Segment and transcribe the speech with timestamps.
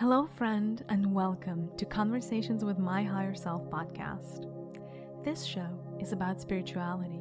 [0.00, 4.46] Hello, friend, and welcome to Conversations with My Higher Self podcast.
[5.24, 5.66] This show
[5.98, 7.18] is about spirituality,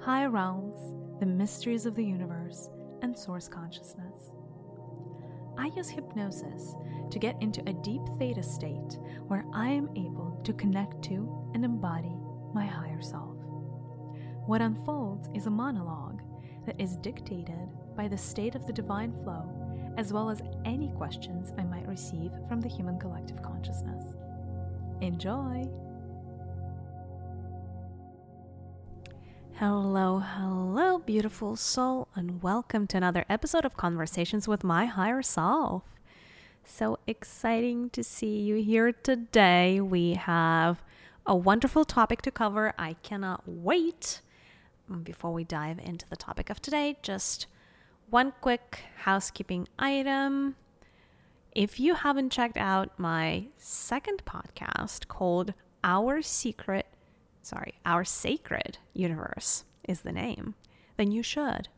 [0.00, 2.70] higher realms, the mysteries of the universe,
[3.02, 4.30] and source consciousness.
[5.58, 6.74] I use hypnosis
[7.10, 8.96] to get into a deep theta state
[9.26, 12.16] where I am able to connect to and embody
[12.54, 13.36] my higher self.
[14.46, 16.22] What unfolds is a monologue
[16.64, 19.55] that is dictated by the state of the divine flow
[19.96, 24.14] as well as any questions I might receive from the human collective consciousness.
[25.00, 25.66] Enjoy!
[29.54, 35.82] Hello, hello, beautiful soul, and welcome to another episode of Conversations with My Higher Self.
[36.62, 39.80] So exciting to see you here today.
[39.80, 40.82] We have
[41.24, 42.74] a wonderful topic to cover.
[42.78, 44.20] I cannot wait.
[45.02, 47.46] Before we dive into the topic of today, just
[48.10, 50.54] one quick housekeeping item.
[51.52, 56.86] If you haven't checked out my second podcast called Our Secret,
[57.42, 60.54] sorry, Our Sacred Universe is the name,
[60.96, 61.68] then you should.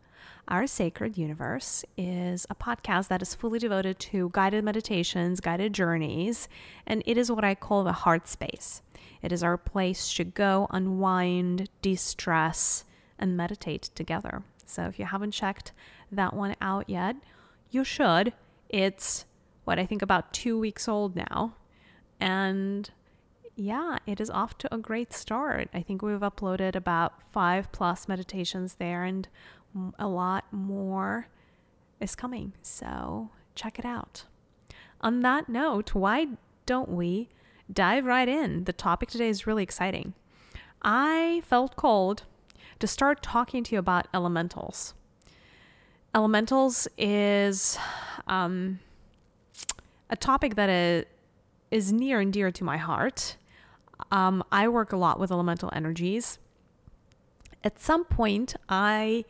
[0.48, 6.48] Our Sacred Universe is a podcast that is fully devoted to guided meditations, guided journeys,
[6.86, 8.82] and it is what I call the heart space.
[9.22, 12.84] It is our place to go, unwind, de stress,
[13.18, 14.42] and meditate together.
[14.64, 15.72] So if you haven't checked
[16.10, 17.16] that one out yet,
[17.70, 18.32] you should.
[18.68, 19.24] It's
[19.64, 21.54] what I think about two weeks old now.
[22.20, 22.90] And
[23.56, 25.68] yeah, it is off to a great start.
[25.74, 29.28] I think we've uploaded about five plus meditations there, and
[29.98, 31.28] a lot more
[32.00, 32.52] is coming.
[32.62, 34.24] So check it out.
[35.00, 36.28] On that note, why
[36.66, 37.28] don't we
[37.72, 38.64] dive right in?
[38.64, 40.14] The topic today is really exciting.
[40.82, 42.22] I felt cold
[42.78, 44.94] to start talking to you about elementals.
[46.18, 47.78] Elementals is
[48.26, 48.80] um,
[50.10, 51.06] a topic that
[51.70, 53.36] is, near and dear to my heart.
[54.10, 56.40] Um, I work a lot with elemental energies.
[57.62, 59.26] At some point, I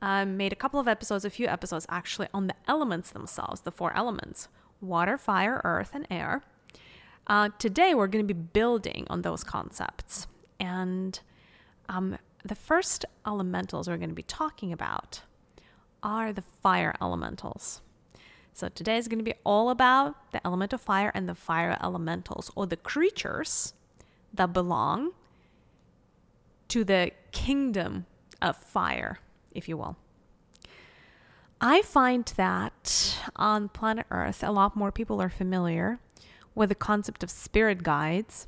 [0.00, 3.72] um, made a couple of episodes, a few episodes actually, on the elements themselves, the
[3.72, 4.46] four elements
[4.80, 6.44] water, fire, earth, and air.
[7.26, 10.28] Uh, today, we're going to be building on those concepts.
[10.60, 11.18] And
[11.88, 15.22] um, the first elementals we're going to be talking about
[16.02, 17.80] are the fire elementals.
[18.52, 21.78] So today is going to be all about the element of fire and the fire
[21.82, 23.74] elementals, or the creatures
[24.34, 25.12] that belong
[26.68, 28.06] to the kingdom
[28.42, 29.20] of fire,
[29.52, 29.96] if you will.
[31.60, 35.98] I find that on planet Earth, a lot more people are familiar
[36.54, 38.46] with the concept of spirit guides,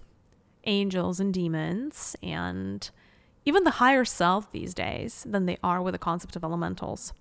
[0.65, 2.91] angels, and demons, and
[3.45, 7.13] even the higher self these days than they are with the concept of elementals,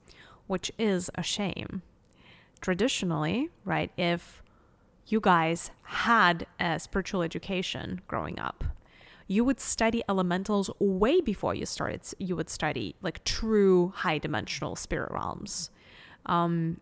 [0.49, 1.81] which is a shame.
[2.59, 4.41] Traditionally, right, if
[5.07, 8.63] you guys had a spiritual education growing up,
[9.27, 12.01] you would study elementals way before you started.
[12.17, 15.69] You would study like true high dimensional spirit realms.
[16.25, 16.81] Um,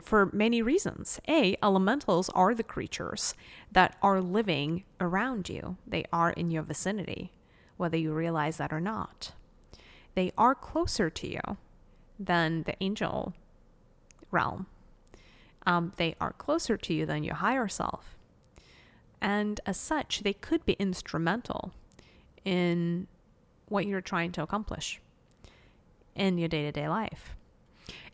[0.00, 1.18] for many reasons.
[1.28, 3.34] A, elementals are the creatures
[3.72, 7.32] that are living around you, they are in your vicinity
[7.76, 9.32] whether you realize that or not.
[10.14, 11.40] They are closer to you
[12.18, 13.34] than the angel
[14.30, 14.66] realm.
[15.66, 18.16] Um, they are closer to you than your higher self.
[19.20, 21.72] And as such, they could be instrumental
[22.44, 23.06] in
[23.68, 25.00] what you're trying to accomplish
[26.14, 27.34] in your day to day life.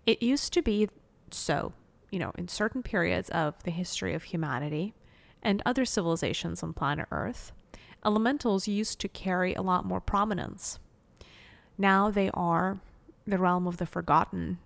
[0.06, 0.88] It used to be
[1.30, 1.72] so,
[2.10, 4.94] you know, in certain periods of the history of humanity
[5.42, 7.52] and other civilizations on planet Earth,
[8.04, 10.78] elementals used to carry a lot more prominence.
[11.76, 12.80] Now they are
[13.30, 14.58] the realm of the forgotten,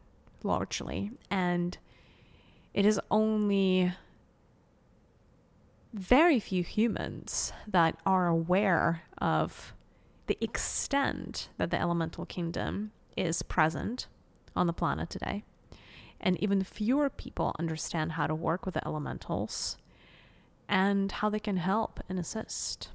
[0.43, 1.79] largely, and
[2.73, 3.93] it is only
[5.93, 9.73] very few humans that are aware of
[10.27, 14.09] the extent that the elemental kingdom is present
[14.57, 15.45] on the planet today.
[16.21, 19.77] And even fewer people understand how to work with the elementals
[20.69, 22.89] and how they can help and assist.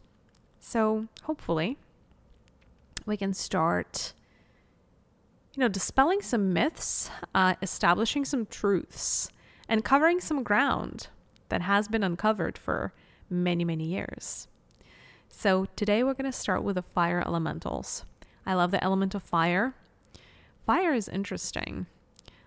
[0.60, 1.78] So hopefully
[3.06, 4.14] we can start
[5.56, 9.30] you know dispelling some myths uh, establishing some truths
[9.68, 11.08] and covering some ground
[11.50, 12.94] that has been uncovered for
[13.30, 14.48] many many years.
[15.30, 18.04] So today we're going to start with the fire elementals.
[18.46, 19.74] I love the element of fire.
[20.66, 21.86] Fire is interesting.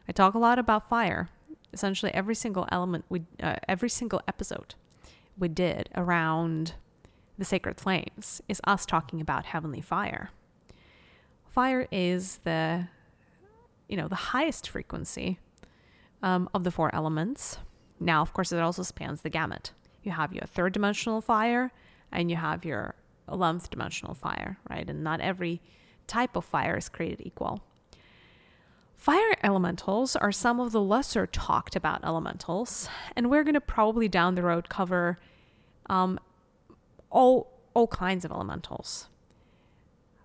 [0.09, 1.29] I talk a lot about fire.
[1.73, 4.75] Essentially every single element we uh, every single episode
[5.39, 6.75] we did around
[7.39, 10.31] the sacred flames is us talking about heavenly fire.
[11.53, 12.89] Fire is the,
[13.87, 15.39] you know, the highest frequency
[16.23, 17.59] um, of the four elements.
[18.01, 19.73] Now, of course, it also spans the gamut.
[20.03, 21.71] You have your third dimensional fire
[22.11, 22.95] and you have your
[23.29, 24.89] 11th dimensional fire, right?
[24.89, 25.61] And not every
[26.07, 27.63] type of fire is created equal.
[28.97, 34.09] Fire elementals are some of the lesser talked about elementals, and we're going to probably
[34.09, 35.19] down the road cover
[35.91, 36.19] um,
[37.11, 39.09] all, all kinds of elementals.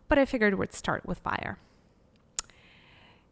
[0.07, 1.57] But I figured we'd start with fire.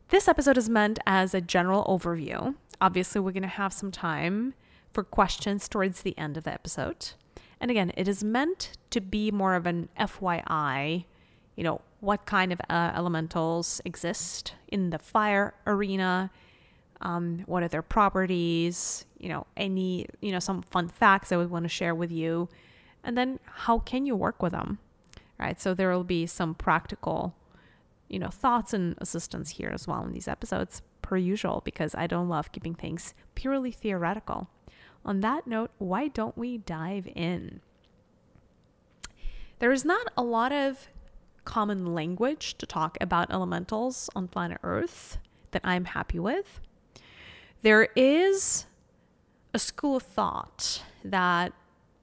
[0.09, 2.55] This episode is meant as a general overview.
[2.79, 4.53] Obviously, we're going to have some time
[4.91, 7.11] for questions towards the end of the episode.
[7.59, 11.05] And again, it is meant to be more of an FYI,
[11.55, 16.29] you know, what kind of uh, elementals exist in the fire arena,
[17.01, 21.49] um, what are their properties, you know, any, you know, some fun facts I would
[21.49, 22.47] want to share with you,
[23.03, 24.79] and then how can you work with them,
[25.39, 25.59] right?
[25.59, 27.35] So there will be some practical,
[28.07, 32.07] you know, thoughts and assistance here as well in these episodes, per usual, because I
[32.07, 34.49] don't love keeping things purely theoretical.
[35.03, 37.61] On that note, why don't we dive in?
[39.59, 40.87] There is not a lot of
[41.45, 45.19] common language to talk about elementals on planet Earth
[45.51, 46.59] that I'm happy with.
[47.61, 48.65] There is
[49.53, 51.53] a school of thought that,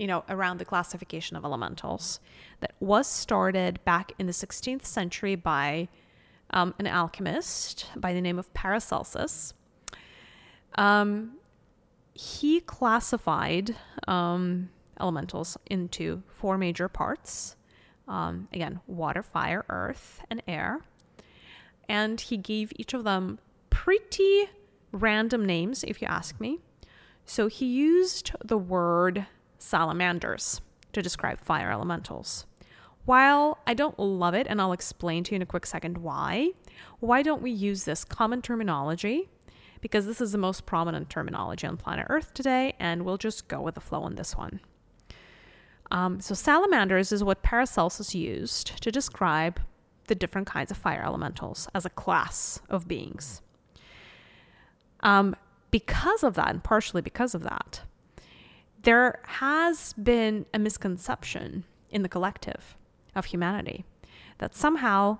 [0.02, 2.18] you know, around the classification of elementals
[2.58, 5.86] that was started back in the 16th century by
[6.50, 9.54] um, an alchemist by the name of Paracelsus.
[10.74, 11.34] Um,
[12.14, 13.76] he classified
[14.08, 14.70] um,
[15.00, 17.54] elementals into four major parts
[18.08, 20.80] um, again, water, fire, earth, and air.
[21.88, 23.38] And he gave each of them
[23.70, 24.50] pretty
[24.90, 26.58] random names, if you ask me.
[27.24, 29.28] So he used the word
[29.62, 30.60] salamanders
[30.92, 32.46] to describe fire elementals.
[33.04, 36.50] While I don't love it, and I'll explain to you in a quick second why,
[37.00, 39.28] why don't we use this common terminology?
[39.80, 43.60] Because this is the most prominent terminology on planet Earth today, and we'll just go
[43.60, 44.60] with the flow on this one.
[45.90, 49.60] Um, so, salamanders is what Paracelsus used to describe
[50.06, 53.42] the different kinds of fire elementals as a class of beings.
[55.00, 55.34] Um,
[55.70, 57.82] because of that, and partially because of that,
[58.82, 62.76] there has been a misconception in the collective
[63.14, 63.84] of humanity
[64.38, 65.18] that somehow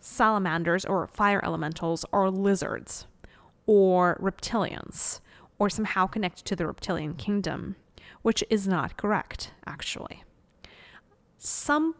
[0.00, 3.06] salamanders or fire elementals are lizards
[3.66, 5.20] or reptilians
[5.58, 7.76] or somehow connected to the reptilian kingdom
[8.22, 10.22] which is not correct, actually.
[11.38, 11.94] Some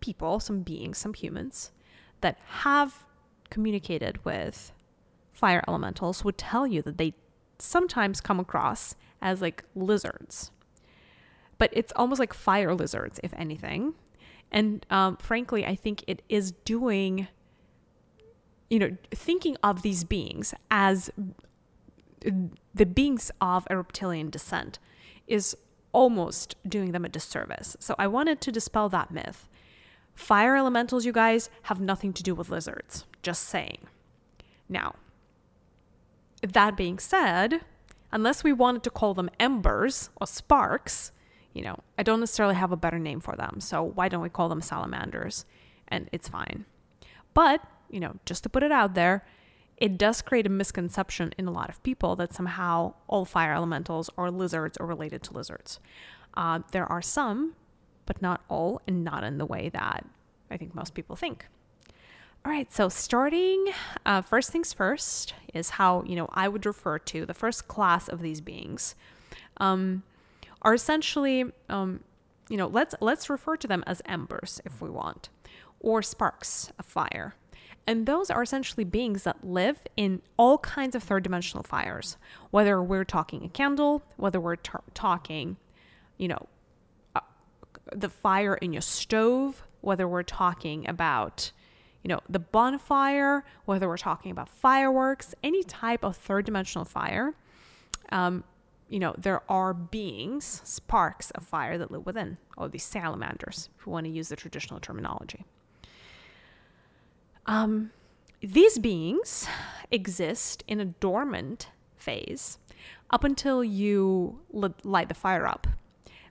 [0.00, 1.72] people, some beings, some humans
[2.20, 3.04] that have
[3.50, 4.72] communicated with
[5.32, 7.14] fire elementals would tell you that they
[7.58, 10.50] sometimes come across as like lizards.
[11.58, 13.94] But it's almost like fire lizards, if anything.
[14.50, 17.28] And um, frankly, I think it is doing,
[18.68, 21.10] you know, thinking of these beings as
[22.74, 24.78] the beings of a reptilian descent
[25.26, 25.56] is
[25.92, 27.76] almost doing them a disservice.
[27.80, 29.48] So I wanted to dispel that myth.
[30.14, 33.06] Fire elementals, you guys, have nothing to do with lizards.
[33.22, 33.86] Just saying.
[34.68, 34.94] Now,
[36.42, 37.62] that being said,
[38.12, 41.12] unless we wanted to call them embers or sparks,
[41.52, 43.60] you know, I don't necessarily have a better name for them.
[43.60, 45.44] So why don't we call them salamanders?
[45.88, 46.64] And it's fine.
[47.34, 49.24] But, you know, just to put it out there,
[49.76, 54.10] it does create a misconception in a lot of people that somehow all fire elementals
[54.16, 55.80] are lizards or related to lizards.
[56.34, 57.54] Uh, there are some,
[58.06, 60.06] but not all, and not in the way that
[60.50, 61.46] I think most people think.
[62.44, 63.66] All right, so starting
[64.04, 68.08] uh, first things first is how you know I would refer to the first class
[68.08, 68.96] of these beings
[69.58, 70.02] um,
[70.60, 72.00] are essentially um,
[72.48, 75.28] you know let's let's refer to them as embers if we want
[75.78, 77.36] or sparks of fire.
[77.86, 82.16] And those are essentially beings that live in all kinds of third dimensional fires,
[82.50, 85.56] whether we're talking a candle, whether we're talking,
[86.16, 86.46] you know,
[87.16, 87.20] uh,
[87.92, 91.50] the fire in your stove, whether we're talking about,
[92.02, 97.34] you know, the bonfire, whether we're talking about fireworks, any type of third dimensional fire.
[98.10, 98.44] Um,
[98.88, 103.86] you know, there are beings, sparks of fire that live within, or these salamanders, if
[103.86, 105.44] we want to use the traditional terminology.
[107.46, 107.90] Um,
[108.40, 109.48] these beings
[109.90, 112.58] exist in a dormant phase
[113.10, 115.66] up until you light the fire up.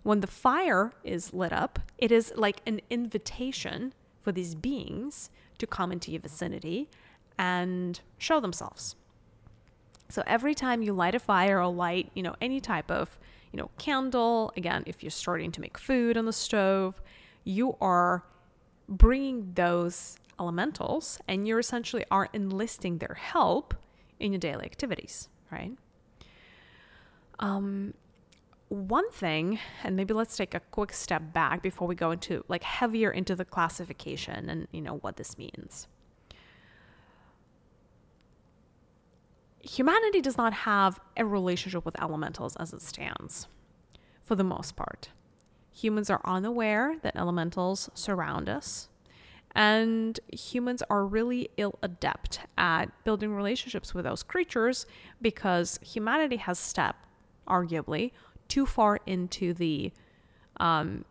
[0.04, 5.30] When the fire is lit up, it is like an invitation for these beings
[5.62, 6.90] to come into your vicinity
[7.38, 8.96] and show themselves.
[10.10, 13.18] So every time you light a fire or light, you know, any type of,
[13.54, 17.02] you know, candle, again, if you're starting to make food on the stove,
[17.46, 18.24] you are
[18.90, 23.74] bringing those elementals and you essentially are enlisting their help
[24.20, 25.72] in your daily activities, right?
[27.40, 27.94] Um,
[28.72, 32.64] one thing, and maybe let's take a quick step back before we go into like
[32.64, 35.90] heavier into the classification and you know what this means.
[39.60, 43.50] Humanity does not have a relationship with elementals as it stands,
[44.24, 45.10] for the most part.
[45.74, 48.88] Humans are unaware that elementals surround us,
[49.54, 54.86] and humans are really ill adept at building relationships with those creatures
[55.22, 57.06] because humanity has stepped,
[57.48, 58.12] arguably,
[58.52, 59.94] too far into the
[60.58, 61.06] um,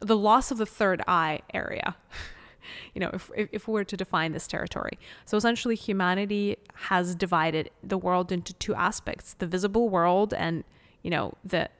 [0.00, 1.96] the loss of the third eye area.
[2.94, 4.98] you know, if, if we were to define this territory.
[5.24, 10.62] So essentially, humanity has divided the world into two aspects the visible world and,
[11.02, 11.70] you know, the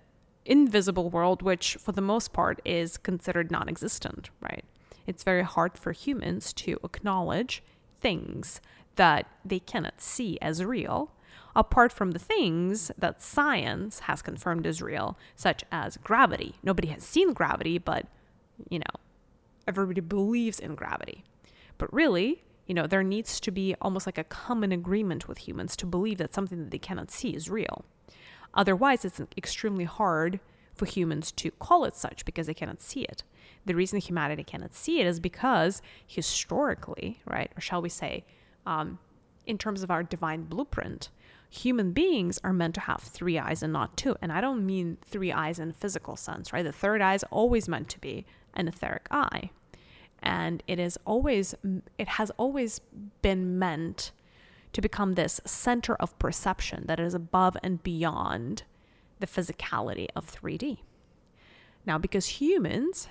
[0.46, 4.64] invisible world, which for the most part is considered non existent, right?
[5.06, 7.62] It's very hard for humans to acknowledge
[8.00, 8.62] things
[8.96, 11.10] that they cannot see as real
[11.56, 16.54] apart from the things that science has confirmed as real, such as gravity.
[16.62, 18.06] Nobody has seen gravity, but,
[18.68, 19.00] you know,
[19.66, 21.24] everybody believes in gravity.
[21.78, 25.76] But really, you know, there needs to be almost like a common agreement with humans
[25.76, 27.84] to believe that something that they cannot see is real.
[28.54, 30.40] Otherwise, it's extremely hard
[30.74, 33.22] for humans to call it such because they cannot see it.
[33.66, 38.24] The reason humanity cannot see it is because historically, right, or shall we say,
[38.66, 38.98] um,
[39.46, 41.10] in terms of our divine blueprint,
[41.50, 44.16] human beings are meant to have three eyes and not two.
[44.20, 46.64] And I don't mean three eyes in physical sense, right?
[46.64, 49.50] The third eye is always meant to be an etheric eye.
[50.22, 51.54] And it is always
[51.98, 52.80] it has always
[53.20, 54.12] been meant
[54.72, 58.64] to become this center of perception that is above and beyond
[59.20, 60.78] the physicality of 3D.
[61.86, 63.08] Now, because humans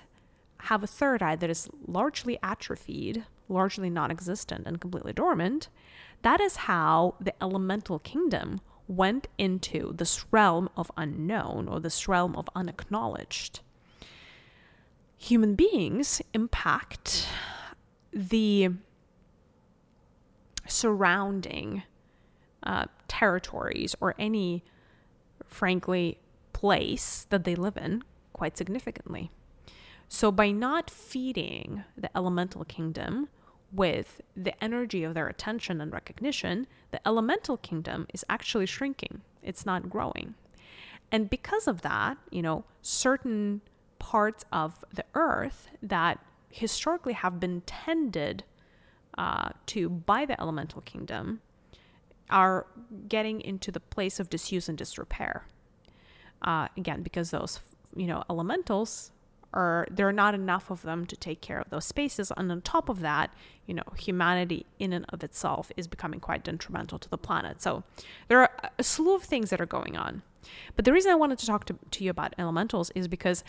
[0.63, 5.69] have a third eye that is largely atrophied, largely non existent, and completely dormant,
[6.23, 12.35] that is how the elemental kingdom went into this realm of unknown or this realm
[12.35, 13.61] of unacknowledged.
[15.17, 17.27] Human beings impact
[18.11, 18.69] the
[20.67, 21.83] surrounding
[22.63, 24.63] uh, territories or any,
[25.47, 26.17] frankly,
[26.51, 29.31] place that they live in quite significantly.
[30.07, 33.29] So, by not feeding the elemental kingdom
[33.73, 39.21] with the energy of their attention and recognition, the elemental kingdom is actually shrinking.
[39.41, 40.35] It's not growing.
[41.11, 43.61] And because of that, you know, certain
[43.99, 48.43] parts of the earth that historically have been tended
[49.17, 51.41] uh, to by the elemental kingdom
[52.29, 52.65] are
[53.07, 55.45] getting into the place of disuse and disrepair.
[56.41, 57.59] Uh, again, because those,
[57.95, 59.12] you know, elementals
[59.53, 62.31] or there are not enough of them to take care of those spaces.
[62.35, 63.31] And on top of that,
[63.65, 67.61] you know, humanity in and of itself is becoming quite detrimental to the planet.
[67.61, 67.83] So
[68.27, 70.23] there are a slew of things that are going on.
[70.75, 73.43] But the reason I wanted to talk to, to you about elementals is because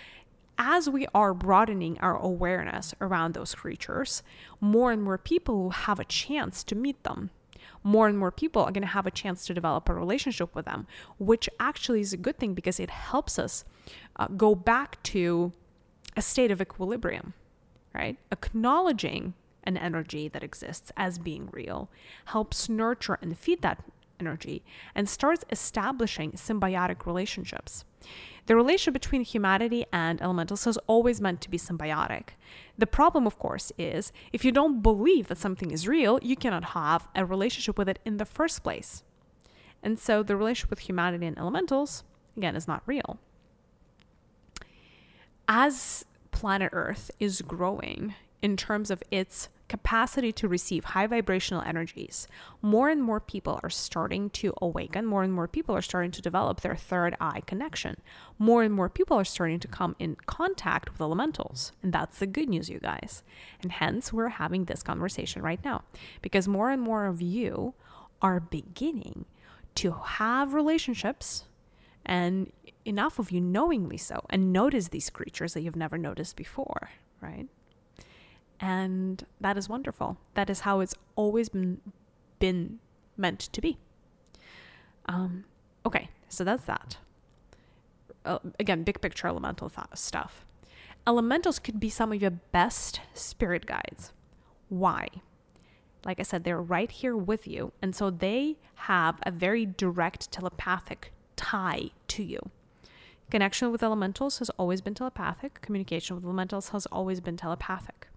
[0.59, 4.23] as we are broadening our awareness around those creatures,
[4.61, 7.31] more and more people will have a chance to meet them.
[7.83, 10.65] More and more people are going to have a chance to develop a relationship with
[10.65, 10.87] them,
[11.19, 13.65] which actually is a good thing because it helps us
[14.17, 15.53] uh, go back to
[16.17, 17.35] a state of equilibrium,
[17.95, 18.19] right?
[18.31, 21.89] Acknowledging an energy that exists as being real
[22.27, 23.83] helps nurture and feed that
[24.21, 24.63] energy
[24.95, 27.85] and starts establishing symbiotic relationships.
[28.47, 32.31] The relationship between humanity and elementals has always meant to be symbiotic.
[32.77, 36.65] The problem, of course, is if you don't believe that something is real, you cannot
[36.65, 39.03] have a relationship with it in the first place.
[39.83, 42.05] And so the relationship with humanity and elementals,
[42.37, 43.19] again, is not real
[45.49, 52.29] as planet Earth is growing in terms of its capacity to receive high vibrational energies,
[52.61, 55.07] more and more people are starting to awaken.
[55.07, 57.97] More and more people are starting to develop their third eye connection.
[58.39, 61.73] More and more people are starting to come in contact with elementals.
[61.83, 63.23] And that's the good news, you guys.
[63.63, 65.85] And hence, we're having this conversation right now
[66.21, 67.75] because more and more of you
[68.21, 69.25] are beginning
[69.77, 71.45] to have relationships
[72.05, 72.53] and
[72.85, 77.49] enough of you knowingly so and notice these creatures that you've never noticed before, right?
[78.61, 80.19] And that is wonderful.
[80.35, 81.81] That is how it's always been,
[82.39, 82.79] been
[83.17, 83.79] meant to be.
[85.07, 85.45] Um,
[85.85, 86.99] okay, so that's that.
[88.25, 90.47] Uh, again, big picture elemental th- stuff.
[91.07, 94.13] Elementals could be some of your best spirit guides.
[94.69, 95.09] Why?
[96.07, 97.73] Like I said, they're right here with you.
[97.83, 102.51] And so they have a very direct telepathic tie to you.
[103.31, 105.61] Connection with elementals has always been telepathic.
[105.63, 108.09] Communication with elementals has always been telepathic.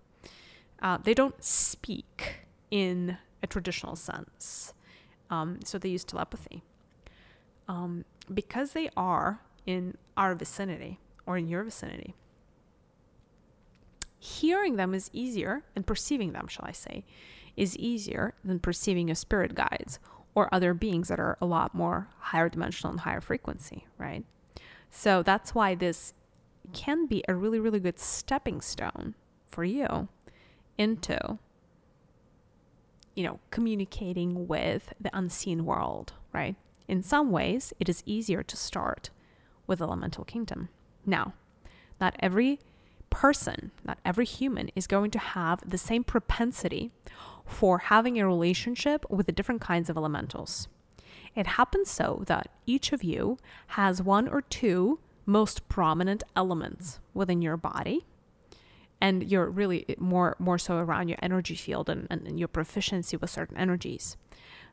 [0.81, 4.73] Uh, they don't speak in a traditional sense,
[5.29, 6.63] um, so they use telepathy.
[7.67, 12.15] um, because they are in our vicinity or in your vicinity,
[14.19, 17.05] hearing them is easier, and perceiving them, shall I say,
[17.55, 19.99] is easier than perceiving your spirit guides
[20.35, 24.23] or other beings that are a lot more higher dimensional and higher frequency, right?
[24.89, 26.13] So that's why this
[26.73, 29.15] can be a really, really good stepping stone
[29.45, 30.07] for you
[30.77, 31.39] into,
[33.15, 36.55] you know, communicating with the unseen world, right?
[36.87, 39.09] In some ways, it is easier to start
[39.65, 40.69] with elemental kingdom.
[41.05, 41.33] Now,
[41.99, 42.59] not every
[43.09, 46.91] person, not every human is going to have the same propensity
[47.45, 50.67] for having a relationship with the different kinds of elementals.
[51.37, 57.43] It happens so that each of you has one or two most prominent elements within
[57.43, 58.07] your body
[58.99, 63.29] and you're really more more so around your energy field and, and your proficiency with
[63.29, 64.17] certain energies.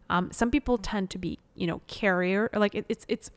[0.08, 3.30] Um, some people tend to be you know carrier like it, it's it's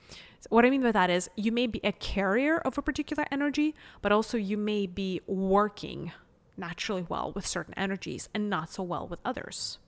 [0.49, 3.73] what i mean by that is you may be a carrier of a particular energy
[4.01, 6.11] but also you may be working
[6.55, 9.79] naturally well with certain energies and not so well with others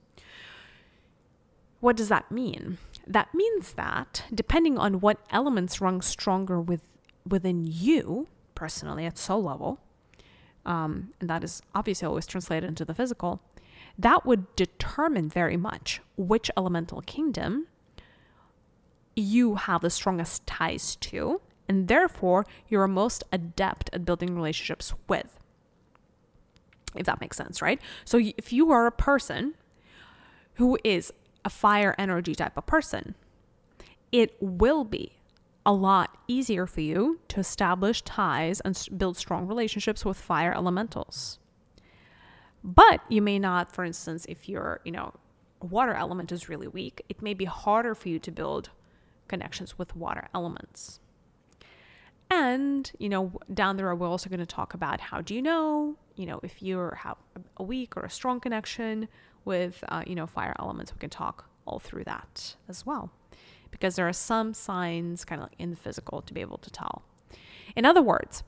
[1.80, 6.88] what does that mean that means that depending on what elements run stronger with
[7.26, 9.80] within you personally at soul level
[10.66, 13.40] um, and that is obviously always translated into the physical,
[13.98, 17.66] that would determine very much which elemental kingdom
[19.16, 25.38] you have the strongest ties to, and therefore you're most adept at building relationships with.
[26.94, 27.80] If that makes sense, right?
[28.04, 29.54] So if you are a person
[30.54, 31.12] who is
[31.44, 33.14] a fire energy type of person,
[34.12, 35.12] it will be
[35.64, 41.38] a lot easier for you to establish ties and build strong relationships with fire elementals.
[42.64, 45.14] But you may not, for instance, if your, you know,
[45.60, 48.70] water element is really weak, it may be harder for you to build
[49.28, 51.00] connections with water elements.
[52.30, 55.42] And, you know, down the road, we're also going to talk about how do you
[55.42, 57.16] know, you know, if you have
[57.56, 59.08] a weak or a strong connection
[59.44, 60.92] with, uh, you know, fire elements.
[60.92, 63.10] We can talk all through that as well
[63.70, 66.70] because there are some signs kind of like in the physical to be able to
[66.70, 67.02] tell.
[67.76, 68.42] In other words,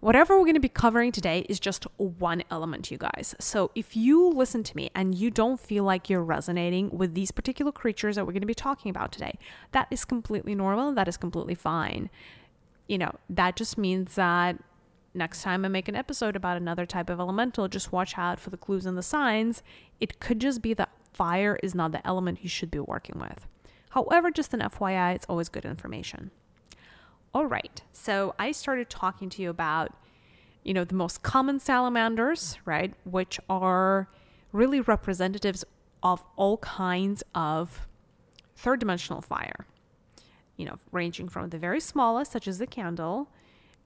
[0.00, 3.34] whatever we're going to be covering today is just one element, you guys.
[3.40, 7.30] So if you listen to me and you don't feel like you're resonating with these
[7.30, 9.38] particular creatures that we're going to be talking about today,
[9.72, 10.92] that is completely normal.
[10.92, 12.10] That is completely fine.
[12.86, 14.58] You know, that just means that
[15.16, 18.50] next time I make an episode about another type of elemental, just watch out for
[18.50, 19.62] the clues and the signs.
[20.00, 23.46] It could just be that fire is not the element you should be working with.
[23.90, 26.30] However, just an FYI, it's always good information.
[27.32, 29.92] All right, so I started talking to you about,
[30.62, 34.08] you know, the most common salamanders, right, which are
[34.52, 35.64] really representatives
[36.02, 37.86] of all kinds of
[38.54, 39.66] third dimensional fire.
[40.56, 43.28] You know, ranging from the very smallest, such as the candle,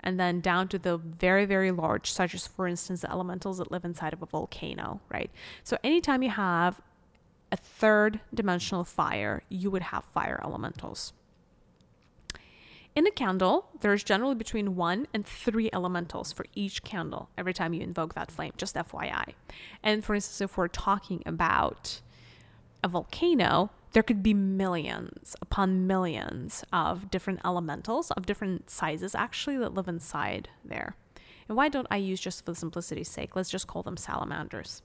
[0.03, 3.71] and then down to the very, very large, such as, for instance, the elementals that
[3.71, 5.31] live inside of a volcano, right?
[5.65, 6.81] So, anytime you have
[7.53, 11.13] a third dimensional fire, you would have fire elementals.
[12.97, 17.73] In a candle, there's generally between one and three elementals for each candle every time
[17.73, 19.35] you invoke that flame, just FYI.
[19.83, 22.01] And for instance, if we're talking about
[22.83, 29.59] a volcano, there could be millions upon millions of different elementals of different sizes actually
[29.59, 30.95] that live inside there.
[31.49, 33.35] And why don't I use just for simplicity's sake?
[33.35, 34.83] Let's just call them salamanders.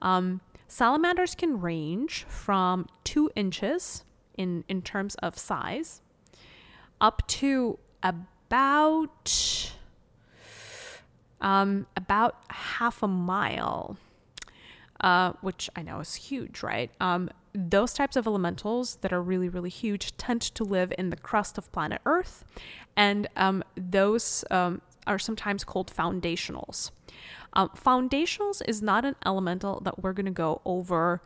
[0.00, 4.04] Um, Salamanders can range from two inches
[4.38, 6.00] in, in terms of size
[7.00, 9.72] up to about
[11.40, 13.96] um, about half a mile,
[15.00, 16.92] uh, which I know is huge, right?
[17.00, 21.16] Um, those types of elementals that are really, really huge tend to live in the
[21.16, 22.44] crust of planet Earth,
[22.96, 26.90] and um, those um, are sometimes called foundationals.
[27.52, 31.20] Um, foundationals is not an elemental that we're going to go over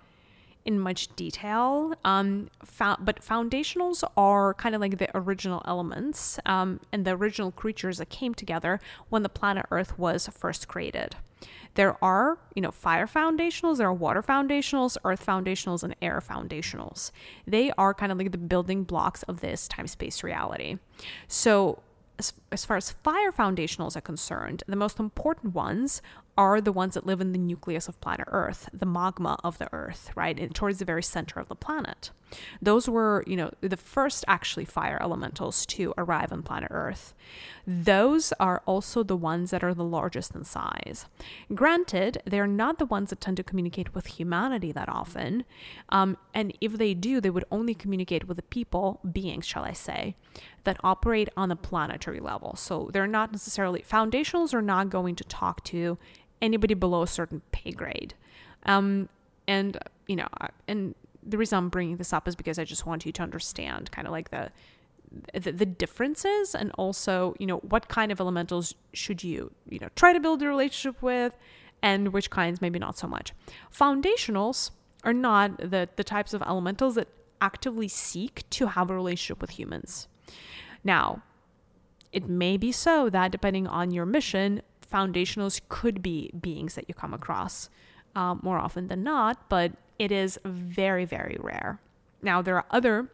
[0.64, 1.94] in much detail.
[2.04, 7.98] Um, but foundationals are kind of like the original elements um, and the original creatures
[7.98, 11.16] that came together when the planet Earth was first created.
[11.74, 17.10] There are, you know, fire foundationals, there are water foundationals, earth foundationals, and air foundationals.
[17.46, 20.78] They are kind of like the building blocks of this time space reality.
[21.28, 21.82] So,
[22.18, 26.00] as, as far as fire foundationals are concerned, the most important ones
[26.36, 29.72] are the ones that live in the nucleus of planet Earth, the magma of the
[29.72, 30.38] Earth, right?
[30.38, 32.10] And towards the very center of the planet.
[32.60, 37.14] Those were, you know, the first actually fire elementals to arrive on planet Earth.
[37.66, 41.06] Those are also the ones that are the largest in size.
[41.54, 45.44] Granted, they're not the ones that tend to communicate with humanity that often.
[45.88, 49.72] Um, and if they do, they would only communicate with the people, beings, shall I
[49.72, 50.14] say,
[50.64, 52.54] that operate on a planetary level.
[52.56, 55.96] So they're not necessarily, foundationals are not going to talk to
[56.42, 58.14] anybody below a certain pay grade.
[58.64, 59.08] Um,
[59.46, 60.28] and, you know,
[60.68, 60.94] and
[61.26, 64.06] the reason I'm bringing this up is because I just want you to understand kind
[64.06, 64.50] of like the,
[65.32, 69.88] the, the differences and also, you know, what kind of elementals should you, you know,
[69.96, 71.36] try to build a relationship with
[71.82, 73.32] and which kinds maybe not so much.
[73.72, 74.70] Foundationals
[75.04, 77.08] are not the, the types of elementals that
[77.40, 80.08] actively seek to have a relationship with humans.
[80.82, 81.22] Now,
[82.12, 86.94] it may be so that depending on your mission, foundationals could be beings that you
[86.94, 87.68] come across
[88.14, 91.80] um, more often than not, but it is very, very rare.
[92.22, 93.10] Now, there are other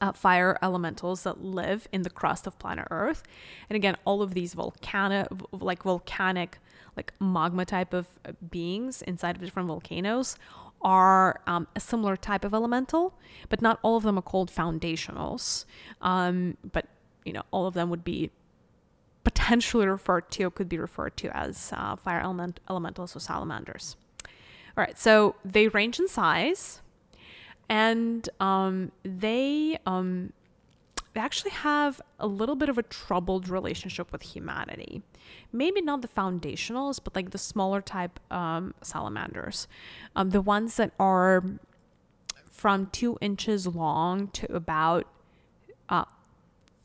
[0.00, 3.22] uh, fire elementals that live in the crust of planet Earth.
[3.68, 6.58] And again, all of these volcanic, like volcanic,
[6.96, 10.36] like magma type of uh, beings inside of different volcanoes
[10.80, 15.64] are um, a similar type of elemental, but not all of them are called foundationals.
[16.00, 16.86] Um, but
[17.24, 18.30] you know, all of them would be
[19.24, 23.96] potentially referred to, could be referred to as uh, fire element elementals or salamanders.
[24.78, 26.82] All right, so they range in size,
[27.68, 30.32] and um, they um,
[31.14, 35.02] they actually have a little bit of a troubled relationship with humanity.
[35.50, 39.66] Maybe not the foundationals, but like the smaller type um, salamanders,
[40.14, 41.42] um, the ones that are
[42.48, 45.08] from two inches long to about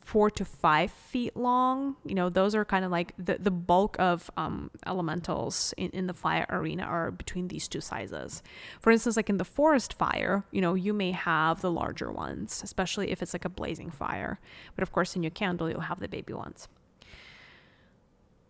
[0.03, 1.95] four to five feet long.
[2.05, 6.07] You know, those are kind of like the, the bulk of um, elementals in, in
[6.07, 8.43] the fire arena are between these two sizes.
[8.79, 12.61] For instance, like in the forest fire, you know, you may have the larger ones,
[12.63, 14.39] especially if it's like a blazing fire.
[14.75, 16.67] But of course, in your candle, you'll have the baby ones.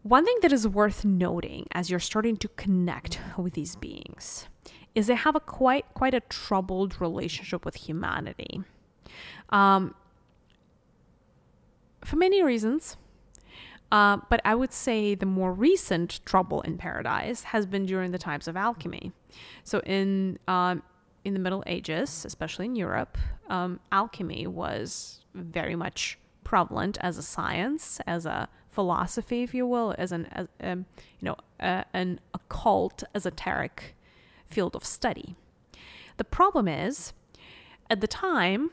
[0.01, 4.47] One thing that is worth noting as you're starting to connect with these beings
[4.95, 8.61] is they have a quite quite a troubled relationship with humanity.
[9.49, 9.95] Um,
[12.03, 12.97] for many reasons.
[13.91, 18.17] Uh, but I would say the more recent trouble in paradise has been during the
[18.17, 19.11] times of alchemy.
[19.63, 20.81] So in um,
[21.23, 23.17] in the Middle Ages, especially in Europe,
[23.49, 29.93] um, alchemy was very much prevalent as a science, as a philosophy, if you will,
[29.97, 30.85] as an as, um,
[31.19, 33.95] you know uh, an occult esoteric
[34.47, 35.35] field of study.
[36.17, 37.13] The problem is,
[37.89, 38.71] at the time,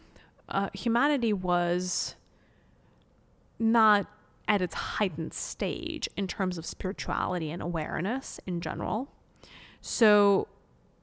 [0.49, 2.17] uh, humanity was
[3.61, 4.07] not
[4.49, 9.09] at its heightened stage in terms of spirituality and awareness in general.
[9.81, 10.49] So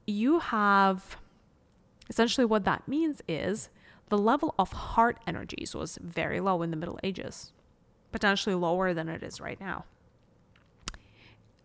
[0.06, 1.16] you have
[2.10, 3.70] essentially what that means is
[4.08, 7.52] the level of heart energies was very low in the Middle Ages,
[8.12, 9.84] potentially lower than it is right now.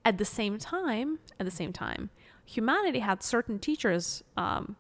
[0.06, 2.10] At the same time, at the same time,
[2.46, 4.76] humanity had certain teachers um,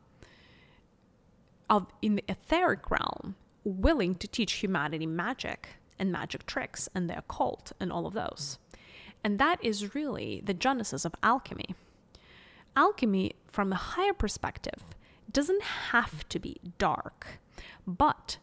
[1.70, 5.70] of in the etheric realm willing to teach humanity magic
[6.04, 8.60] and magic tricks and the occult and all of those.
[9.24, 11.76] And that is really the genesis of alchemy.
[12.76, 14.84] Alchemy, from a higher perspective,
[15.32, 17.40] doesn't have to be dark,
[17.88, 18.38] but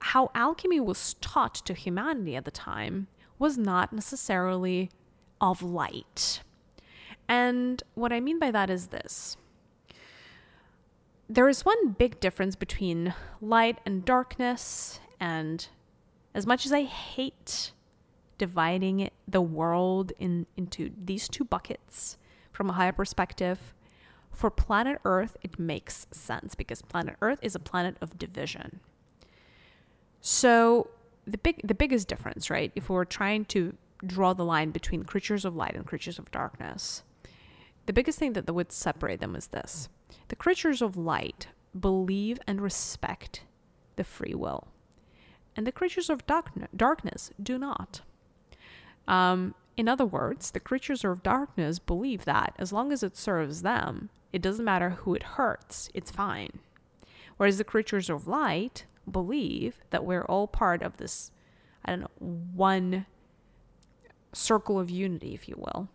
[0.00, 3.06] how alchemy was taught to humanity at the time
[3.38, 4.90] was not necessarily
[5.40, 6.42] of light.
[7.30, 9.38] And what I mean by that is this
[11.30, 15.68] there is one big difference between light and darkness and
[16.34, 17.72] as much as I hate
[18.38, 22.16] dividing the world in, into these two buckets
[22.52, 23.74] from a higher perspective,
[24.32, 28.80] for planet Earth, it makes sense because planet Earth is a planet of division.
[30.20, 30.90] So
[31.26, 32.72] the big the biggest difference, right?
[32.74, 33.74] If we were trying to
[34.06, 37.02] draw the line between creatures of light and creatures of darkness,
[37.86, 39.88] the biggest thing that would separate them is this.
[40.28, 43.42] The creatures of light believe and respect
[43.96, 44.68] the free will
[45.58, 46.22] and the creatures of
[46.76, 48.02] darkness do not.
[49.08, 53.62] Um, in other words, the creatures of darkness believe that as long as it serves
[53.62, 56.60] them, it doesn't matter who it hurts, it's fine.
[57.38, 61.32] Whereas the creatures of light believe that we're all part of this,
[61.84, 62.08] I don't know,
[62.54, 63.06] one
[64.32, 65.88] circle of unity, if you will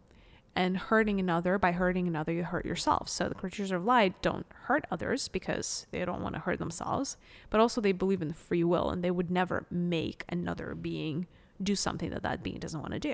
[0.55, 4.45] and hurting another by hurting another you hurt yourself so the creatures of light don't
[4.63, 7.17] hurt others because they don't want to hurt themselves
[7.49, 11.27] but also they believe in free will and they would never make another being
[11.61, 13.13] do something that that being doesn't want to do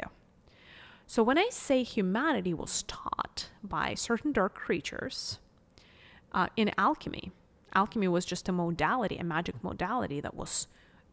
[1.08, 5.40] So when I say humanity was taught by certain dark creatures
[6.34, 7.32] uh, in alchemy,
[7.74, 10.68] alchemy was just a modality, a magic modality that was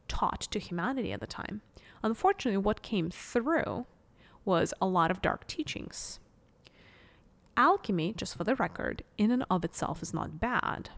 [0.07, 1.63] taught to humanity at the time.
[2.03, 3.87] Unfortunately, what came through
[4.47, 6.21] was a lot of dark teachings.
[7.57, 10.91] Alchemy, just for the record, in and of itself is not bad.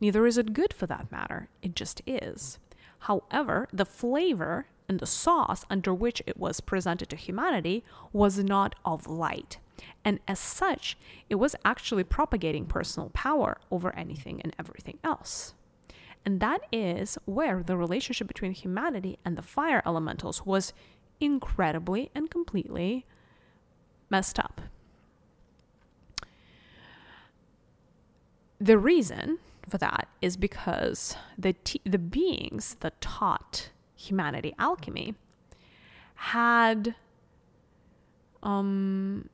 [0.00, 2.58] Neither is it good for that matter, it just is.
[3.00, 8.74] However, the flavor and the sauce under which it was presented to humanity was not
[8.84, 9.58] of light.
[10.04, 10.96] And as such,
[11.28, 15.54] it was actually propagating personal power over anything and everything else.
[16.24, 20.72] And that is where the relationship between humanity and the fire elementals was
[21.20, 23.06] incredibly and completely
[24.10, 24.60] messed up.
[28.60, 35.14] The reason for that is because the t- the beings that taught humanity alchemy
[36.14, 36.94] had
[38.42, 39.28] um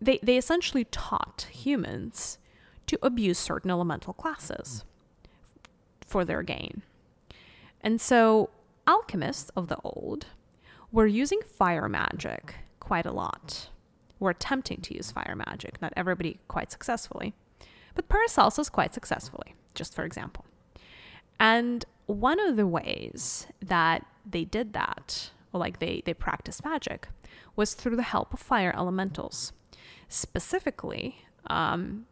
[0.00, 2.38] they they essentially taught humans
[2.86, 4.84] to abuse certain elemental classes
[6.06, 6.82] for their gain.
[7.80, 8.50] And so
[8.86, 10.26] alchemists of the old
[10.92, 13.68] were using fire magic quite a lot.
[14.18, 17.34] Were attempting to use fire magic, not everybody quite successfully,
[17.94, 20.46] but Paracelsus quite successfully, just for example.
[21.38, 27.08] And one of the ways that they did that, or like they, they practiced magic,
[27.56, 29.52] was through the help of fire elementals.
[30.08, 32.06] Specifically, um,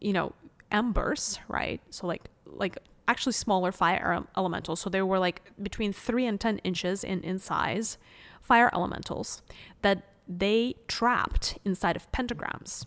[0.00, 0.32] you know,
[0.70, 1.80] embers, right?
[1.90, 4.80] So like like actually smaller fire elementals.
[4.80, 7.98] So they were like between three and ten inches in, in size,
[8.40, 9.42] fire elementals
[9.82, 12.86] that they trapped inside of pentagrams.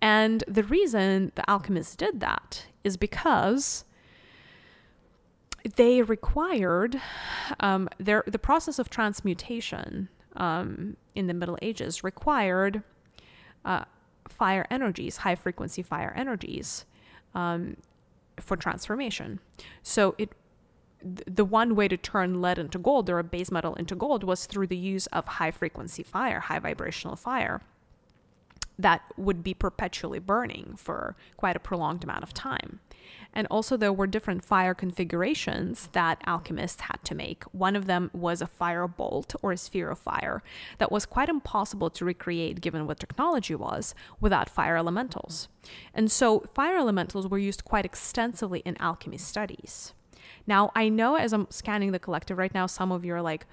[0.00, 3.84] And the reason the alchemists did that is because
[5.76, 7.00] they required
[7.60, 12.82] um, their the process of transmutation um, in the Middle Ages required
[13.64, 13.84] uh,
[14.28, 16.84] fire energies, high frequency fire energies,
[17.34, 17.76] um,
[18.40, 19.40] for transformation.
[19.82, 20.30] So it
[21.26, 24.46] the one way to turn lead into gold or a base metal into gold was
[24.46, 27.60] through the use of high frequency fire, high vibrational fire
[28.78, 32.80] that would be perpetually burning for quite a prolonged amount of time.
[33.34, 37.44] And also, there were different fire configurations that alchemists had to make.
[37.52, 40.42] One of them was a fire bolt or a sphere of fire
[40.78, 45.48] that was quite impossible to recreate given what technology was without fire elementals.
[45.92, 49.92] And so, fire elementals were used quite extensively in alchemy studies.
[50.46, 53.46] Now, I know as I'm scanning the collective right now, some of you are like,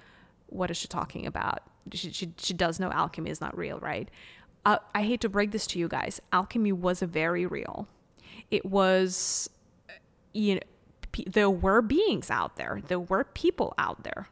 [0.46, 1.62] what is she talking about?
[1.92, 4.08] She, she, she does know alchemy is not real, right?
[4.64, 7.88] uh, I hate to break this to you guys, alchemy was very real.
[8.50, 9.50] It was,
[10.32, 10.60] you know,
[11.26, 14.28] there were beings out there, there were people out there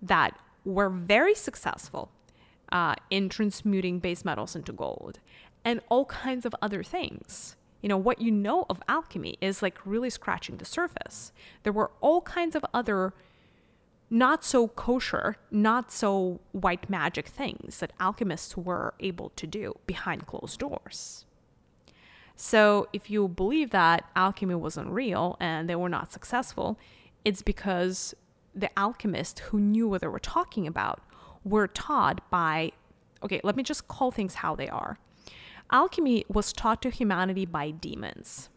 [0.00, 2.10] that were very successful
[2.70, 5.18] uh, in transmuting base metals into gold
[5.64, 7.56] and all kinds of other things.
[7.80, 11.32] You know, what you know of alchemy is like really scratching the surface.
[11.62, 13.12] There were all kinds of other
[14.08, 20.26] not so kosher, not so white magic things that alchemists were able to do behind
[20.26, 21.24] closed doors.
[22.44, 26.76] So, if you believe that alchemy wasn't real and they were not successful,
[27.24, 28.16] it's because
[28.52, 31.00] the alchemists who knew what they were talking about
[31.44, 32.72] were taught by,
[33.22, 34.98] okay, let me just call things how they are.
[35.70, 38.48] Alchemy was taught to humanity by demons.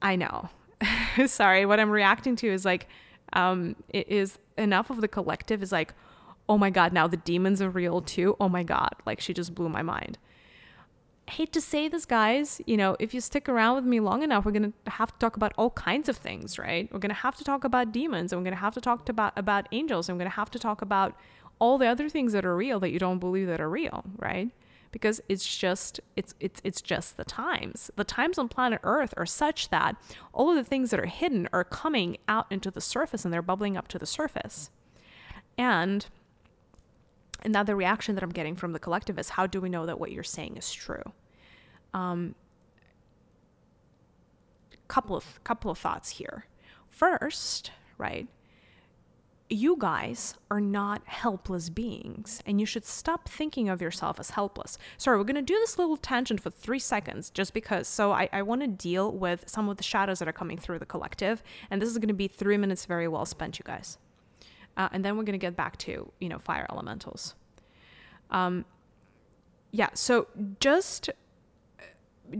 [0.00, 0.50] I know.
[1.26, 2.86] Sorry, what I'm reacting to is like,
[3.32, 5.92] um, it is enough of the collective is like,
[6.48, 8.36] oh my god, now the demons are real too.
[8.38, 10.18] Oh my god, like she just blew my mind.
[11.28, 12.60] Hate to say this, guys.
[12.66, 15.36] You know, if you stick around with me long enough, we're gonna have to talk
[15.36, 16.90] about all kinds of things, right?
[16.92, 19.68] We're gonna have to talk about demons, and we're gonna have to talk about about
[19.72, 21.14] angels, and we're gonna have to talk about
[21.58, 24.50] all the other things that are real that you don't believe that are real, right?
[24.92, 27.90] because it's just it's it's it's just the times.
[27.96, 29.96] The times on planet Earth are such that
[30.32, 33.42] all of the things that are hidden are coming out into the surface and they're
[33.42, 34.70] bubbling up to the surface.
[35.56, 36.06] And
[37.44, 40.12] another reaction that I'm getting from the collective is how do we know that what
[40.12, 41.02] you're saying is true?
[41.94, 42.34] Um,
[44.88, 46.46] couple of couple of thoughts here.
[46.88, 48.26] First, right?
[49.50, 54.76] you guys are not helpless beings, and you should stop thinking of yourself as helpless.
[54.96, 57.88] Sorry, we're going to do this little tangent for three seconds just because.
[57.88, 60.78] So, I, I want to deal with some of the shadows that are coming through
[60.78, 63.98] the collective, and this is going to be three minutes very well spent, you guys.
[64.78, 67.34] Uh, and then we're going to get back to, you know, fire elementals.
[68.30, 68.64] Um,
[69.72, 70.28] yeah, so
[70.60, 71.10] just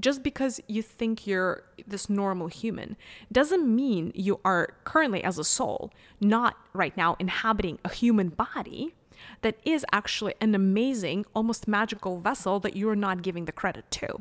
[0.00, 2.94] just because you think you're this normal human
[3.32, 8.94] doesn't mean you are currently as a soul not right now inhabiting a human body
[9.40, 14.20] that is actually an amazing almost magical vessel that you're not giving the credit to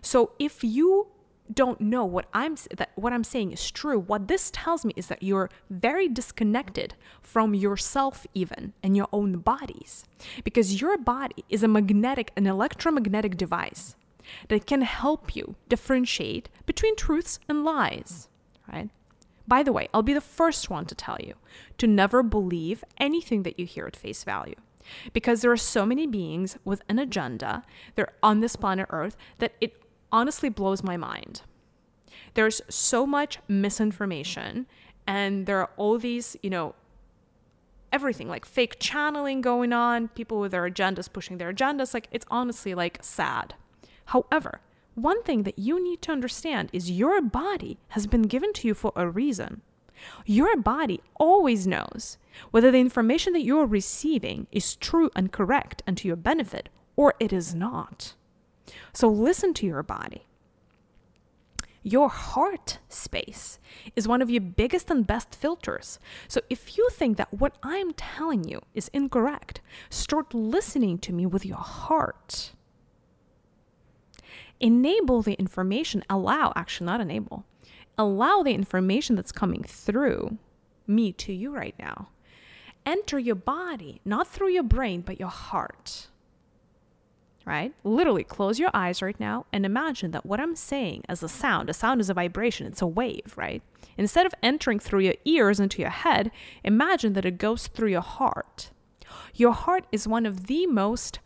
[0.00, 1.08] so if you
[1.54, 5.06] don't know what I'm that what I'm saying is true, what this tells me is
[5.08, 10.04] that you're very disconnected from yourself even and your own bodies.
[10.44, 13.96] Because your body is a magnetic an electromagnetic device
[14.48, 18.28] that can help you differentiate between truths and lies,
[18.72, 18.90] right?
[19.46, 21.34] By the way, I'll be the first one to tell you
[21.78, 24.54] to never believe anything that you hear at face value.
[25.12, 27.62] Because there are so many beings with an agenda,
[27.94, 29.81] they're on this planet Earth, that it
[30.12, 31.42] honestly blows my mind.
[32.34, 34.66] There's so much misinformation,
[35.06, 36.74] and there are all these, you know,
[37.92, 41.92] everything like fake channeling going on, people with their agendas pushing their agendas.
[41.92, 43.54] Like, it's honestly like sad.
[44.06, 44.60] However,
[44.94, 48.74] one thing that you need to understand is your body has been given to you
[48.74, 49.62] for a reason.
[50.26, 52.18] Your body always knows
[52.50, 57.14] whether the information that you're receiving is true and correct and to your benefit or
[57.20, 58.14] it is not.
[58.92, 60.26] So listen to your body.
[61.82, 63.58] Your heart space
[63.96, 65.98] is one of your biggest and best filters.
[66.28, 71.26] So if you think that what I'm telling you is incorrect, start listening to me
[71.26, 72.52] with your heart.
[74.60, 77.44] Enable the information, allow, actually, not enable,
[77.98, 80.38] allow the information that's coming through
[80.86, 82.10] me to you right now.
[82.86, 86.08] Enter your body, not through your brain, but your heart
[87.44, 87.72] right?
[87.84, 91.68] Literally close your eyes right now and imagine that what I'm saying as a sound,
[91.70, 93.62] a sound is a vibration, it's a wave, right?
[93.96, 96.30] Instead of entering through your ears into your head,
[96.64, 98.70] imagine that it goes through your heart.
[99.34, 101.18] Your heart is one of the most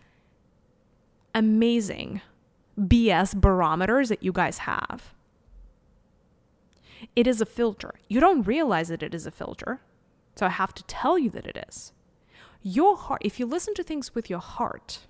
[1.34, 2.20] amazing
[2.78, 5.14] BS barometers that you guys have.
[7.14, 7.94] It is a filter.
[8.08, 9.80] You don't realize that it is a filter.
[10.34, 11.92] So I have to tell you that it is.
[12.62, 15.06] Your heart, if you listen to things with your heart,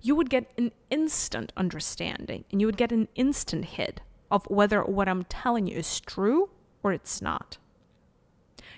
[0.00, 4.82] you would get an instant understanding and you would get an instant hit of whether
[4.82, 6.50] what I'm telling you is true
[6.82, 7.58] or it's not.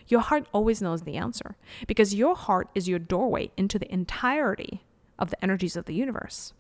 [0.09, 4.85] Your heart always knows the answer because your heart is your doorway into the entirety
[5.19, 6.53] of the energies of the universe.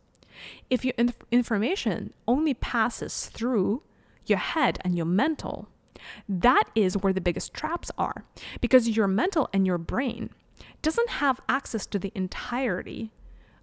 [0.69, 3.83] If your inf- information only passes through
[4.27, 5.69] your head and your mental,
[6.29, 8.25] that is where the biggest traps are
[8.61, 10.31] because your mental and your brain
[10.83, 13.13] doesn't have access to the entirety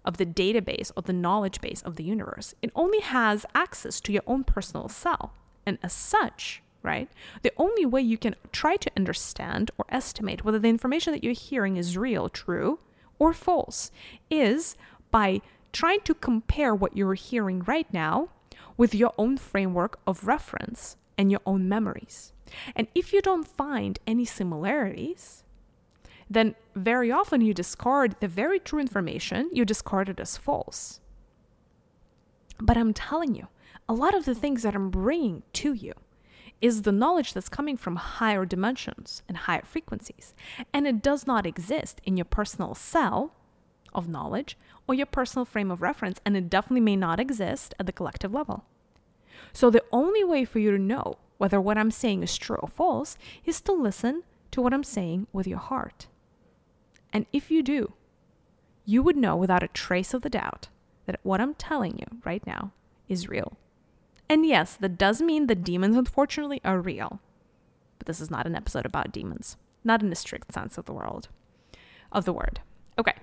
[0.04, 2.54] of the database or the knowledge base of the universe.
[2.62, 5.32] It only has access to your own personal cell.
[5.66, 7.08] And as such, right,
[7.42, 11.32] the only way you can try to understand or estimate whether the information that you're
[11.32, 12.80] hearing is real, true,
[13.18, 13.90] or false
[14.30, 14.76] is
[15.10, 15.40] by
[15.72, 18.28] trying to compare what you're hearing right now
[18.76, 22.32] with your own framework of reference and your own memories.
[22.74, 25.43] And if you don't find any similarities,
[26.28, 31.00] then very often you discard the very true information, you discard it as false.
[32.60, 33.48] But I'm telling you,
[33.88, 35.92] a lot of the things that I'm bringing to you
[36.60, 40.34] is the knowledge that's coming from higher dimensions and higher frequencies.
[40.72, 43.34] And it does not exist in your personal cell
[43.92, 44.56] of knowledge
[44.86, 48.32] or your personal frame of reference, and it definitely may not exist at the collective
[48.32, 48.64] level.
[49.52, 52.68] So, the only way for you to know whether what I'm saying is true or
[52.68, 56.06] false is to listen to what I'm saying with your heart.
[57.14, 57.92] And if you do,
[58.84, 60.68] you would know without a trace of the doubt
[61.06, 62.72] that what I'm telling you right now
[63.08, 63.56] is real.
[64.28, 67.20] And yes, that does mean that demons, unfortunately, are real.
[67.98, 70.92] But this is not an episode about demons, not in the strict sense of the
[70.92, 71.28] world,
[72.10, 72.60] of the word.
[72.98, 73.14] Okay.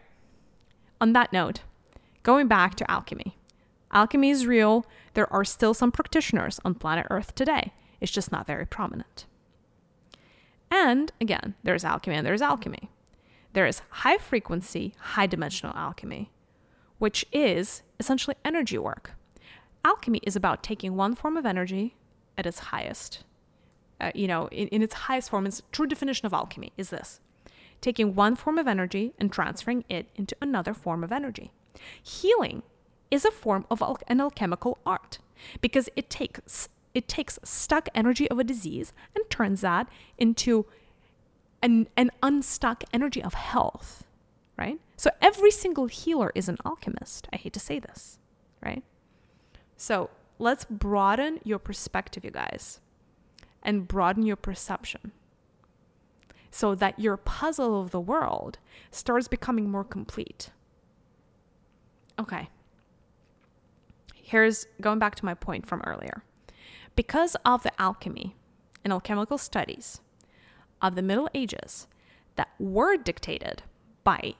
[1.01, 1.61] On that note,
[2.23, 3.37] going back to alchemy.
[3.91, 4.85] Alchemy is real.
[5.15, 7.73] There are still some practitioners on planet Earth today.
[7.99, 9.25] It's just not very prominent.
[10.69, 12.89] And again, there's alchemy and there's alchemy.
[13.53, 16.31] There is high frequency, high dimensional alchemy,
[16.99, 19.11] which is essentially energy work.
[19.83, 21.95] Alchemy is about taking one form of energy
[22.37, 23.23] at its highest.
[23.99, 27.19] Uh, you know, in, in its highest form, its true definition of alchemy is this
[27.81, 31.51] taking one form of energy and transferring it into another form of energy.
[32.01, 32.61] Healing
[33.09, 35.17] is a form of al- an alchemical art
[35.59, 39.87] because it takes it takes stuck energy of a disease and turns that
[40.17, 40.65] into
[41.61, 44.03] an, an unstuck energy of health,
[44.57, 44.79] right?
[44.97, 47.27] So every single healer is an alchemist.
[47.33, 48.19] I hate to say this,
[48.63, 48.83] right?
[49.77, 50.09] So
[50.39, 52.79] let's broaden your perspective, you guys,
[53.63, 55.11] and broaden your perception
[56.51, 58.59] so that your puzzle of the world
[58.91, 60.51] starts becoming more complete.
[62.19, 62.49] Okay.
[64.13, 66.23] here's going back to my point from earlier.
[66.95, 68.35] Because of the alchemy
[68.83, 70.01] and alchemical studies
[70.81, 71.87] of the Middle Ages
[72.35, 73.63] that were dictated
[74.03, 74.35] by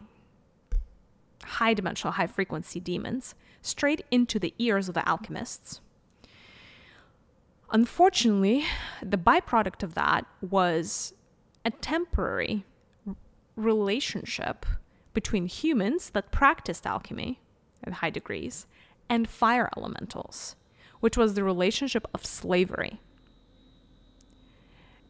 [1.44, 5.82] high dimensional, high frequency demons straight into the ears of the alchemists.
[7.72, 8.66] Unfortunately,
[9.02, 11.14] the byproduct of that was
[11.64, 12.66] a temporary
[13.56, 14.66] relationship
[15.14, 17.40] between humans that practiced alchemy
[17.84, 18.66] at high degrees
[19.10, 20.56] and fire elementals,
[21.00, 23.02] which was the relationship of slavery.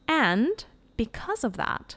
[0.07, 0.65] And
[1.01, 1.95] because of that,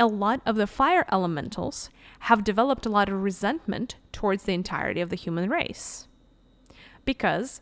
[0.00, 1.90] a lot of the fire elementals
[2.26, 6.08] have developed a lot of resentment towards the entirety of the human race.
[7.04, 7.60] Because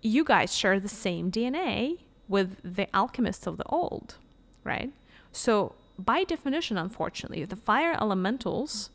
[0.00, 4.16] you guys share the same DNA with the alchemists of the old,
[4.64, 4.90] right?
[5.32, 8.88] So, by definition, unfortunately, the fire elementals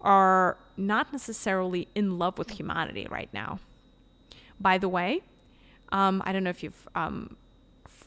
[0.00, 3.58] are not necessarily in love with humanity right now.
[4.60, 5.22] By the way,
[5.90, 7.36] um, I don't know if you've um,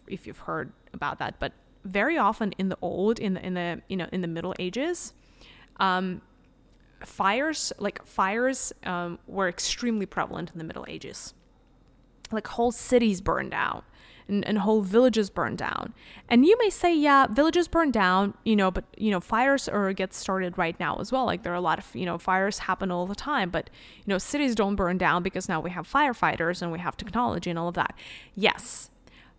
[0.10, 1.54] if you've heard about that, but
[1.86, 5.14] very often in the old, in the in the you know in the Middle Ages,
[5.78, 6.22] um,
[7.06, 11.34] fires like fires um, were extremely prevalent in the Middle Ages.
[12.32, 13.82] Like whole cities burned down
[14.30, 15.94] and, and whole villages burned down.
[16.30, 19.92] And you may say, yeah, villages burn down, you know, but you know, fires are
[19.94, 21.26] get started right now as well.
[21.26, 24.12] Like there are a lot of, you know, fires happen all the time, but you
[24.12, 27.58] know, cities don't burn down because now we have firefighters and we have technology and
[27.58, 27.96] all of that.
[28.36, 28.92] Yes.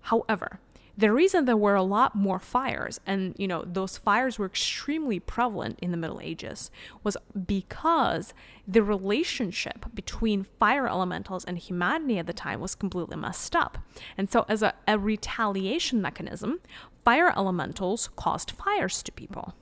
[0.03, 0.59] However,
[0.97, 5.19] the reason there were a lot more fires and you know those fires were extremely
[5.19, 6.71] prevalent in the middle ages
[7.03, 7.17] was
[7.47, 8.35] because
[8.67, 13.79] the relationship between fire elementals and humanity at the time was completely messed up.
[14.17, 16.61] And so as a, a retaliation mechanism
[17.05, 19.55] fire elementals caused fires to people.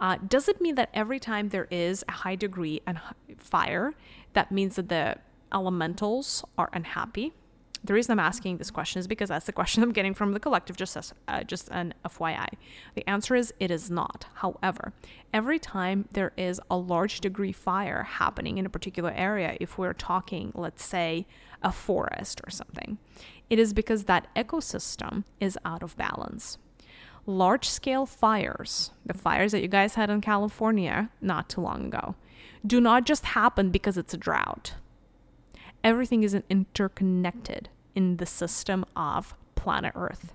[0.00, 2.96] Uh, does it mean that every time there is a high degree of
[3.36, 3.94] fire
[4.32, 5.16] that means that the
[5.52, 7.32] elementals are unhappy
[7.84, 10.40] the reason I'm asking this question is because that's the question I'm getting from the
[10.40, 12.48] collective, just as uh, just an FYI.
[12.94, 14.26] The answer is it is not.
[14.34, 14.92] However,
[15.34, 19.94] every time there is a large degree fire happening in a particular area, if we're
[19.94, 21.26] talking, let's say,
[21.62, 22.98] a forest or something,
[23.50, 26.58] it is because that ecosystem is out of balance.
[27.26, 32.14] Large scale fires, the fires that you guys had in California not too long ago,
[32.64, 34.74] do not just happen because it's a drought
[35.84, 40.34] everything is interconnected in the system of planet Earth.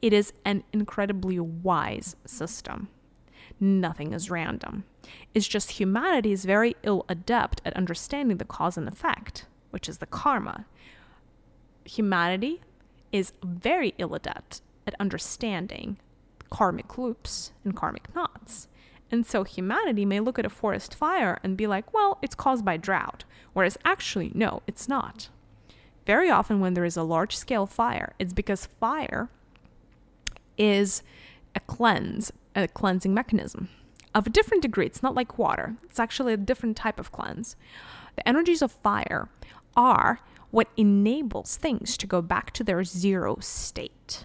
[0.00, 2.88] It is an incredibly wise system.
[3.58, 4.84] Nothing is random.
[5.34, 9.98] It's just humanity is very ill adept at understanding the cause and effect, which is
[9.98, 10.66] the karma.
[11.84, 12.60] Humanity
[13.12, 15.98] is very ill adept at understanding
[16.50, 18.68] karmic loops and karmic knots.
[19.10, 22.64] And so humanity may look at a forest fire and be like, well, it's caused
[22.64, 23.24] by drought.
[23.52, 25.28] Whereas actually, no, it's not.
[26.06, 29.28] Very often, when there is a large scale fire, it's because fire
[30.56, 31.02] is
[31.54, 33.68] a cleanse, a cleansing mechanism
[34.14, 34.86] of a different degree.
[34.86, 37.56] It's not like water, it's actually a different type of cleanse.
[38.16, 39.28] The energies of fire
[39.76, 44.24] are what enables things to go back to their zero state.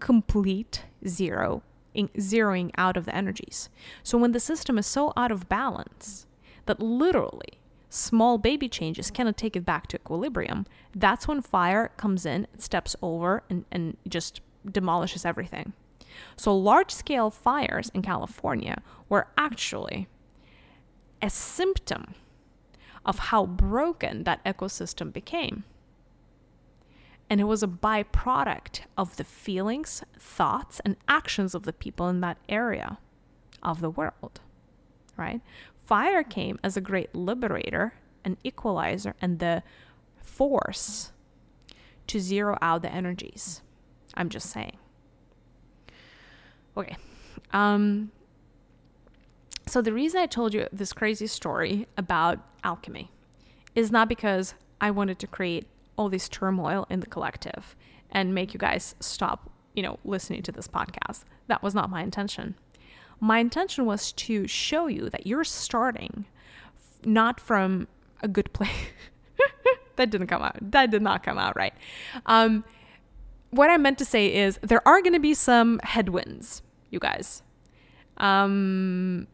[0.00, 1.62] Complete zero
[1.94, 3.68] zeroing out of the energies.
[4.02, 6.26] So when the system is so out of balance
[6.66, 7.58] that literally
[7.90, 12.96] small baby changes cannot take it back to equilibrium, that's when fire comes in, steps
[13.02, 14.40] over, and, and just
[14.70, 15.72] demolishes everything.
[16.36, 20.08] So large scale fires in California were actually
[21.20, 22.14] a symptom
[23.04, 25.64] of how broken that ecosystem became.
[27.32, 32.20] And it was a byproduct of the feelings, thoughts, and actions of the people in
[32.20, 32.98] that area
[33.62, 34.42] of the world,
[35.16, 35.40] right?
[35.74, 39.62] Fire came as a great liberator, an equalizer, and the
[40.18, 41.12] force
[42.06, 43.62] to zero out the energies.
[44.12, 44.76] I'm just saying.
[46.76, 46.98] Okay.
[47.50, 48.12] Um,
[49.66, 53.10] so, the reason I told you this crazy story about alchemy
[53.74, 54.52] is not because
[54.82, 55.66] I wanted to create
[55.96, 57.76] all this turmoil in the collective
[58.10, 61.24] and make you guys stop, you know, listening to this podcast.
[61.46, 62.54] That was not my intention.
[63.20, 66.26] My intention was to show you that you're starting
[67.04, 67.88] not from
[68.22, 68.70] a good place.
[69.96, 70.56] that didn't come out.
[70.60, 71.74] That did not come out right.
[72.26, 72.64] Um,
[73.50, 77.42] what I meant to say is there are going to be some headwinds, you guys.
[78.16, 79.26] Um,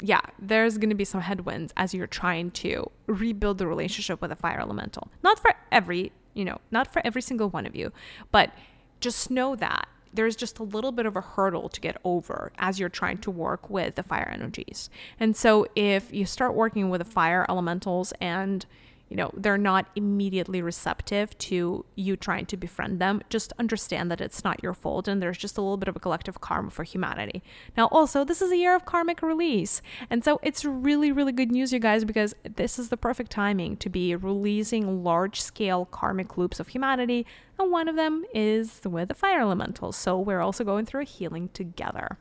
[0.00, 4.30] yeah, there's going to be some headwinds as you're trying to rebuild the relationship with
[4.30, 5.10] a fire elemental.
[5.22, 7.92] Not for every, you know, not for every single one of you,
[8.30, 8.52] but
[9.00, 12.78] just know that there's just a little bit of a hurdle to get over as
[12.80, 14.90] you're trying to work with the fire energies.
[15.20, 18.64] And so if you start working with the fire elementals and
[19.08, 23.22] you know, they're not immediately receptive to you trying to befriend them.
[23.30, 26.00] Just understand that it's not your fault and there's just a little bit of a
[26.00, 27.42] collective karma for humanity.
[27.76, 29.80] Now, also, this is a year of karmic release.
[30.10, 33.76] And so it's really, really good news, you guys, because this is the perfect timing
[33.76, 37.26] to be releasing large scale karmic loops of humanity.
[37.60, 39.96] And one of them is with the fire elementals.
[39.96, 42.18] So we're also going through a healing together.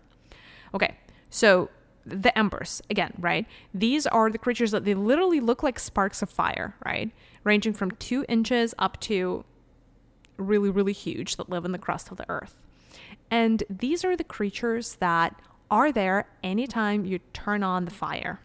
[0.74, 0.98] Okay,
[1.32, 1.70] so
[2.06, 3.45] the embers again right?
[3.74, 7.12] These are the creatures that they literally look like sparks of fire right?
[7.43, 9.43] Ranging from two inches up to
[10.38, 12.56] really really huge that live in the crust of the earth.
[13.32, 15.36] And these are the creatures that
[15.72, 18.39] are there anytime you turn on the fire.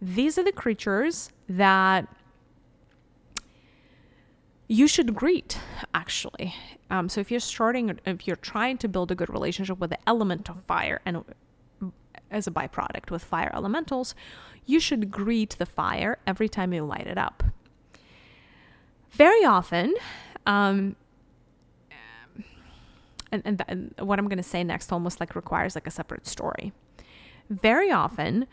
[0.00, 2.08] These are the creatures that
[4.66, 5.58] you should greet
[5.94, 6.54] actually.
[6.90, 9.98] Um, so if you're starting if you're trying to build a good relationship with the
[10.08, 11.24] element of fire and
[12.32, 14.14] as a byproduct with fire elementals,
[14.66, 17.42] you should greet the fire every time you light it up.
[19.10, 19.94] Very often,
[20.46, 20.96] um,
[23.30, 26.26] and, and, and what I'm going to say next almost like requires like a separate
[26.26, 26.72] story.
[27.50, 28.46] Very often,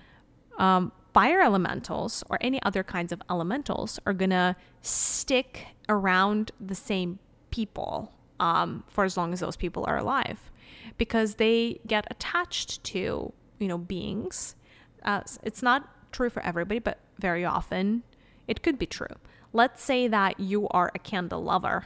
[0.58, 6.76] um, fire elementals or any other kinds of elementals are going to stick around the
[6.76, 7.20] same
[7.52, 10.52] people um, for as long as those people are alive
[10.98, 14.56] because they get attached to you know beings.
[15.04, 18.04] Uh, it's not true for everybody, but very often
[18.48, 19.16] it could be true.
[19.54, 21.86] Let's say that you are a candle lover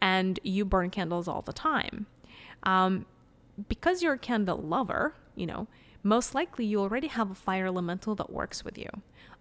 [0.00, 2.06] and you burn candles all the time.
[2.62, 3.06] Um,
[3.68, 5.66] because you're a candle lover, you know,
[6.02, 8.88] most likely you already have a fire elemental that works with you.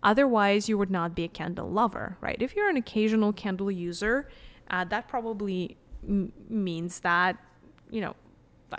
[0.01, 2.37] Otherwise, you would not be a candle lover, right?
[2.41, 4.29] If you're an occasional candle user,
[4.69, 7.37] uh, that probably m- means that,
[7.89, 8.15] you know,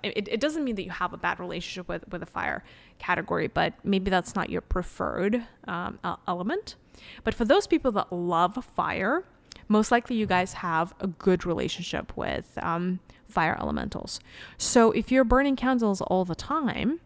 [0.02, 2.64] it, it doesn't mean that you have a bad relationship with, with a fire
[2.98, 6.76] category, but maybe that's not your preferred um, element.
[7.24, 9.24] But for those people that love fire,
[9.68, 14.20] most likely you guys have a good relationship with um, fire elementals.
[14.56, 17.00] So if you're burning candles all the time,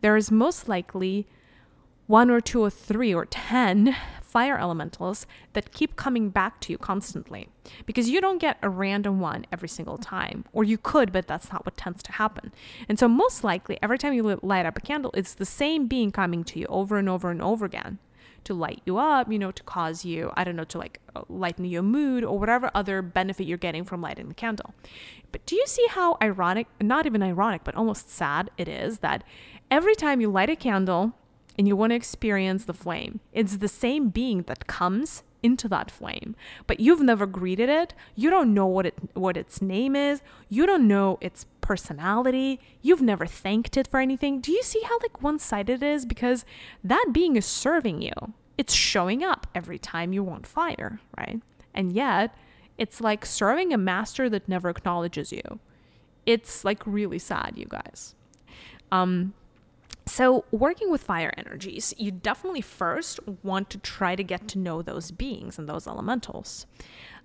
[0.00, 1.26] there is most likely
[2.06, 3.96] one or two or three or ten
[4.32, 7.48] fire elementals that keep coming back to you constantly.
[7.84, 10.46] Because you don't get a random one every single time.
[10.54, 12.50] Or you could but that's not what tends to happen.
[12.88, 16.10] And so most likely every time you light up a candle it's the same being
[16.10, 17.98] coming to you over and over and over again
[18.44, 21.22] to light you up you know to cause you i don't know to like uh,
[21.28, 24.74] lighten your mood or whatever other benefit you're getting from lighting the candle.
[25.30, 29.22] But do you see how ironic not even ironic but almost sad it is that
[29.70, 31.12] every time you light a candle
[31.58, 33.20] and you want to experience the flame.
[33.32, 36.36] It's the same being that comes into that flame,
[36.66, 37.94] but you've never greeted it.
[38.14, 40.22] You don't know what it what its name is.
[40.48, 42.60] You don't know its personality.
[42.80, 44.40] You've never thanked it for anything.
[44.40, 46.44] Do you see how like one-sided it is because
[46.84, 48.12] that being is serving you.
[48.56, 51.40] It's showing up every time you want fire, right?
[51.74, 52.34] And yet,
[52.78, 55.58] it's like serving a master that never acknowledges you.
[56.24, 58.14] It's like really sad, you guys.
[58.92, 59.34] Um
[60.06, 64.82] so, working with fire energies, you definitely first want to try to get to know
[64.82, 66.66] those beings and those elementals.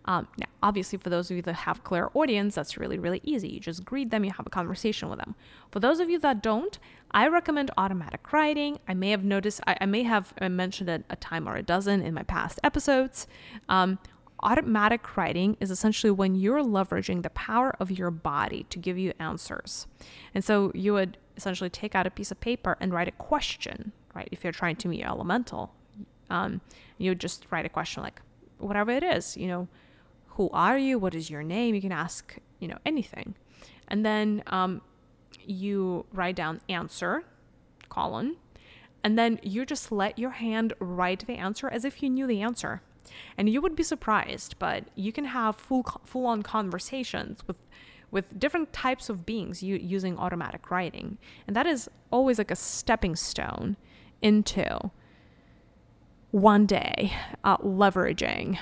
[0.05, 3.49] Um, now, obviously, for those of you that have clairaudience, that's really, really easy.
[3.49, 5.35] You just greet them, you have a conversation with them.
[5.71, 6.79] For those of you that don't,
[7.11, 8.79] I recommend automatic writing.
[8.87, 12.01] I may have noticed, I, I may have mentioned it a time or a dozen
[12.01, 13.27] in my past episodes.
[13.67, 13.99] Um,
[14.43, 19.13] automatic writing is essentially when you're leveraging the power of your body to give you
[19.19, 19.87] answers.
[20.33, 23.93] And so you would essentially take out a piece of paper and write a question,
[24.13, 24.27] right?
[24.31, 25.73] If you're trying to meet your elemental,
[26.29, 26.61] um,
[26.97, 28.21] you just write a question like,
[28.57, 29.67] whatever it is, you know,
[30.29, 30.99] who are you?
[30.99, 31.75] What is your name?
[31.75, 33.35] You can ask, you know, anything.
[33.87, 34.81] And then um,
[35.45, 37.23] you write down answer,
[37.89, 38.37] colon,
[39.03, 42.41] and then you just let your hand write the answer as if you knew the
[42.41, 42.81] answer.
[43.37, 47.55] And you would be surprised, but you can have full full on conversations with
[48.11, 51.17] with different types of beings using automatic writing.
[51.45, 53.75] And that is always like a stepping stone
[54.21, 54.91] into
[56.31, 58.57] one day uh, leveraging,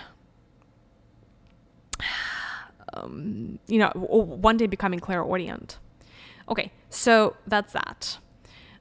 [2.93, 5.77] um, you know, one day becoming clairaudient.
[6.49, 8.17] Okay, so that's that.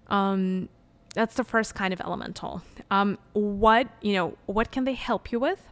[0.08, 0.68] Um,
[1.14, 2.62] that's the first kind of elemental.
[2.90, 5.62] Um, what you know, what can they help you with,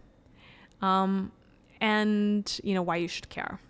[0.80, 1.32] um,
[1.80, 3.60] and you know why you should care.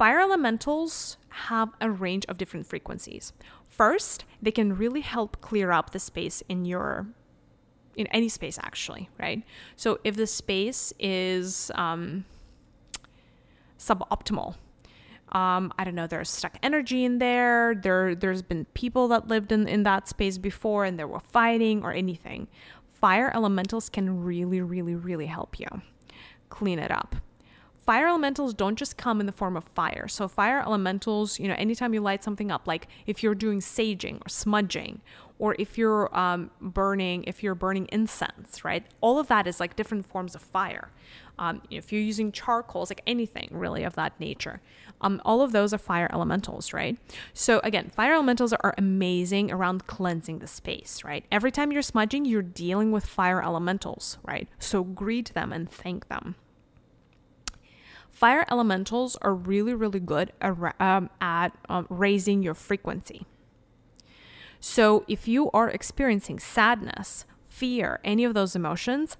[0.00, 3.34] Fire elementals have a range of different frequencies.
[3.68, 7.08] First, they can really help clear up the space in your
[7.96, 9.42] in any space actually, right?
[9.76, 12.24] So if the space is um,
[13.78, 14.54] suboptimal,
[15.32, 17.74] um, I don't know, there's stuck energy in there.
[17.74, 21.82] There, there's been people that lived in, in that space before and there were fighting
[21.82, 22.48] or anything.
[22.88, 25.68] Fire elementals can really, really, really help you
[26.48, 27.16] clean it up.
[27.90, 30.06] Fire elementals don't just come in the form of fire.
[30.06, 34.24] So, fire elementals, you know, anytime you light something up, like if you're doing saging
[34.24, 35.00] or smudging,
[35.40, 38.86] or if you're um, burning, if you're burning incense, right?
[39.00, 40.92] All of that is like different forms of fire.
[41.36, 44.60] Um, if you're using charcoals, like anything really of that nature,
[45.00, 46.96] um, all of those are fire elementals, right?
[47.34, 51.24] So again, fire elementals are amazing around cleansing the space, right?
[51.32, 54.46] Every time you're smudging, you're dealing with fire elementals, right?
[54.60, 56.36] So greet them and thank them.
[58.20, 63.24] Fire elementals are really, really good um, at um, raising your frequency.
[64.60, 69.16] So if you are experiencing sadness, fear, any of those emotions,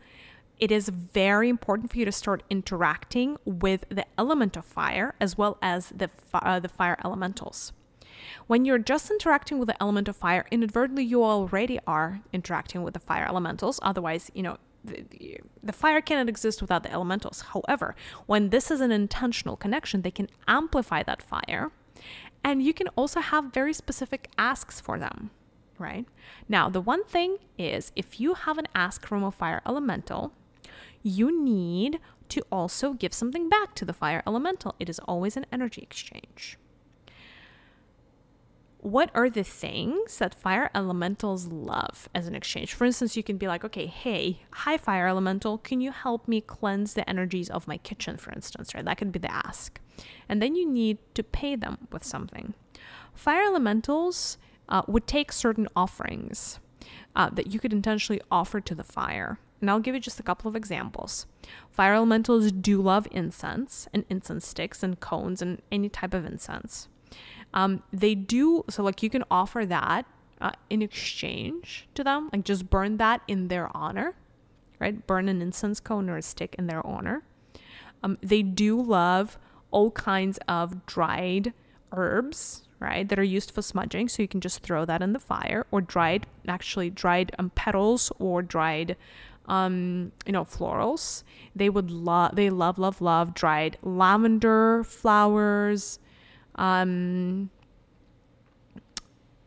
[0.59, 5.39] it is very important for you to start interacting with the element of fire as
[5.39, 7.73] well as the, uh, the fire elementals.
[8.49, 12.93] When you're just interacting with the element of fire, inadvertently you already are interacting with
[12.93, 13.81] the fire elementals.
[13.83, 17.43] Otherwise, you know, the, the, fire cannot exist without the elementals.
[17.53, 17.95] However,
[18.27, 21.71] when this is an intentional connection, they can amplify that fire.
[22.43, 25.31] And you can also have very specific asks for them,
[25.79, 26.07] right?
[26.49, 30.33] Now, the one thing is if you have an ask from a fire elemental,
[31.03, 32.01] you need
[32.31, 34.75] to also give something back to the fire elemental.
[34.79, 36.59] It is always an energy exchange.
[38.83, 42.73] What are the things that fire elementals love as an exchange?
[42.73, 46.41] For instance, you can be like, okay, hey, hi, fire elemental, can you help me
[46.41, 48.83] cleanse the energies of my kitchen, for instance, right?
[48.83, 49.79] That could be the ask.
[50.31, 52.55] And then you need to pay them with something.
[53.13, 56.59] Fire elementals uh, would take certain offerings
[57.15, 60.23] uh, that you could intentionally offer to the fire and I'll give you just a
[60.23, 61.27] couple of examples.
[61.71, 66.89] Fire elementals do love incense and incense sticks and cones and any type of incense.
[67.53, 70.07] Um, they do, so like you can offer that
[70.41, 74.15] uh, in exchange to them, like just burn that in their honor,
[74.79, 75.07] right?
[75.07, 77.23] Burn an incense cone or a stick in their honor.
[78.03, 79.39] Um, they do love
[79.71, 81.53] all kinds of dried
[81.93, 84.09] herbs, right, that are used for smudging.
[84.09, 88.11] So you can just throw that in the fire, or dried, actually dried um, petals
[88.19, 88.97] or dried
[89.47, 91.25] um, you know, florals.
[91.55, 95.99] They would love, they love, love, love dried lavender flowers,
[96.57, 97.51] um,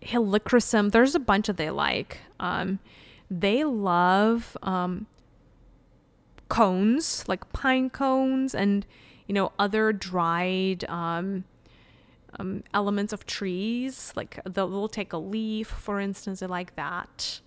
[0.01, 0.91] helichrysum.
[0.91, 2.19] There's a bunch that they like.
[2.39, 2.79] Um,
[3.29, 5.07] they love um,
[6.49, 8.85] cones, like pine cones, and
[9.27, 11.45] you know, other dried um,
[12.39, 14.13] um, elements of trees.
[14.15, 16.41] Like they'll, take a leaf, for instance.
[16.41, 17.41] They like that.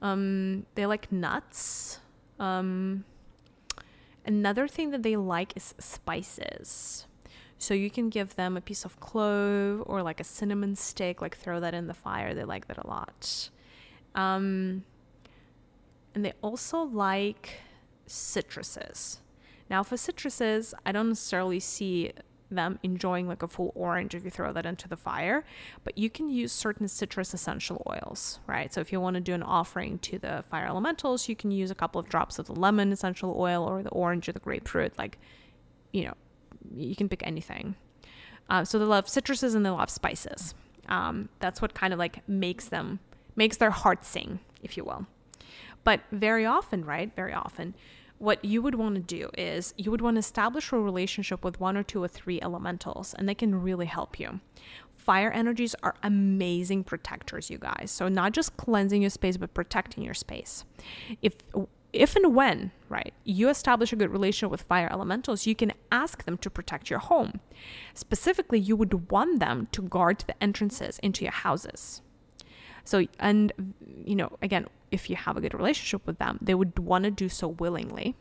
[0.00, 2.00] Um, they like nuts.
[2.38, 3.04] Um,
[4.26, 7.06] another thing that they like is spices.
[7.62, 11.36] So you can give them a piece of clove or like a cinnamon stick, like
[11.36, 12.34] throw that in the fire.
[12.34, 13.50] They like that a lot.
[14.16, 14.82] Um,
[16.12, 17.60] and they also like
[18.08, 19.18] citruses.
[19.70, 22.10] Now, for citruses, I don't necessarily see
[22.50, 25.44] them enjoying like a full orange if you throw that into the fire.
[25.84, 28.74] But you can use certain citrus essential oils, right?
[28.74, 31.70] So if you want to do an offering to the fire elementals, you can use
[31.70, 34.98] a couple of drops of the lemon essential oil or the orange or the grapefruit.
[34.98, 35.16] Like,
[35.92, 36.14] you know,
[36.74, 37.74] you can pick anything.
[38.48, 40.54] Uh, so they love citruses and they love spices.
[40.88, 43.00] Um, that's what kind of like makes them
[43.36, 45.06] makes their heart sing, if you will.
[45.84, 47.14] But very often, right?
[47.14, 47.74] Very often,
[48.18, 51.58] what you would want to do is you would want to establish a relationship with
[51.58, 54.40] one or two or three elementals, and they can really help you.
[54.96, 57.90] Fire energies are amazing protectors, you guys.
[57.90, 60.64] So, not just cleansing your space, but protecting your space.
[61.20, 61.34] If
[61.92, 66.24] if and when, right, you establish a good relationship with fire elementals, you can ask
[66.24, 67.40] them to protect your home.
[67.94, 72.00] Specifically, you would want them to guard the entrances into your houses.
[72.84, 73.52] So, and,
[74.04, 77.10] you know, again, if you have a good relationship with them, they would want to
[77.10, 78.16] do so willingly.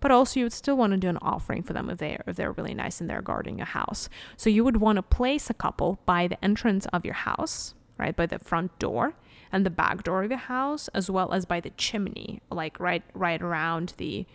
[0.00, 2.34] But also, you would still want to do an offering for them if they if
[2.34, 4.08] they're really nice and they're guarding your house.
[4.36, 8.14] So you would want to place a couple by the entrance of your house, right,
[8.14, 9.14] by the front door
[9.52, 13.02] and the back door of your house, as well as by the chimney, like right
[13.14, 14.26] right around the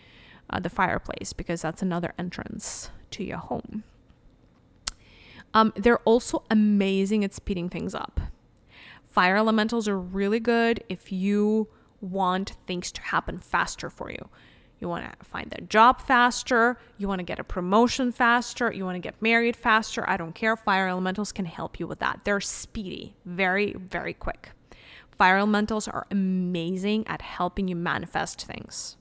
[0.50, 3.84] uh, the fireplace, because that's another entrance to your home.
[5.54, 8.20] Um, they're also amazing at speeding things up.
[9.04, 11.68] Fire elementals are really good if you
[12.00, 14.30] want things to happen faster for you.
[14.80, 16.78] You want to find a job faster.
[17.00, 18.72] You want to get a promotion faster.
[18.72, 20.08] You want to get married faster.
[20.08, 20.56] I don't care.
[20.56, 22.20] Fire elementals can help you with that.
[22.24, 24.52] They're speedy, very, very quick.
[25.18, 28.98] Fire elementals are amazing at helping you manifest things.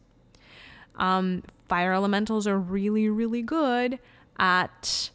[0.97, 3.99] Um, fire elementals are really, really good
[4.39, 5.11] at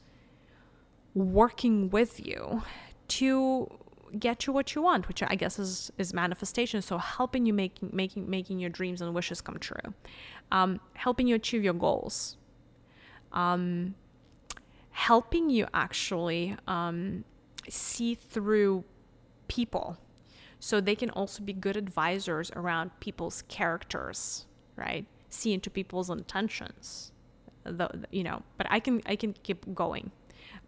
[1.14, 2.64] working with you
[3.08, 3.68] to
[4.18, 6.82] get you what you want, which I guess is is manifestation.
[6.82, 9.94] So helping you making making making your dreams and wishes come true,
[10.52, 12.38] um, helping you achieve your goals,
[13.32, 13.96] um,
[14.92, 17.24] helping you actually um,
[17.70, 18.84] see through
[19.48, 19.98] people,
[20.62, 24.46] so they can also be good advisors around people's characters,
[24.76, 25.08] right?
[25.28, 27.12] See into people's intentions,
[27.64, 28.44] the you know.
[28.58, 30.12] But I can I can keep going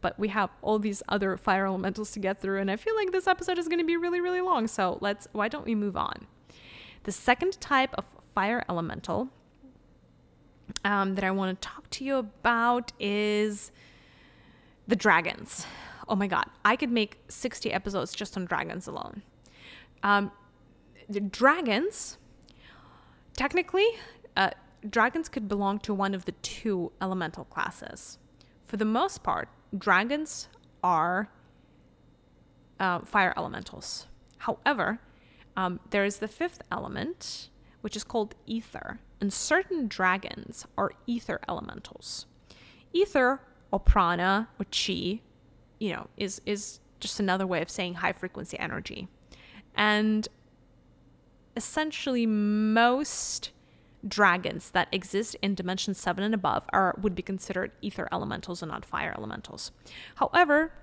[0.02, 3.12] but we have all these other fire elementals to get through and i feel like
[3.12, 5.98] this episode is going to be really really long so let's why don't we move
[5.98, 6.28] on
[7.04, 9.30] the second type of fire elemental
[10.86, 13.72] um, that i want to talk to you about is
[14.88, 15.66] the dragons
[16.08, 19.24] oh my god i could make 60 episodes just on dragons alone
[20.04, 20.32] um,
[21.30, 22.18] dragons
[23.36, 23.88] technically
[24.38, 24.52] uh,
[24.90, 28.18] dragons could belong to one of the two elemental classes
[28.68, 30.48] for the most part dragons
[30.84, 31.30] are
[32.80, 34.08] uh, fire elementals.
[34.40, 35.00] However,
[35.56, 37.50] um, there is the fifth element,
[37.82, 42.26] which is called ether, and certain dragons are ether elementals.
[42.92, 43.42] Ether
[43.72, 45.22] or prana or chi,
[45.80, 49.08] you know, is is just another way of saying high frequency energy.
[49.76, 50.28] And
[51.56, 53.52] essentially most
[54.06, 58.72] dragons that exist in dimension 7 and above are would be considered ether elementals and
[58.72, 59.72] not fire elementals.
[60.16, 60.74] However,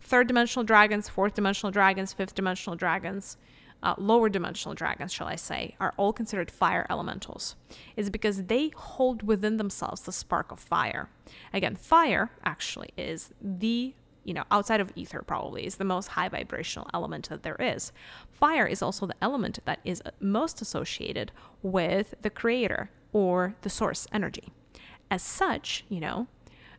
[0.00, 3.36] third dimensional dragons, fourth dimensional dragons, fifth dimensional dragons,
[3.82, 7.54] uh, lower dimensional dragons, shall I say, are all considered fire elementals.
[7.96, 11.10] Is because they hold within themselves the spark of fire.
[11.52, 13.94] Again, fire actually is the
[14.24, 17.92] you know, outside of ether probably is the most high vibrational element that there is.
[18.32, 21.30] Fire is also the element that is most associated
[21.62, 24.52] with the creator or the source energy.
[25.10, 26.26] As such, you know,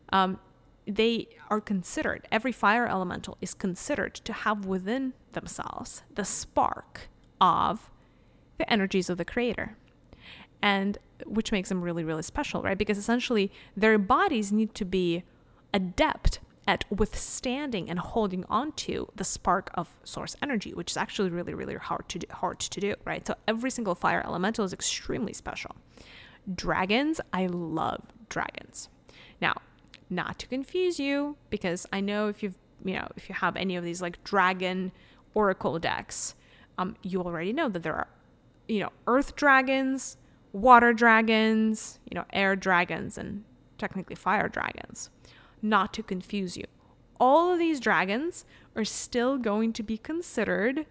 [0.09, 0.39] um,
[0.87, 7.09] they are considered, every fire elemental is considered to have within themselves the spark
[7.41, 7.89] of
[8.57, 9.77] the energies of the creator.
[10.61, 12.77] And which makes them really, really special, right?
[12.77, 15.23] Because essentially their bodies need to be
[15.73, 21.29] adept at withstanding and holding on to the spark of source energy, which is actually
[21.29, 23.25] really, really hard to do, hard to do, right?
[23.25, 25.75] So every single fire elemental is extremely special.
[26.53, 28.89] Dragons, I love dragons.
[29.41, 29.55] Now,
[30.09, 33.75] not to confuse you, because I know if you've you know if you have any
[33.75, 34.91] of these like dragon
[35.33, 36.35] oracle decks,
[36.77, 38.07] um, you already know that there are
[38.67, 40.17] you know earth dragons,
[40.51, 43.43] water dragons, you know air dragons, and
[43.77, 45.09] technically fire dragons
[45.65, 46.65] not to confuse you.
[47.19, 48.45] All of these dragons
[48.75, 50.85] are still going to be considered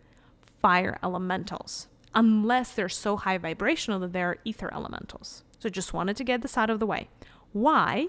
[0.60, 5.44] fire elementals, unless they're so high vibrational that they're ether elementals.
[5.58, 7.08] So just wanted to get this out of the way.
[7.52, 8.08] Why?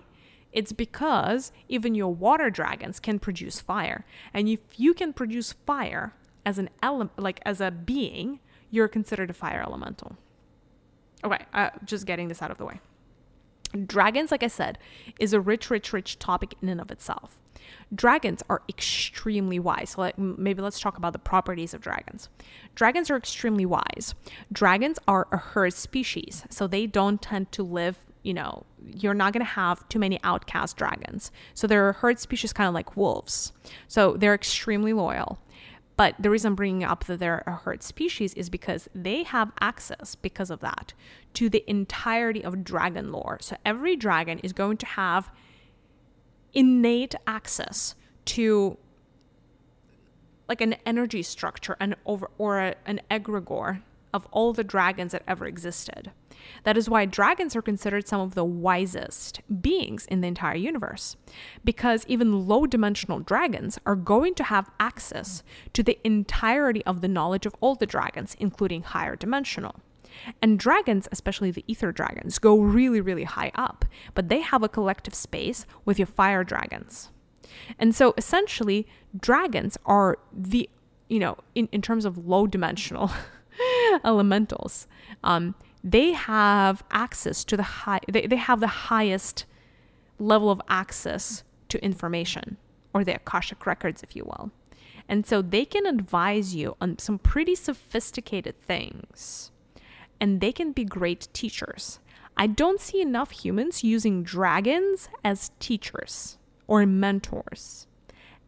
[0.51, 4.05] It's because even your water dragons can produce fire.
[4.33, 6.13] And if you can produce fire
[6.45, 8.39] as an element, like as a being,
[8.71, 10.15] you're considered a fire elemental.
[11.23, 12.79] Okay, uh, just getting this out of the way.
[13.75, 14.77] Dragons, like I said,
[15.19, 17.39] is a rich, rich, rich topic in and of itself.
[17.93, 19.91] Dragons are extremely wise.
[19.91, 22.29] So let, maybe let's talk about the properties of dragons.
[22.73, 24.15] Dragons are extremely wise.
[24.51, 29.33] Dragons are a herd species, so they don't tend to live, you know, you're not
[29.33, 31.31] going to have too many outcast dragons.
[31.53, 33.51] So they're a herd species kind of like wolves.
[33.87, 35.39] So they're extremely loyal.
[35.97, 39.51] But the reason I'm bringing up that they're a herd species is because they have
[39.61, 40.93] access, because of that,
[41.35, 43.37] to the entirety of dragon lore.
[43.41, 45.31] So every dragon is going to have
[46.53, 48.77] innate access to
[50.47, 53.81] like an energy structure and over or a, an egregore
[54.15, 56.11] of all the dragons that ever existed.
[56.63, 61.17] That is why dragons are considered some of the wisest beings in the entire universe,
[61.63, 65.43] because even low dimensional dragons are going to have access
[65.73, 69.75] to the entirety of the knowledge of all the dragons, including higher dimensional.
[70.41, 74.69] And dragons, especially the ether dragons, go really, really high up, but they have a
[74.69, 77.09] collective space with your fire dragons.
[77.77, 78.87] And so essentially,
[79.19, 80.69] dragons are the,
[81.09, 83.11] you know, in, in terms of low dimensional
[84.03, 84.87] elementals,
[85.23, 89.45] um, they have access to the high they, they have the highest
[90.17, 92.57] level of access to information
[92.93, 94.51] or the akashic records if you will.
[95.07, 99.51] And so they can advise you on some pretty sophisticated things
[100.19, 101.99] and they can be great teachers.
[102.37, 106.37] I don't see enough humans using dragons as teachers
[106.67, 107.87] or mentors.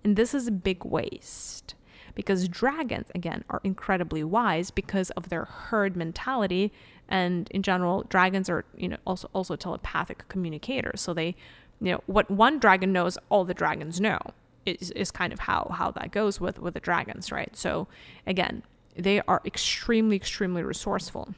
[0.03, 1.75] And this is a big waste
[2.17, 6.73] because dragons again are incredibly wise because of their herd mentality
[7.07, 11.33] and in general dragons are you know also also telepathic communicators so they
[11.79, 14.19] you know what one dragon knows all the dragons know
[14.67, 17.55] is, is kind of how how that goes with with the dragons, right?
[17.55, 17.87] So
[18.25, 18.63] again,
[18.95, 21.33] they are extremely extremely resourceful.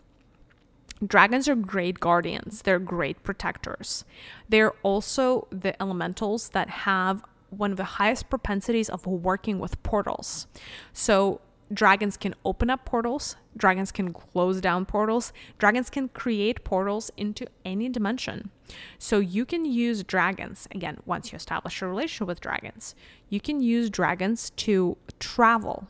[1.06, 2.64] Dragons are great guardians.
[2.64, 4.04] They're great protectors.
[4.50, 10.48] They're also the elementals that have one of the highest propensities of working with portals.
[10.94, 11.42] So
[11.72, 17.46] dragons can open up portals, dragons can close down portals, dragons can create portals into
[17.64, 18.50] any dimension.
[18.98, 22.96] So you can use dragons, again, once you establish a relationship with dragons,
[23.30, 25.88] you can use dragons to travel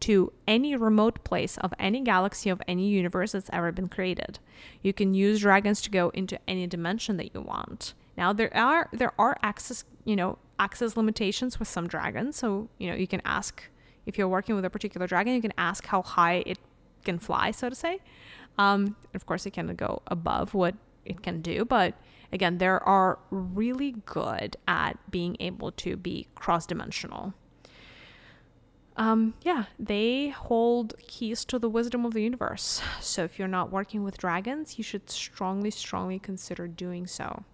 [0.00, 4.38] to any remote place of any galaxy of any universe that's ever been created.
[4.82, 7.94] You can use dragons to go into any dimension that you want.
[8.16, 12.36] Now there are there are access, you know, access limitations with some dragons.
[12.36, 13.62] So, you know, you can ask
[14.06, 16.58] if you're working with a particular dragon, you can ask how high it
[17.04, 18.00] can fly, so to say.
[18.56, 21.94] Um, of course, it can go above what it can do, but
[22.32, 27.34] again, they are really good at being able to be cross dimensional.
[28.96, 32.82] Um, yeah, they hold keys to the wisdom of the universe.
[33.00, 37.44] So if you're not working with dragons, you should strongly, strongly consider doing so.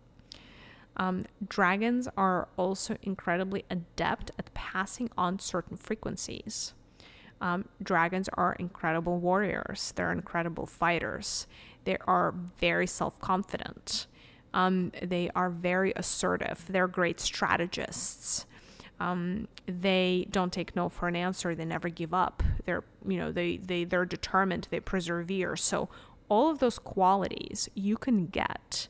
[0.96, 6.74] Um, dragons are also incredibly adept at passing on certain frequencies.
[7.40, 11.46] Um, dragons are incredible warriors, they're incredible fighters,
[11.84, 14.06] they are very self confident,
[14.54, 18.46] um, they are very assertive, they're great strategists.
[19.00, 21.54] Um, they don't take no for an answer.
[21.54, 22.44] They never give up.
[22.64, 24.68] They're, you know, they, they, they're determined.
[24.70, 25.56] They persevere.
[25.56, 25.88] So
[26.28, 28.88] all of those qualities you can get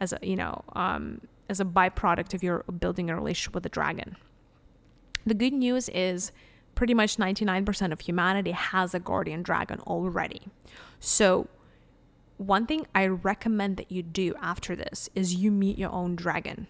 [0.00, 3.68] as a, you know, um, as a byproduct of your building a relationship with a
[3.68, 4.16] dragon.
[5.26, 6.32] The good news is
[6.74, 10.42] pretty much 99% of humanity has a guardian dragon already.
[11.00, 11.48] So,
[12.36, 16.66] one thing I recommend that you do after this is you meet your own dragon.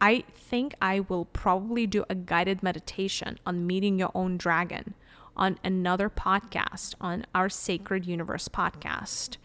[0.00, 4.94] I think I will probably do a guided meditation on meeting your own dragon
[5.36, 9.36] on another podcast, on our Sacred Universe podcast.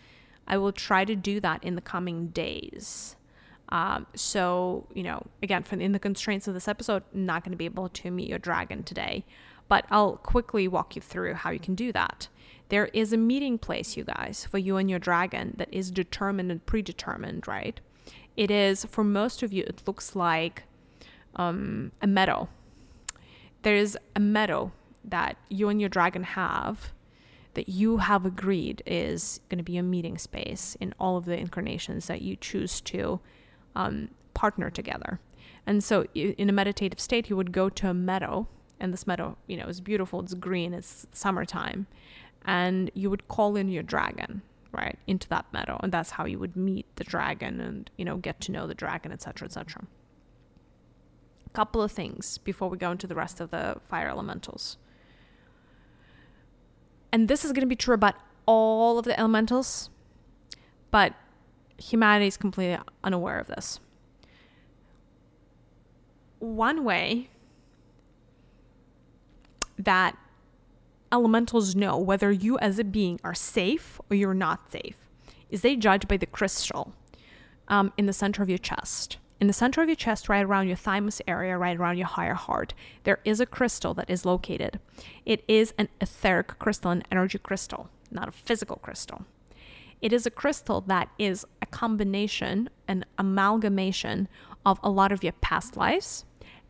[0.48, 3.16] I will try to do that in the coming days.
[3.70, 7.58] Um, so, you know, again, from in the constraints of this episode, not going to
[7.58, 9.26] be able to meet your dragon today,
[9.68, 12.28] but I'll quickly walk you through how you can do that.
[12.70, 16.52] There is a meeting place, you guys, for you and your dragon that is determined
[16.52, 17.80] and predetermined, right?
[18.38, 20.64] It is, for most of you, it looks like
[21.36, 22.50] um, a meadow.
[23.62, 24.72] There is a meadow
[25.04, 26.92] that you and your dragon have
[27.54, 31.38] that you have agreed is going to be a meeting space in all of the
[31.38, 33.20] incarnations that you choose to
[33.76, 35.20] um, partner together.
[35.68, 38.48] And so, in a meditative state, you would go to a meadow,
[38.80, 41.88] and this meadow, you know, is beautiful, it's green, it's summertime,
[42.46, 46.38] and you would call in your dragon, right, into that meadow, and that's how you
[46.38, 49.88] would meet the dragon and you know get to know the dragon, etc., etc.
[51.48, 54.78] A couple of things before we go into the rest of the fire elementals.
[57.12, 58.16] And this is going to be true about
[58.46, 59.90] all of the elementals,
[60.92, 61.14] but
[61.78, 63.80] humanity is completely unaware of this.
[66.40, 67.30] One way
[69.78, 70.18] that
[71.12, 74.98] elementals know whether you as a being are safe or you're not safe
[75.50, 76.94] is they judge by the crystal
[77.68, 79.18] um, in the center of your chest.
[79.40, 82.34] In the center of your chest, right around your thymus area, right around your higher
[82.34, 82.74] heart,
[83.04, 84.80] there is a crystal that is located.
[85.26, 89.26] It is an etheric crystal, an energy crystal, not a physical crystal.
[90.06, 94.28] It is a crystal that is a combination, an amalgamation
[94.64, 96.26] of a lot of your past lives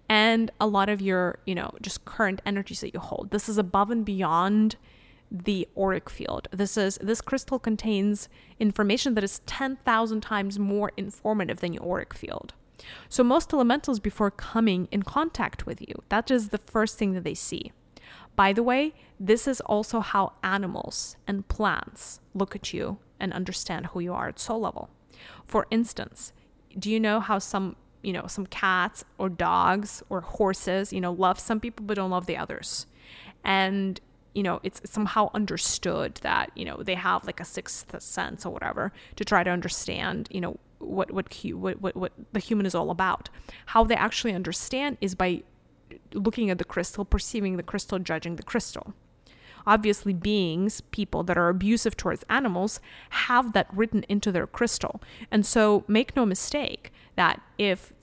[0.08, 3.32] and a lot of your, you know, just current energies that you hold.
[3.32, 4.78] This is above and beyond
[5.30, 6.48] the auric field.
[6.52, 12.14] This is this crystal contains information that is 10,000 times more informative than your auric
[12.14, 12.54] field.
[13.10, 17.26] So most elementals before coming in contact with you, that is the first thing that
[17.26, 17.74] they see.
[18.38, 23.88] By the way, this is also how animals and plants look at you and understand
[23.88, 24.90] who you are at soul level.
[25.46, 26.34] For instance,
[26.78, 31.12] do you know how some, you know, some cats or dogs or horses, you know,
[31.12, 32.86] love some people but don't love the others?
[33.44, 34.00] And
[34.36, 38.52] you know, it's somehow understood that, you know, they have like a sixth sense or
[38.52, 42.76] whatever to try to understand, you know, what what what what, what the human is
[42.76, 43.30] all about.
[43.68, 45.44] How they actually understand is by
[46.14, 48.94] looking at the crystal, perceiving the crystal, judging the crystal.
[49.68, 55.02] Obviously, beings, people that are abusive towards animals, have that written into their crystal.
[55.32, 57.94] And so, make no mistake that if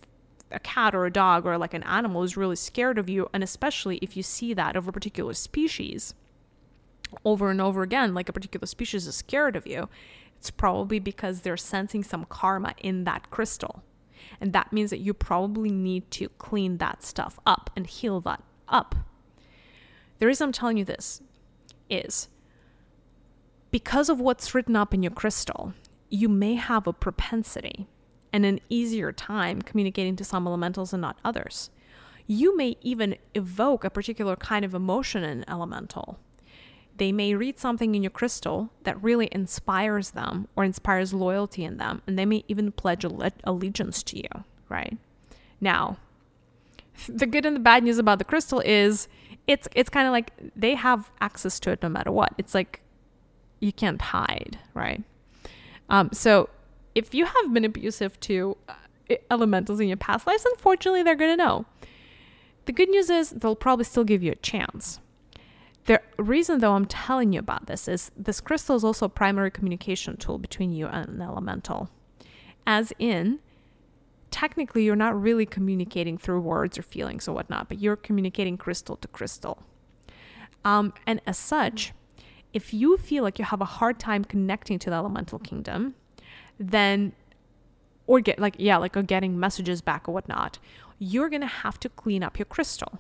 [0.50, 3.42] a cat or a dog or like an animal is really scared of you, and
[3.42, 6.14] especially if you see that of a particular species
[7.24, 9.88] over and over again, like a particular species is scared of you,
[10.36, 13.82] it's probably because they're sensing some karma in that crystal.
[14.40, 18.42] And that means that you probably need to clean that stuff up and heal that
[18.68, 18.94] up.
[20.18, 21.20] The reason I'm telling you this
[21.92, 22.28] is
[23.70, 25.72] because of what's written up in your crystal,
[26.08, 27.86] you may have a propensity
[28.32, 31.70] and an easier time communicating to some elementals and not others.
[32.26, 36.18] You may even evoke a particular kind of emotion in elemental.
[36.98, 41.78] They may read something in your crystal that really inspires them or inspires loyalty in
[41.78, 43.04] them, and they may even pledge
[43.44, 44.98] allegiance to you, right?
[45.60, 45.96] Now,
[47.08, 49.08] the good and the bad news about the crystal is
[49.46, 52.32] it's it's kind of like they have access to it no matter what.
[52.38, 52.82] It's like
[53.60, 55.02] you can't hide, right?
[55.88, 56.48] Um, so
[56.94, 58.74] if you have been abusive to uh,
[59.30, 61.66] elementals in your past lives, unfortunately, they're to know.
[62.64, 65.00] The good news is they'll probably still give you a chance.
[65.86, 69.50] The reason, though, I'm telling you about this is this crystal is also a primary
[69.50, 71.90] communication tool between you and an elemental.
[72.66, 73.40] As in,
[74.32, 78.96] technically, you're not really communicating through words or feelings or whatnot, but you're communicating crystal
[78.96, 79.62] to crystal.
[80.64, 81.92] Um, and as such,
[82.52, 85.94] if you feel like you have a hard time connecting to the elemental kingdom,
[86.58, 87.12] then
[88.06, 90.58] or get like yeah like or getting messages back or whatnot
[90.98, 92.98] you're gonna have to clean up your crystal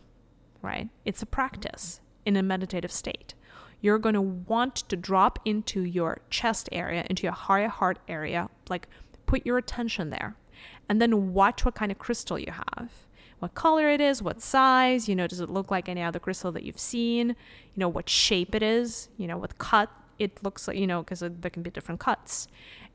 [0.62, 0.88] right?
[1.04, 3.34] It's a practice in a meditative state.
[3.80, 8.86] You're to want to drop into your chest area into your higher heart area like
[9.26, 10.36] put your attention there
[10.88, 12.90] and then watch what kind of crystal you have
[13.38, 16.52] what color it is what size you know does it look like any other crystal
[16.52, 20.68] that you've seen you know what shape it is you know what cut it looks
[20.68, 22.46] like you know because there can be different cuts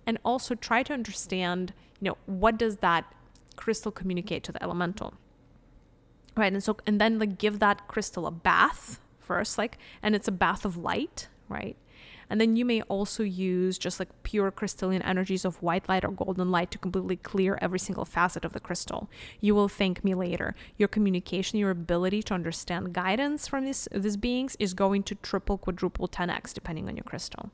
[0.07, 3.13] and also try to understand, you know, what does that
[3.57, 5.13] crystal communicate to the elemental?
[6.35, 6.53] Right.
[6.53, 10.31] And so, and then like give that crystal a bath first, like, and it's a
[10.31, 11.75] bath of light, right?
[12.29, 16.11] And then you may also use just like pure crystalline energies of white light or
[16.11, 19.09] golden light to completely clear every single facet of the crystal.
[19.39, 20.53] You will thank me later.
[20.77, 25.57] Your communication, your ability to understand guidance from these, these beings is going to triple,
[25.57, 27.49] quadruple, 10x depending on your crystal.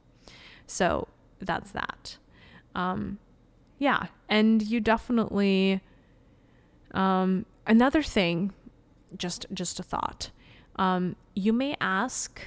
[0.65, 1.07] So
[1.39, 2.17] that's that.
[2.76, 3.19] Um,
[3.78, 5.82] yeah, and you definitely.
[6.93, 8.53] Um, another thing,
[9.17, 10.30] just just a thought.
[10.76, 12.41] Um, you may ask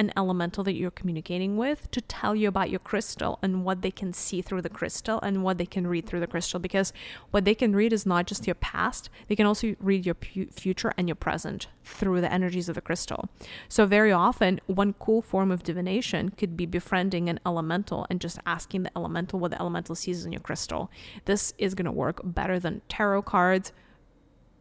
[0.00, 3.90] an elemental that you're communicating with to tell you about your crystal and what they
[3.90, 6.58] can see through the crystal and what they can read through the crystal.
[6.58, 6.94] Because
[7.30, 10.46] what they can read is not just your past they can also read your pu-
[10.46, 13.28] future and your present through the energies of the crystal.
[13.68, 18.38] So very often one cool form of divination could be befriending an elemental and just
[18.46, 20.90] asking the elemental what the elemental sees in your crystal.
[21.26, 23.72] This is going to work better than tarot cards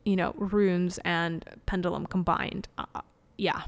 [0.03, 2.67] you know runes and pendulum combined.
[2.77, 3.01] Uh,
[3.37, 3.63] yeah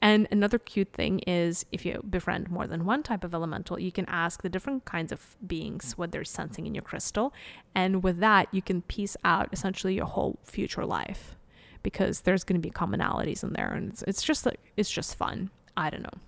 [0.00, 3.92] and another cute thing is if you befriend more than one type of elemental, you
[3.92, 7.32] can ask the different kinds of beings what they're sensing in your crystal.
[7.74, 11.36] And with that, you can piece out essentially your whole future life
[11.82, 13.72] because there's going to be commonalities in there.
[13.72, 15.50] And it's, it's just like, it's just fun.
[15.76, 16.18] I don't know.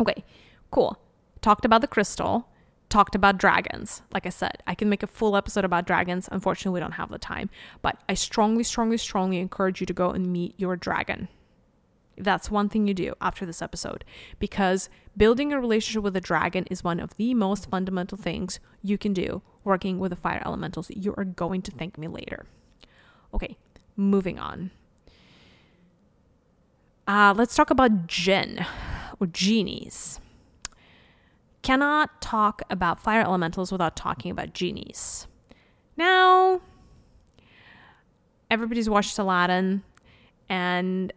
[0.00, 0.24] Okay,
[0.70, 0.98] cool.
[1.40, 2.48] Talked about the crystal
[2.92, 4.02] talked about dragons.
[4.12, 6.28] Like I said, I can make a full episode about dragons.
[6.30, 7.48] Unfortunately, we don't have the time.
[7.80, 11.28] But I strongly, strongly, strongly encourage you to go and meet your dragon.
[12.16, 14.04] That's one thing you do after this episode
[14.38, 18.98] because building a relationship with a dragon is one of the most fundamental things you
[18.98, 20.90] can do working with the fire elementals.
[20.90, 22.46] You are going to thank me later.
[23.32, 23.56] Okay,
[23.96, 24.70] moving on.
[27.06, 28.64] Uh, let's talk about jinn
[29.18, 30.20] or genies.
[31.62, 35.26] Cannot talk about fire elementals without talking about genies.
[35.96, 36.60] Now,
[38.50, 39.82] everybody's watched Aladdin,
[40.48, 41.12] and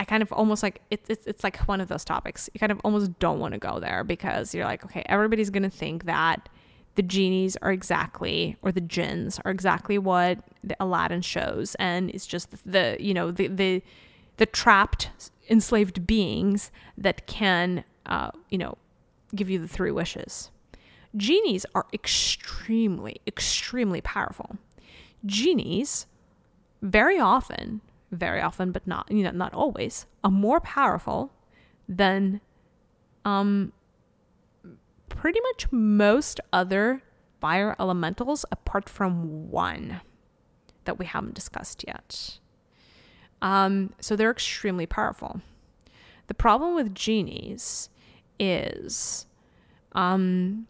[0.00, 2.48] I kind of almost like it's it's it's like one of those topics.
[2.54, 5.68] You kind of almost don't want to go there because you're like, okay, everybody's gonna
[5.68, 6.48] think that
[6.94, 12.26] the genies are exactly or the jinns are exactly what the Aladdin shows, and it's
[12.26, 13.82] just the you know the the
[14.38, 15.10] the trapped
[15.50, 18.78] enslaved beings that can uh, you know
[19.36, 20.50] give you the three wishes.
[21.14, 24.56] Genies are extremely extremely powerful.
[25.26, 26.06] Genies
[26.80, 31.32] very often very often, but not you know not always, are more powerful
[31.88, 32.40] than
[33.24, 33.72] um
[35.08, 37.02] pretty much most other
[37.40, 40.00] fire elementals apart from one
[40.84, 42.38] that we haven't discussed yet.
[43.42, 45.40] Um, so they're extremely powerful.
[46.26, 47.88] The problem with genies
[48.38, 49.26] is
[49.92, 50.66] um,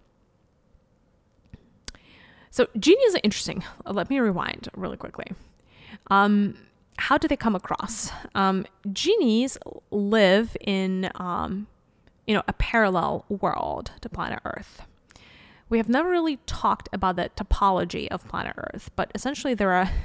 [2.51, 3.63] so genies are interesting.
[3.85, 5.27] Let me rewind really quickly.
[6.11, 6.57] Um,
[7.01, 8.13] how do they come across?
[8.35, 9.57] Um, genies
[9.91, 11.67] live in, um,
[12.27, 14.83] you know, a parallel world to planet Earth.
[15.71, 19.91] we have never really talked about the topology of planet Earth, but essentially there are.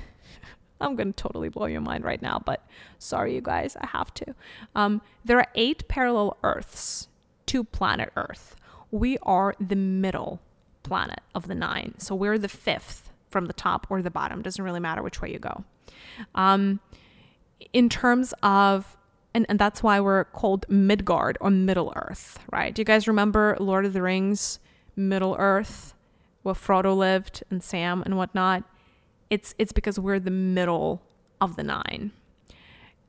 [0.81, 2.65] I'm going to totally blow your mind right now, but
[2.99, 4.35] sorry, you guys, I have to.
[4.75, 7.07] Um, there are eight parallel Earths
[7.45, 8.57] to planet Earth.
[8.91, 10.41] We are the middle
[10.83, 11.95] planet of the nine.
[11.97, 14.41] So we're the fifth from the top or the bottom.
[14.41, 15.63] Doesn't really matter which way you go.
[16.33, 16.79] Um,
[17.73, 18.97] in terms of
[19.33, 22.73] and, and that's why we're called Midgard or Middle Earth, right?
[22.73, 24.59] Do you guys remember Lord of the Rings,
[24.95, 25.93] Middle Earth,
[26.43, 28.63] where Frodo lived and Sam and whatnot?
[29.29, 31.01] It's it's because we're the middle
[31.41, 32.11] of the nine.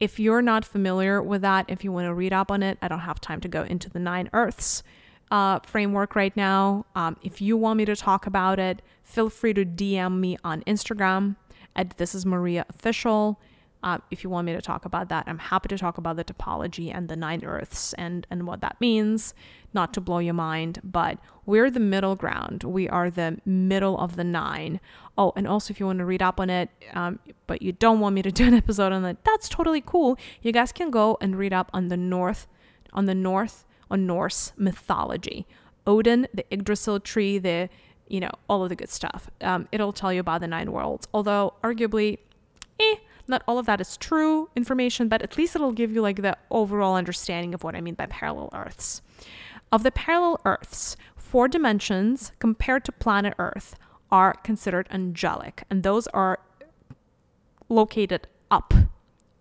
[0.00, 2.88] If you're not familiar with that, if you want to read up on it, I
[2.88, 4.82] don't have time to go into the nine Earths
[5.30, 6.86] uh, framework right now.
[6.96, 10.62] Um, if you want me to talk about it, feel free to DM me on
[10.62, 11.36] Instagram
[11.76, 13.40] at this is Maria official.
[13.82, 16.24] Uh, if you want me to talk about that, I'm happy to talk about the
[16.24, 19.34] topology and the nine earths and, and what that means.
[19.74, 22.64] Not to blow your mind, but we're the middle ground.
[22.64, 24.80] We are the middle of the nine.
[25.16, 28.00] Oh, and also, if you want to read up on it, um, but you don't
[28.00, 30.18] want me to do an episode on it, that's totally cool.
[30.42, 32.48] You guys can go and read up on the north,
[32.92, 35.46] on the north, on Norse mythology.
[35.86, 37.68] Odin, the Yggdrasil tree, the
[38.08, 39.30] you know all of the good stuff.
[39.40, 41.08] Um, it'll tell you about the nine worlds.
[41.12, 42.18] Although arguably,
[42.80, 42.96] eh
[43.28, 46.36] not all of that is true information, but at least it'll give you like the
[46.50, 49.02] overall understanding of what I mean by parallel Earths.
[49.72, 53.74] Of the parallel Earths, four dimensions compared to planet Earth
[54.10, 56.38] are considered angelic, and those are
[57.68, 58.72] located up,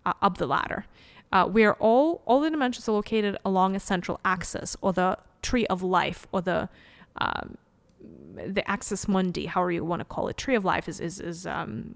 [0.04, 0.86] uh, up the ladder.
[1.32, 5.66] Uh, where all all the dimensions are located along a central axis, or the tree
[5.66, 6.68] of life, or the
[7.18, 7.56] um,
[8.34, 10.36] the axis mundi, however you want to call it.
[10.36, 11.94] Tree of life is is is um,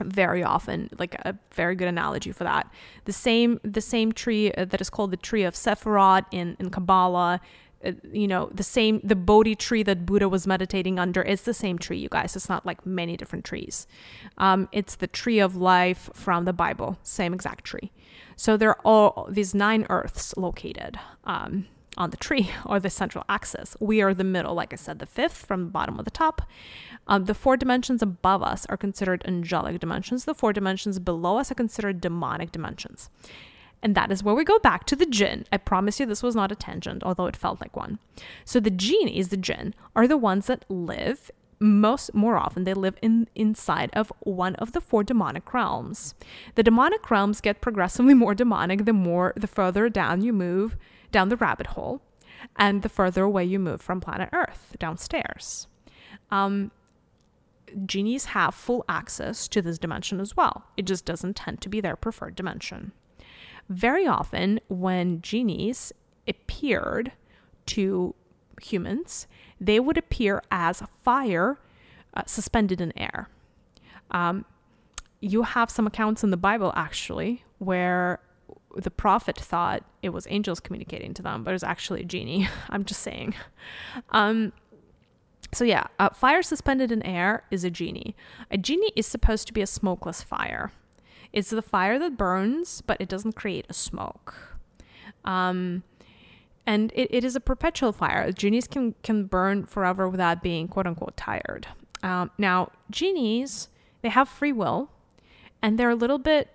[0.00, 2.70] very often like a very good analogy for that.
[3.04, 6.70] The same the same tree uh, that is called the tree of Sephiroth in in
[6.70, 7.40] kabbalah
[7.84, 11.54] uh, you know the same the bodhi tree that buddha was meditating under is the
[11.54, 12.36] same tree you guys.
[12.36, 13.86] It's not like many different trees.
[14.38, 17.90] Um, it's the tree of life from the bible same exact tree.
[18.36, 21.66] So there are all these nine earths located um,
[21.96, 23.76] on the tree or the central axis.
[23.80, 26.42] We are the middle, like I said, the fifth from the bottom of the top.
[27.06, 30.24] Um, the four dimensions above us are considered angelic dimensions.
[30.24, 33.10] The four dimensions below us are considered demonic dimensions.
[33.82, 35.46] And that is where we go back to the jinn.
[35.50, 37.98] I promise you this was not a tangent, although it felt like one.
[38.44, 41.30] So the genies, the jinn, are the ones that live
[41.62, 46.14] most more often they live in inside of one of the four demonic realms.
[46.54, 50.76] The demonic realms get progressively more demonic the more the further down you move
[51.10, 52.02] down the rabbit hole
[52.56, 55.66] and the further away you move from planet Earth downstairs.
[56.30, 56.70] Um,
[57.86, 60.64] genies have full access to this dimension as well.
[60.76, 62.92] It just doesn't tend to be their preferred dimension.
[63.68, 65.92] Very often, when genies
[66.26, 67.12] appeared
[67.66, 68.14] to
[68.60, 69.26] humans,
[69.60, 71.58] they would appear as fire
[72.14, 73.28] uh, suspended in air.
[74.10, 74.44] Um,
[75.20, 78.20] you have some accounts in the Bible actually where
[78.76, 82.48] the prophet thought it was angels communicating to them, but it was actually a genie.
[82.70, 83.34] I'm just saying.
[84.10, 84.52] Um,
[85.52, 88.14] so yeah, uh, fire suspended in air is a genie.
[88.50, 90.72] A genie is supposed to be a smokeless fire.
[91.32, 94.34] It's the fire that burns, but it doesn't create a smoke.
[95.24, 95.82] Um,
[96.66, 98.30] and it, it is a perpetual fire.
[98.32, 101.66] Genies can can burn forever without being quote unquote tired.
[102.02, 103.68] Um, now, genies
[104.02, 104.90] they have free will,
[105.60, 106.48] and they're a little bit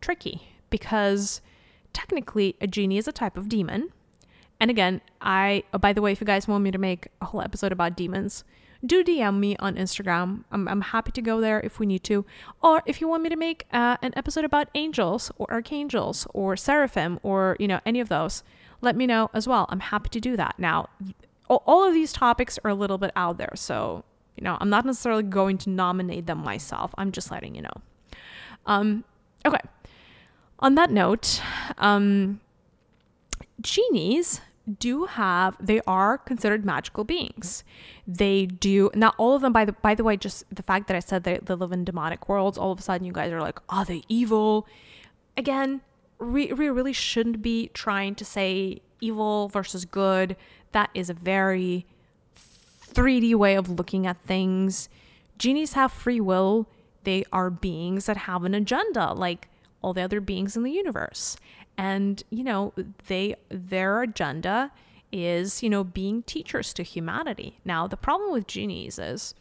[0.00, 1.40] tricky because
[1.92, 3.90] technically a genie is a type of demon.
[4.60, 7.26] And again, I, oh, by the way, if you guys want me to make a
[7.26, 8.44] whole episode about demons,
[8.84, 10.44] do DM me on Instagram.
[10.52, 12.24] I'm, I'm happy to go there if we need to.
[12.62, 16.56] Or if you want me to make uh, an episode about angels or archangels or
[16.56, 18.42] seraphim or, you know, any of those,
[18.80, 19.66] let me know as well.
[19.68, 20.54] I'm happy to do that.
[20.58, 20.88] Now,
[21.48, 23.52] all of these topics are a little bit out there.
[23.56, 24.04] So,
[24.36, 26.94] you know, I'm not necessarily going to nominate them myself.
[26.96, 27.82] I'm just letting you know.
[28.66, 29.04] Um,
[29.44, 29.60] okay.
[30.60, 31.40] On that note,
[31.78, 32.40] um,
[33.60, 34.40] genies
[34.78, 37.64] do have they are considered magical beings.
[38.06, 40.96] They do not all of them by the by the way just the fact that
[40.96, 43.40] i said they, they live in demonic worlds all of a sudden you guys are
[43.40, 44.66] like are they evil?
[45.36, 45.80] Again
[46.18, 50.36] we, we really shouldn't be trying to say evil versus good.
[50.72, 51.86] That is a very
[52.92, 54.88] 3d way of looking at things.
[55.38, 56.68] Genies have free will.
[57.04, 59.12] They are beings that have an agenda.
[59.12, 59.48] Like
[59.82, 61.36] all the other beings in the universe.
[61.76, 62.72] And, you know,
[63.06, 64.72] they their agenda
[65.12, 67.58] is, you know, being teachers to humanity.
[67.64, 69.34] Now, the problem with genies is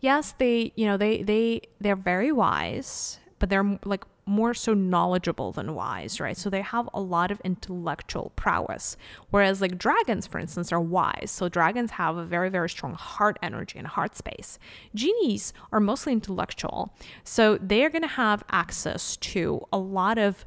[0.00, 5.52] yes, they, you know, they they they're very wise, but they're like more so knowledgeable
[5.52, 6.36] than wise, right?
[6.36, 8.96] So they have a lot of intellectual prowess.
[9.30, 11.30] Whereas, like dragons, for instance, are wise.
[11.30, 14.58] So dragons have a very, very strong heart energy and heart space.
[14.94, 16.94] Genies are mostly intellectual.
[17.24, 20.44] So they are going to have access to a lot of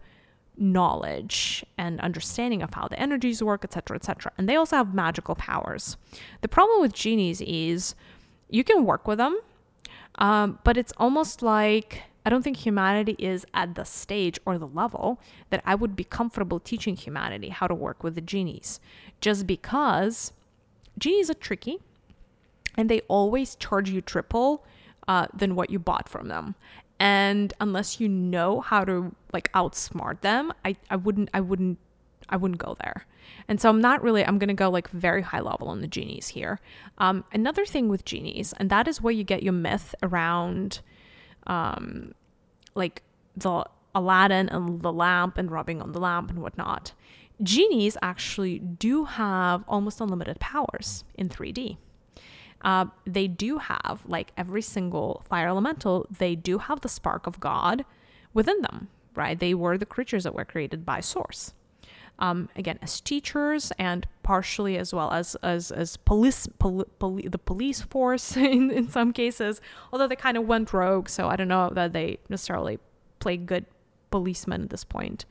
[0.58, 4.32] knowledge and understanding of how the energies work, etc., etc.
[4.38, 5.98] And they also have magical powers.
[6.42, 7.96] The problem with genies is
[8.50, 9.38] you can work with them,
[10.16, 14.68] um, but it's almost like I don't think humanity is at the stage or the
[14.68, 15.20] level
[15.52, 18.80] that I would be comfortable teaching humanity how to work with the genies,
[19.22, 20.34] just because
[20.98, 21.80] genies are tricky
[22.76, 24.64] and they always charge you triple
[25.08, 26.56] uh, than what you bought from them.
[27.00, 31.78] And unless you know how to like outsmart them, I, I wouldn't I wouldn't
[32.30, 33.06] I wouldn't go there.
[33.48, 35.88] And so I'm not really, I'm going to go like very high level on the
[35.88, 36.60] genies here.
[36.98, 40.82] Um, another thing with genies, and that is where you get your myth around
[41.48, 42.14] um,
[42.76, 43.04] like
[43.36, 46.94] the Aladdin and the lamp and rubbing on the lamp and whatnot.
[47.42, 51.78] Genies actually do have almost unlimited powers in 3D.
[52.62, 57.40] Uh, they do have, like every single fire elemental, they do have the spark of
[57.40, 57.86] God
[58.34, 59.38] within them, right?
[59.38, 61.54] They were the creatures that were created by Source.
[62.20, 67.38] Um, again, as teachers and partially as well as as as police, poli- poli- the
[67.38, 69.62] police force in in some cases.
[69.92, 72.80] Although they kind of went rogue, so I don't know that they necessarily
[73.20, 73.66] play good
[74.12, 75.26] policemen at this point.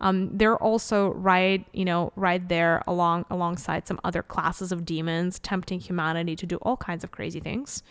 [0.00, 5.38] Um, they're also right, you know, right there along alongside some other classes of demons,
[5.38, 7.82] tempting humanity to do all kinds of crazy things.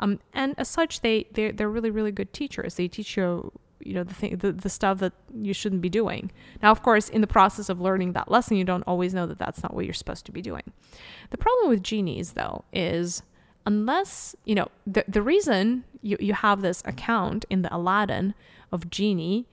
[0.00, 2.74] Um, and as such, they they're, they're really really good teachers.
[2.74, 3.50] They teach you
[3.84, 6.30] you know the thing the, the stuff that you shouldn't be doing.
[6.62, 9.38] Now of course in the process of learning that lesson you don't always know that
[9.38, 10.62] that's not what you're supposed to be doing.
[11.30, 13.22] The problem with genies though is
[13.66, 18.34] unless you know the, the reason you, you have this account in the aladdin
[18.72, 19.46] of genie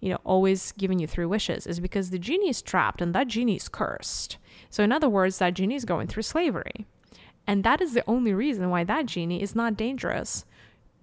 [0.00, 3.28] you know always giving you three wishes is because the genie is trapped and that
[3.28, 4.36] genie is cursed.
[4.70, 6.86] So in other words that genie is going through slavery.
[7.46, 10.44] And that is the only reason why that genie is not dangerous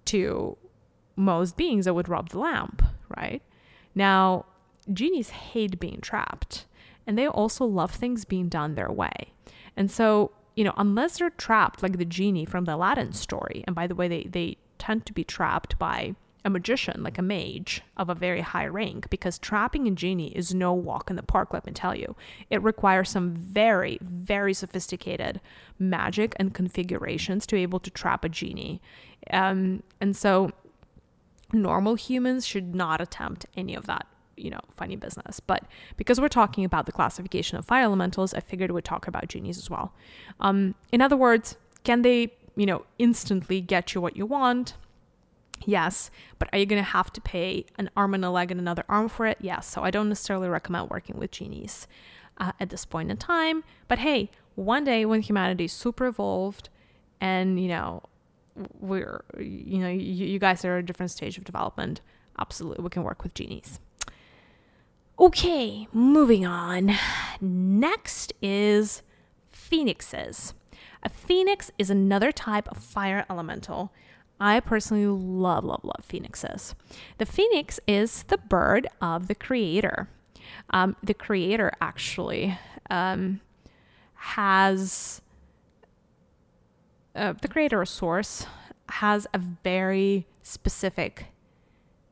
[0.06, 0.56] to
[1.16, 2.82] most beings that would rob the lamp,
[3.16, 3.42] right?
[3.94, 4.46] Now,
[4.92, 6.66] genies hate being trapped,
[7.06, 9.32] and they also love things being done their way.
[9.76, 13.74] And so, you know, unless they're trapped like the genie from the Aladdin story, and
[13.74, 16.14] by the way, they, they tend to be trapped by
[16.44, 20.54] a magician, like a mage of a very high rank, because trapping a genie is
[20.54, 22.14] no walk in the park, let me tell you.
[22.50, 25.40] It requires some very, very sophisticated
[25.78, 28.82] magic and configurations to be able to trap a genie.
[29.30, 30.50] Um, and so
[31.52, 34.06] normal humans should not attempt any of that
[34.36, 35.40] you know funny business.
[35.40, 35.64] But
[35.96, 39.58] because we're talking about the classification of fire elementals i figured we'd talk about genies
[39.58, 39.92] as well.
[40.40, 44.74] Um, in other words can they you know instantly get you what you want?
[45.66, 46.10] Yes.
[46.38, 48.84] But are you going to have to pay an arm and a leg and another
[48.88, 49.38] arm for it?
[49.40, 49.66] Yes.
[49.68, 51.86] So i don't necessarily recommend working with genies
[52.38, 53.64] uh, at this point in time.
[53.88, 56.68] But hey one day when humanity is super evolved
[57.20, 58.02] and you know
[58.78, 62.00] we're you know you, you guys are at a different stage of development.
[62.38, 63.80] Absolutely we can work with genies.
[65.18, 66.92] Okay moving on.
[67.40, 69.02] Next is
[69.50, 70.54] phoenixes.
[71.02, 73.92] A phoenix is another type of fire elemental.
[74.40, 76.74] I personally love, love, love phoenixes.
[77.18, 80.08] The phoenix is the bird of the creator.
[80.70, 82.58] Um, the creator actually
[82.90, 83.40] um,
[84.14, 85.20] has
[87.14, 88.46] uh, the creator source
[88.88, 91.26] has a very specific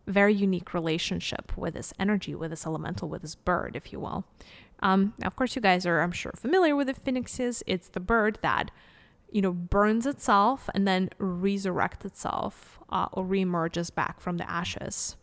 [0.09, 4.25] very unique relationship with this energy with this elemental with this bird if you will.
[4.81, 7.63] Um, now of course you guys are i'm sure familiar with the phoenixes.
[7.67, 8.71] It's the bird that
[9.31, 15.17] you know burns itself and then resurrects itself uh, or reemerges back from the ashes.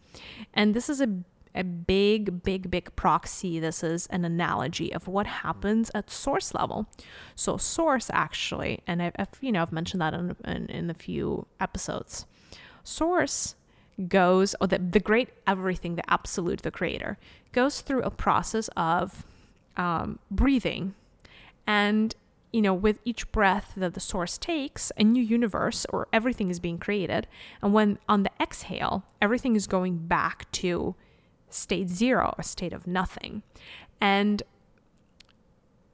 [0.54, 1.08] And this is a
[1.56, 3.60] a big, big, big proxy.
[3.60, 6.88] This is an analogy of what happens at source level.
[7.36, 11.48] So, source actually, and I've, you know I've mentioned that in, in, in a few
[11.60, 12.26] episodes.
[12.84, 13.56] Source
[14.08, 17.18] goes, or the, the great everything, the absolute, the creator,
[17.52, 19.26] goes through a process of
[19.76, 20.94] um, breathing.
[21.68, 22.16] And,
[22.52, 26.60] you know, with each breath that the source takes, a new universe or everything is
[26.60, 27.28] being created.
[27.62, 30.96] And when on the exhale, everything is going back to
[31.54, 33.44] state zero, a state of nothing.
[34.02, 34.44] And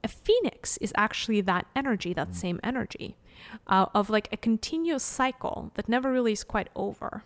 [0.04, 3.16] a phoenix is actually that energy, that same energy
[3.66, 7.24] uh, of like a continuous cycle that never really is quite over.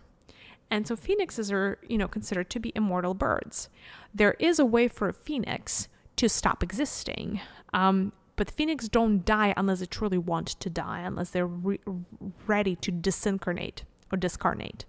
[0.69, 3.69] And so phoenixes are, you know, considered to be immortal birds.
[4.13, 7.41] There is a way for a phoenix to stop existing.
[7.73, 11.79] Um, but phoenix don't die unless they truly want to die, unless they're re-
[12.47, 14.85] ready to disincarnate or discarnate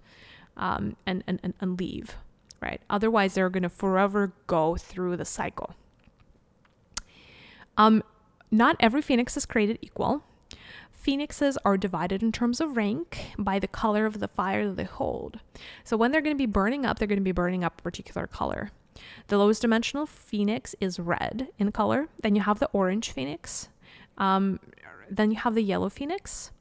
[0.57, 2.15] um, and, and, and leave.
[2.63, 2.81] Right?
[2.89, 5.75] Otherwise, they're going to forever go through the cycle.
[7.77, 8.03] Um,
[8.49, 10.23] not every phoenix is created equal.
[10.91, 14.85] Phoenixes are divided in terms of rank by the color of the fire that they
[14.85, 15.39] hold.
[15.83, 17.83] So when they're going to be burning up, they're going to be burning up a
[17.83, 18.71] particular color.
[19.27, 22.07] The lowest dimensional phoenix is red in color.
[22.21, 23.67] Then you have the orange phoenix.
[24.17, 24.59] Um,
[25.09, 26.51] then you have the yellow phoenix.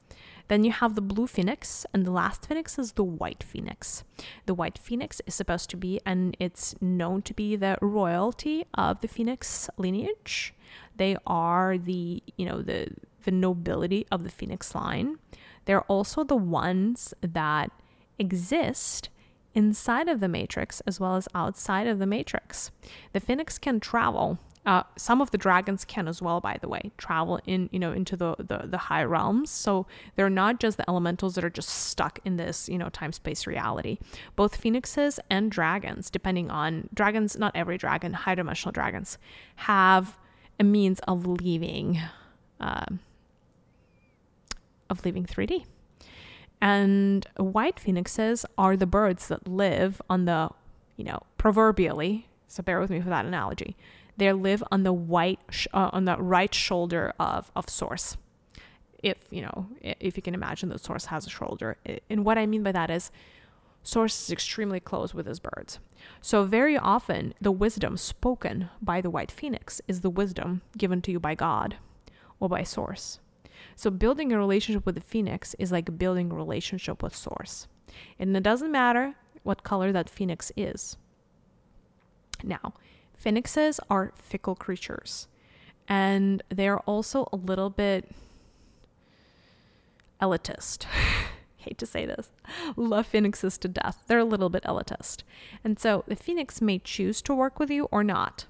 [0.53, 4.05] Then you have the blue phoenix, and the last phoenix is the white phoenix.
[4.45, 9.01] The white phoenix is supposed to be, and it's known to be the royalty of
[9.01, 10.53] the phoenix lineage.
[10.99, 12.89] They are the, you know, the
[13.25, 15.17] the nobility of the phoenix line.
[15.65, 17.71] They're also the ones that
[18.19, 19.09] exist
[19.55, 22.71] inside of the matrix as well as outside of the matrix.
[23.15, 24.39] The phoenix can travel.
[24.65, 27.93] Uh, some of the dragons can as well, by the way, travel in you know
[27.93, 29.51] into the, the the high realms.
[29.51, 33.13] So they're not just the elementals that are just stuck in this you know time
[33.13, 33.99] space reality.
[34.37, 39.19] Both phoenixes and dragons, depending on dragons, not every dragon, high dimensional dragons,
[39.57, 40.17] have
[40.61, 42.01] a means of leaving.
[42.61, 42.87] Uh,
[44.93, 45.65] of leaving 3D.
[46.61, 50.51] And white phoenixes are the birds that live on the,
[50.97, 53.77] you know, proverbially, so bear with me for that analogy.
[54.17, 58.17] They live on the white, sh- uh, on the right shoulder of, of source.
[59.03, 61.77] If, you know, if you can imagine that source has a shoulder.
[62.09, 63.11] And what I mean by that is
[63.83, 65.81] source is extremely close with his birds.
[66.21, 71.11] So very often the wisdom spoken by the white phoenix is the wisdom given to
[71.11, 71.77] you by God
[72.39, 73.19] or by source.
[73.75, 77.67] So building a relationship with the phoenix is like building a relationship with source.
[78.19, 80.97] And it doesn't matter what color that phoenix is.
[82.45, 82.75] Now,
[83.23, 85.29] phoenixes are fickle creatures
[85.89, 88.11] and they're also a little bit
[90.21, 90.87] elitist.
[91.57, 92.31] Hate to say this.
[92.77, 94.03] Love phoenixes to death.
[94.09, 95.23] They're a little bit elitist.
[95.63, 98.47] And so the phoenix may choose to work with you or not.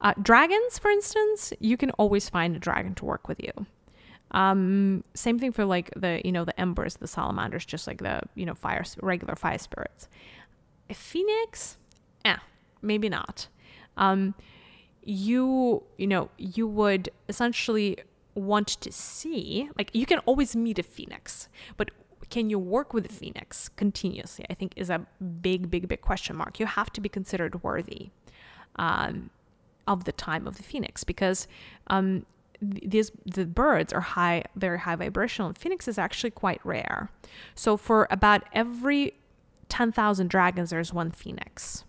[0.00, 3.66] Uh, dragons, for instance, you can always find a dragon to work with you.
[4.32, 8.22] Um, same thing for like the you know the embers, the salamanders, just like the
[8.34, 10.08] you know fire regular fire spirits.
[10.90, 11.76] A phoenix,
[12.24, 12.38] eh,
[12.80, 13.46] maybe not.
[13.96, 14.34] Um,
[15.04, 17.98] you you know you would essentially
[18.34, 21.90] want to see like you can always meet a phoenix, but
[22.30, 24.46] can you work with a phoenix continuously?
[24.48, 25.06] I think is a
[25.40, 26.60] big big big question mark.
[26.60, 28.10] You have to be considered worthy.
[28.76, 29.30] Um,
[29.86, 31.48] of the time of the phoenix because
[31.88, 32.24] um,
[32.60, 37.10] these the birds are high very high vibrational phoenix is actually quite rare
[37.54, 39.14] so for about every
[39.68, 41.84] 10,000 dragons there's one phoenix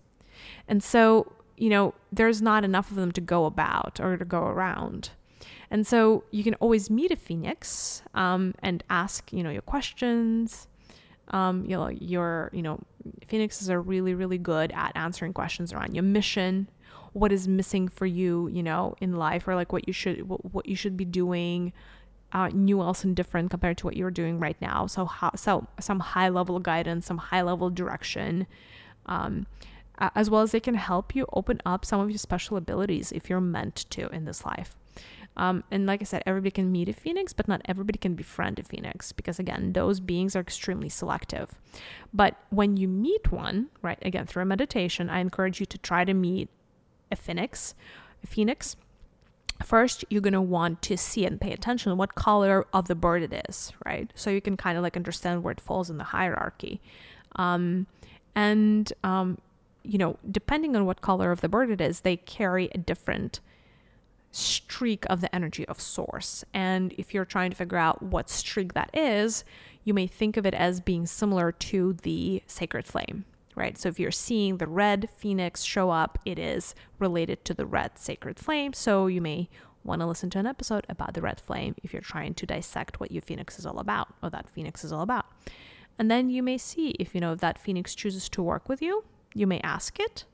[0.68, 4.42] and so you know there's not enough of them to go about or to go
[4.42, 5.12] around
[5.70, 10.68] and so you can always meet a phoenix um, and ask you know your questions
[11.30, 12.80] um, you know your you know
[13.28, 16.68] phoenixes are really really good at answering questions around your mission
[17.14, 20.44] what is missing for you, you know, in life or like what you should what,
[20.52, 21.72] what you should be doing
[22.34, 24.88] uh, new else and different compared to what you're doing right now.
[24.88, 28.48] So how, so some high level guidance, some high level direction.
[29.06, 29.46] Um,
[30.00, 33.30] as well as they can help you open up some of your special abilities if
[33.30, 34.78] you're meant to in this life.
[35.36, 38.60] Um, and like I said, everybody can meet a phoenix, but not everybody can befriend
[38.60, 41.50] a phoenix because, again, those beings are extremely selective.
[42.14, 46.06] But when you meet one, right, again, through a meditation, I encourage you to try
[46.06, 46.50] to meet
[47.12, 47.74] a phoenix,
[48.24, 48.76] a phoenix,
[49.64, 52.96] first you're going to want to see and pay attention to what color of the
[52.96, 54.12] bird it is, right?
[54.16, 56.82] So you can kind of like understand where it falls in the hierarchy.
[57.38, 57.88] Um,
[58.36, 59.40] and, um,
[59.84, 63.40] you know, depending on what color of the bird it is, they carry a different
[64.32, 66.44] streak of the energy of source.
[66.54, 69.44] And if you're trying to figure out what streak that is,
[69.84, 73.78] you may think of it as being similar to the sacred flame, right?
[73.78, 78.00] So if you're seeing the red phoenix show up, it is related to the red
[78.00, 78.74] sacred flame.
[78.74, 79.50] So you may
[79.84, 83.00] want to listen to an episode about the red flame if you're trying to dissect
[83.00, 85.26] what your phoenix is all about or that phoenix is all about.
[86.00, 88.82] And then you may see if you know if that phoenix chooses to work with
[88.82, 89.04] you,
[89.34, 90.26] you may ask it.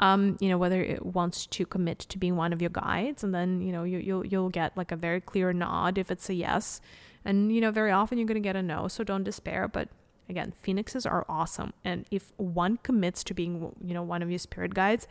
[0.00, 3.32] Um, you know whether it wants to commit to being one of your guides, and
[3.32, 6.34] then you know you, you'll you'll get like a very clear nod if it's a
[6.34, 6.80] yes,
[7.24, 9.68] and you know very often you're gonna get a no, so don't despair.
[9.68, 9.88] But
[10.28, 11.72] Again, phoenixes are awesome.
[11.84, 15.06] And if one commits to being, you know, one of your spirit guides,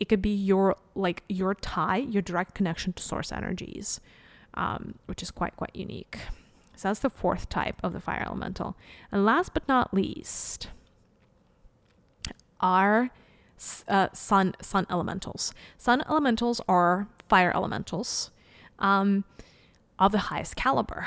[0.00, 4.00] it could be your like your tie, your direct connection to source energies,
[4.54, 6.18] um, which is quite quite unique.
[6.74, 8.76] So that's the fourth type of the fire elemental.
[9.10, 10.68] And last but not least,
[12.60, 13.10] are
[13.88, 15.52] uh, sun sun elementals.
[15.78, 18.30] Sun elementals are fire elementals
[18.78, 19.24] um,
[19.98, 21.06] of the highest caliber,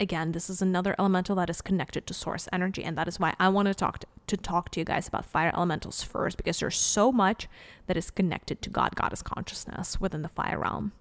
[0.00, 2.84] again, this is another elemental that is connected to source energy.
[2.84, 5.52] And that is why I want to talk to, talk to you guys about fire
[5.54, 7.48] elementals first, because there's so much
[7.86, 10.92] that is connected to God, goddess consciousness within the fire realm.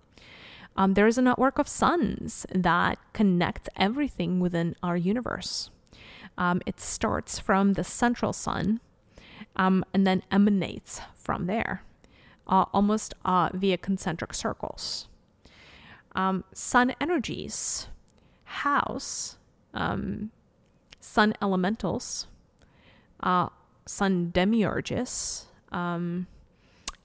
[0.77, 5.69] Um, there is a network of suns that connects everything within our universe.
[6.37, 8.81] Um, it starts from the central sun
[9.55, 11.83] um, and then emanates from there,
[12.47, 15.07] uh, almost uh, via concentric circles.
[16.13, 17.87] Um, sun energies
[18.45, 19.37] house
[19.75, 20.31] um,
[21.05, 22.27] sun elementals,
[23.21, 23.49] uh,
[23.85, 26.27] sun demiurges, um,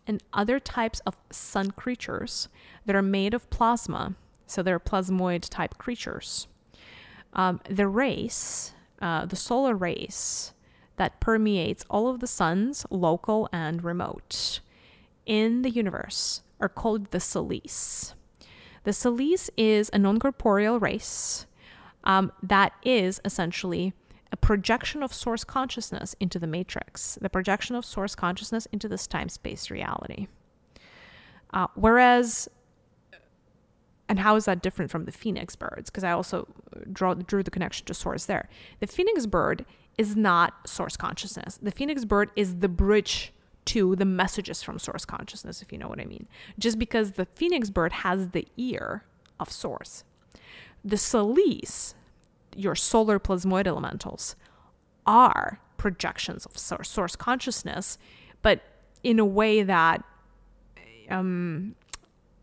[0.06, 2.48] and other types of sun creatures
[2.86, 4.14] that are made of plasma.
[4.47, 6.48] So they're plasmoid type creatures.
[7.35, 10.52] Um, the race, uh, the solar race
[11.01, 14.60] that permeates all of the suns, local and remote,
[15.24, 18.14] in the universe are called the Solace.
[18.85, 21.47] The Solace is a non corporeal race
[22.05, 23.94] um, that is essentially
[24.31, 29.06] a projection of source consciousness into the matrix, the projection of source consciousness into this
[29.06, 30.28] time space reality.
[31.55, 32.47] Uh, whereas,
[34.06, 35.89] and how is that different from the phoenix birds?
[35.89, 36.47] Because I also
[36.93, 38.51] draw, drew the connection to source there.
[38.81, 39.64] The phoenix bird
[40.01, 41.59] is not source consciousness.
[41.60, 43.35] The phoenix bird is the bridge
[43.66, 46.27] to the messages from source consciousness, if you know what I mean.
[46.59, 49.05] Just because the phoenix bird has the ear
[49.39, 50.05] of source.
[50.82, 51.94] The Solace,
[52.56, 54.36] your solar plasmoid elementals,
[55.05, 57.98] are projections of source consciousness,
[58.40, 58.62] but
[59.02, 60.02] in a way that
[61.10, 61.74] um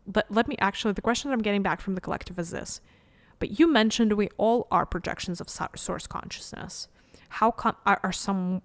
[0.06, 2.80] but let me actually the question that I'm getting back from the collective is this.
[3.40, 6.86] But you mentioned we all are projections of source consciousness.
[7.28, 8.62] How come are, are some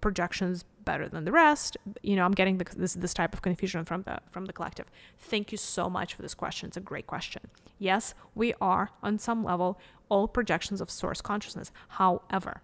[0.00, 1.76] projections better than the rest?
[2.02, 4.86] You know, I'm getting the, this this type of confusion from the from the collective.
[5.18, 6.68] Thank you so much for this question.
[6.68, 7.42] It's a great question.
[7.78, 11.72] Yes, we are on some level all projections of source consciousness.
[11.88, 12.60] However,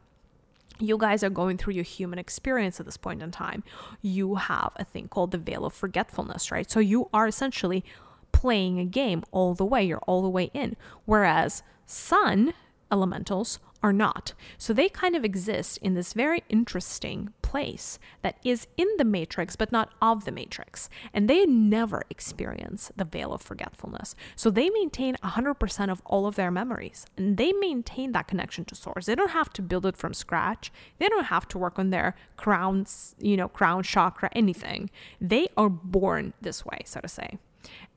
[0.79, 3.65] you guys are going through your human experience at this point in time.
[4.03, 6.71] You have a thing called the veil of forgetfulness, right?
[6.71, 7.85] So you are essentially
[8.33, 9.83] playing a game all the way.
[9.83, 10.77] You're all the way in.
[11.05, 12.53] Whereas sun
[12.91, 14.35] elementals are not.
[14.57, 19.57] So they kind of exist in this very interesting place that is in the matrix,
[19.57, 20.91] but not of the matrix.
[21.13, 24.15] And they never experience the veil of forgetfulness.
[24.37, 28.75] So they maintain 100% of all of their memories and they maintain that connection to
[28.75, 29.07] source.
[29.07, 30.73] They don't have to build it from scratch.
[30.99, 34.91] They don't have to work on their crowns, you know, crown chakra, anything.
[35.21, 37.39] They are born this way, so to say.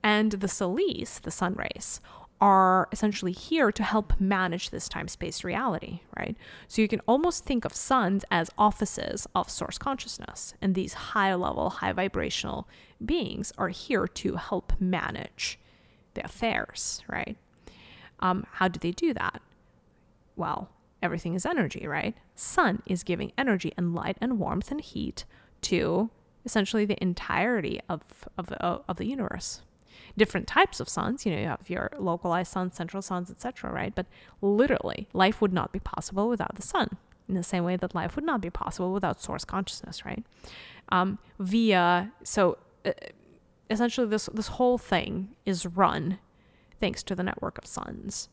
[0.03, 2.01] And the Solace, the sun rays,
[2.41, 6.35] are essentially here to help manage this time space reality, right?
[6.67, 11.35] So you can almost think of suns as offices of source consciousness, and these high
[11.35, 12.67] level, high vibrational
[13.05, 15.59] beings are here to help manage
[16.15, 17.37] the affairs, right?
[18.19, 19.41] Um, how do they do that?
[20.35, 20.69] Well,
[21.01, 22.17] everything is energy, right?
[22.35, 25.25] Sun is giving energy and light and warmth and heat
[25.61, 26.09] to
[26.43, 28.01] essentially the entirety of,
[28.35, 29.61] of, of the universe
[30.17, 31.25] different types of suns.
[31.25, 33.71] You know, you have your localized suns, central suns, etc.
[33.71, 33.93] Right?
[33.93, 34.05] But
[34.41, 36.97] literally, life would not be possible without the sun.
[37.27, 40.23] In the same way that life would not be possible without source consciousness, right?
[40.89, 42.91] Um, via so uh,
[43.69, 46.19] essentially this this whole thing is run
[46.81, 48.27] thanks to the network of suns.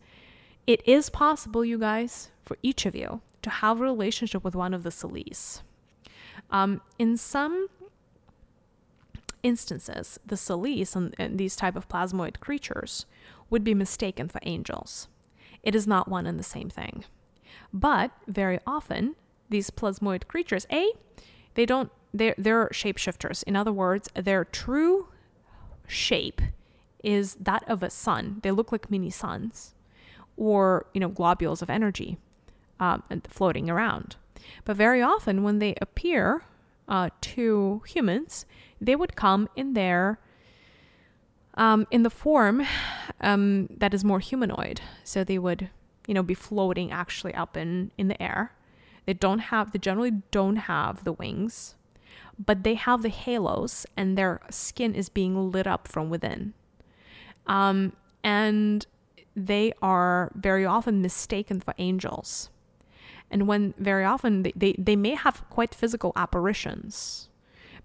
[0.66, 4.74] It is possible, you guys, for each of you to have a relationship with one
[4.74, 5.62] of the Solace.
[6.50, 7.68] Um, in some
[9.42, 13.06] instances, the Solace and, and these type of plasmoid creatures
[13.50, 15.08] would be mistaken for angels.
[15.62, 17.04] It is not one and the same thing.
[17.72, 19.16] But very often,
[19.48, 20.92] these plasmoid creatures, A,
[21.54, 23.42] they don't they're they're shapeshifters.
[23.44, 25.08] In other words, their true
[25.86, 26.40] shape
[27.02, 28.40] is that of a sun.
[28.42, 29.74] They look like mini suns,
[30.36, 32.18] or you know globules of energy,
[32.80, 34.16] um, floating around.
[34.64, 36.44] But very often, when they appear
[36.88, 38.46] uh, to humans,
[38.80, 40.18] they would come in their
[41.54, 42.64] um, in the form
[43.20, 44.80] um, that is more humanoid.
[45.02, 45.70] So they would,
[46.06, 48.52] you know, be floating actually up in in the air.
[49.08, 51.76] They don't have, they generally don't have the wings,
[52.38, 56.52] but they have the halos, and their skin is being lit up from within.
[57.46, 58.86] Um, and
[59.34, 62.50] they are very often mistaken for angels.
[63.30, 67.27] And when very often they, they, they may have quite physical apparitions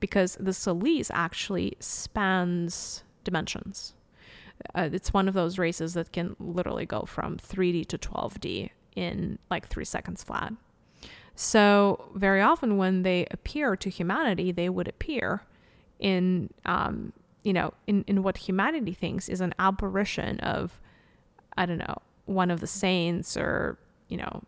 [0.03, 3.93] because the Solace actually spans dimensions.
[4.75, 9.39] Uh, it's one of those races that can literally go from 3D to 12D in
[9.49, 10.51] like three seconds flat.
[11.35, 15.45] So, very often when they appear to humanity, they would appear
[15.99, 17.13] in, um,
[17.45, 20.81] you know, in, in what humanity thinks is an apparition of,
[21.55, 23.77] I don't know, one of the saints or,
[24.09, 24.43] you know,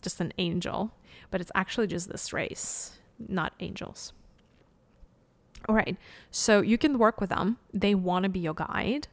[0.00, 0.92] just an angel,
[1.30, 4.14] but it's actually just this race, not angels.
[5.68, 5.96] All right.
[6.30, 7.58] So you can work with them.
[7.72, 9.08] They want to be your guide.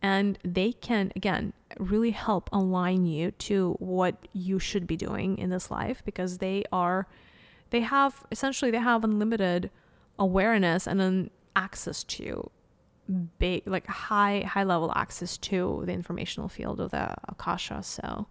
[0.00, 5.50] And they can again really help align you to what you should be doing in
[5.50, 7.06] this life because they are
[7.70, 9.70] they have essentially they have unlimited
[10.18, 12.48] awareness and then access to
[13.38, 17.82] big like high high level access to the informational field of the akasha.
[17.82, 18.28] So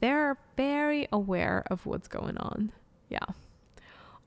[0.00, 2.72] they're very aware of what's going on.
[3.10, 3.26] Yeah.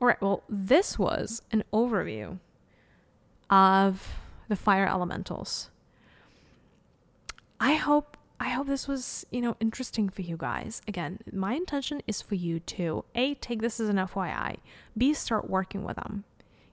[0.02, 2.38] All right well this was an overview
[3.50, 4.16] of
[4.48, 5.70] the fire elementals
[7.60, 10.82] I hope I hope this was, you know, interesting for you guys.
[10.88, 14.58] Again, my intention is for you to A take this as an FYI,
[14.98, 16.24] B start working with them.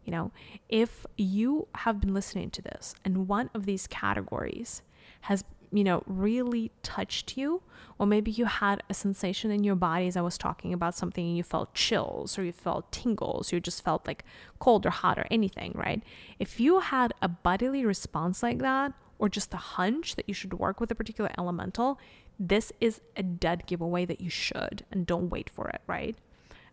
[0.05, 0.31] You know,
[0.69, 4.83] if you have been listening to this and one of these categories
[5.23, 7.63] has, you know, really touched you,
[7.99, 11.27] or maybe you had a sensation in your body as I was talking about something
[11.27, 14.25] and you felt chills or you felt tingles, you just felt like
[14.59, 16.03] cold or hot or anything, right?
[16.39, 20.55] If you had a bodily response like that, or just a hunch that you should
[20.55, 21.99] work with a particular elemental,
[22.39, 26.17] this is a dead giveaway that you should and don't wait for it, right?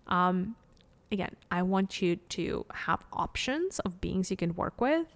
[0.07, 0.55] Um,
[1.11, 5.07] again, I want you to have options of beings you can work with.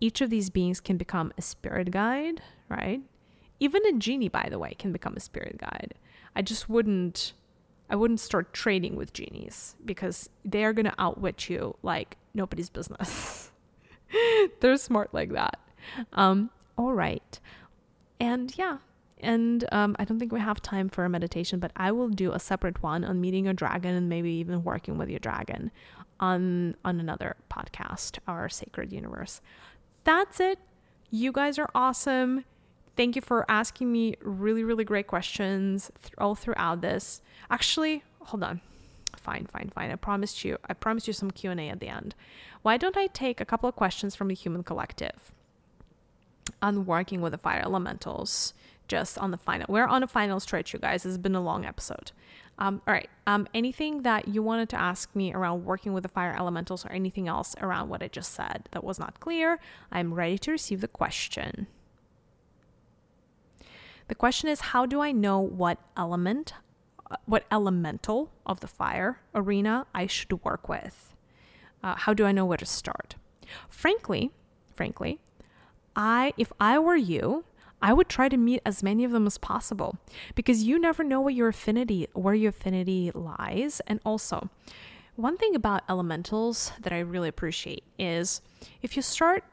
[0.00, 3.02] Each of these beings can become a spirit guide, right?
[3.60, 5.94] Even a genie, by the way, can become a spirit guide.
[6.34, 7.34] I just wouldn't
[7.88, 13.50] I wouldn't start trading with genies because they're gonna outwit you like nobody's business.
[14.60, 15.58] they're smart like that.
[16.12, 17.40] Um, all right.
[18.20, 18.78] And yeah,
[19.18, 22.32] and um, I don't think we have time for a meditation, but I will do
[22.32, 25.70] a separate one on meeting your dragon and maybe even working with your dragon
[26.20, 29.40] on on another podcast, our sacred universe.
[30.04, 30.58] That's it.
[31.10, 32.44] You guys are awesome.
[32.96, 37.22] Thank you for asking me really, really great questions th- all throughout this.
[37.50, 38.60] Actually, hold on.
[39.16, 39.90] Fine, fine, fine.
[39.90, 40.58] I promised you.
[40.68, 42.14] I promised you some Q and A at the end.
[42.62, 45.32] Why don't I take a couple of questions from the Human Collective?
[46.62, 48.54] on working with the fire elementals
[48.88, 51.64] just on the final we're on a final stretch you guys it's been a long
[51.64, 52.12] episode
[52.58, 56.08] um, all right um, anything that you wanted to ask me around working with the
[56.08, 59.58] fire elementals or anything else around what i just said that was not clear
[59.92, 61.66] i'm ready to receive the question
[64.10, 66.52] the question is how do i know what element
[67.10, 71.14] uh, what elemental of the fire arena i should work with?
[71.82, 73.14] Uh, how do i know where to start?
[73.68, 74.30] Frankly
[74.74, 75.20] frankly
[75.96, 77.44] I if I were you,
[77.82, 79.98] I would try to meet as many of them as possible
[80.34, 83.80] because you never know what your affinity where your affinity lies.
[83.86, 84.50] And also
[85.16, 88.40] one thing about elementals that I really appreciate is
[88.82, 89.44] if you start,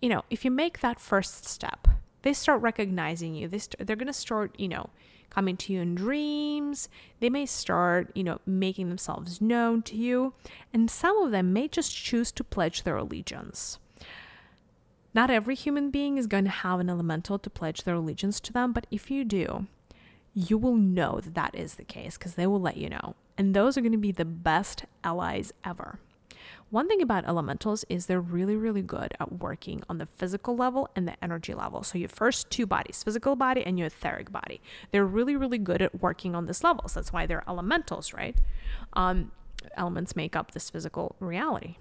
[0.00, 1.83] you know, if you make that first step,
[2.24, 3.46] they start recognizing you.
[3.46, 4.90] They st- they're going to start, you know,
[5.30, 6.88] coming to you in dreams.
[7.20, 10.32] They may start, you know, making themselves known to you,
[10.72, 13.78] and some of them may just choose to pledge their allegiance.
[15.12, 18.52] Not every human being is going to have an elemental to pledge their allegiance to
[18.52, 19.66] them, but if you do,
[20.34, 23.14] you will know that that is the case because they will let you know.
[23.38, 26.00] And those are going to be the best allies ever.
[26.74, 30.88] One thing about elementals is they're really, really good at working on the physical level
[30.96, 31.84] and the energy level.
[31.84, 34.60] So, your first two bodies, physical body and your etheric body,
[34.90, 36.88] they're really, really good at working on this level.
[36.88, 38.36] So, that's why they're elementals, right?
[38.94, 39.30] Um,
[39.76, 41.76] elements make up this physical reality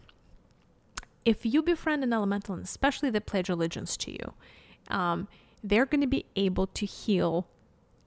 [1.26, 4.34] if you befriend an elemental, and especially they pledge allegiance to you,
[4.90, 5.28] um,
[5.64, 7.48] they're going to be able to heal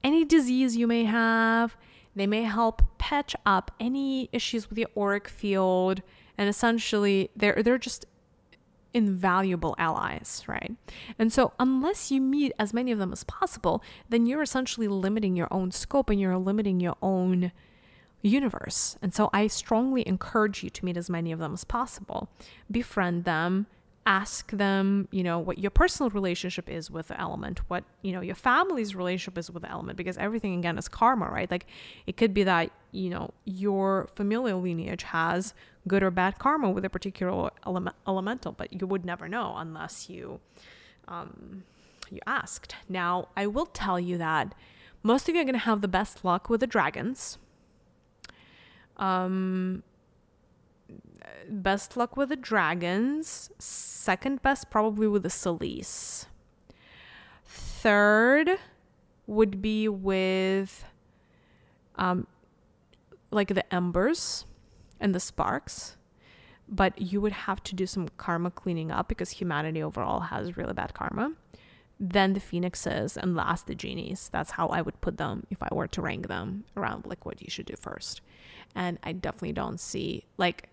[0.03, 1.75] any disease you may have.
[2.15, 6.01] They may help patch up any issues with your auric field,
[6.37, 8.05] and essentially, they're they're just
[8.93, 10.75] invaluable allies, right?
[11.19, 15.35] And so, unless you meet as many of them as possible, then you're essentially limiting
[15.35, 17.51] your own scope and you're limiting your own
[18.21, 18.97] universe.
[19.01, 22.29] And so I strongly encourage you to meet as many of them as possible.
[22.69, 23.67] Befriend them,
[24.07, 28.21] ask them, you know, what your personal relationship is with the element, what, you know,
[28.21, 31.51] your family's relationship is with the element, because everything again is karma, right?
[31.51, 31.67] Like
[32.05, 35.53] it could be that, you know, your familial lineage has
[35.87, 40.09] good or bad karma with a particular element, elemental, but you would never know unless
[40.09, 40.39] you
[41.07, 41.63] um
[42.09, 42.75] you asked.
[42.87, 44.55] Now, I will tell you that
[45.03, 47.37] most of you are going to have the best luck with the dragons
[48.97, 49.83] um,
[51.49, 53.49] best luck with the dragons.
[53.59, 56.27] Second best, probably with the Solis.
[57.45, 58.57] Third
[59.27, 60.85] would be with
[61.95, 62.27] um,
[63.31, 64.45] like the embers
[64.99, 65.95] and the sparks.
[66.69, 70.73] But you would have to do some karma cleaning up because humanity overall has really
[70.73, 71.33] bad karma.
[71.99, 74.29] then the phoenixes, and last the genies.
[74.31, 77.41] That's how I would put them if I were to rank them around like what
[77.41, 78.21] you should do first.
[78.75, 80.69] And I definitely don't see like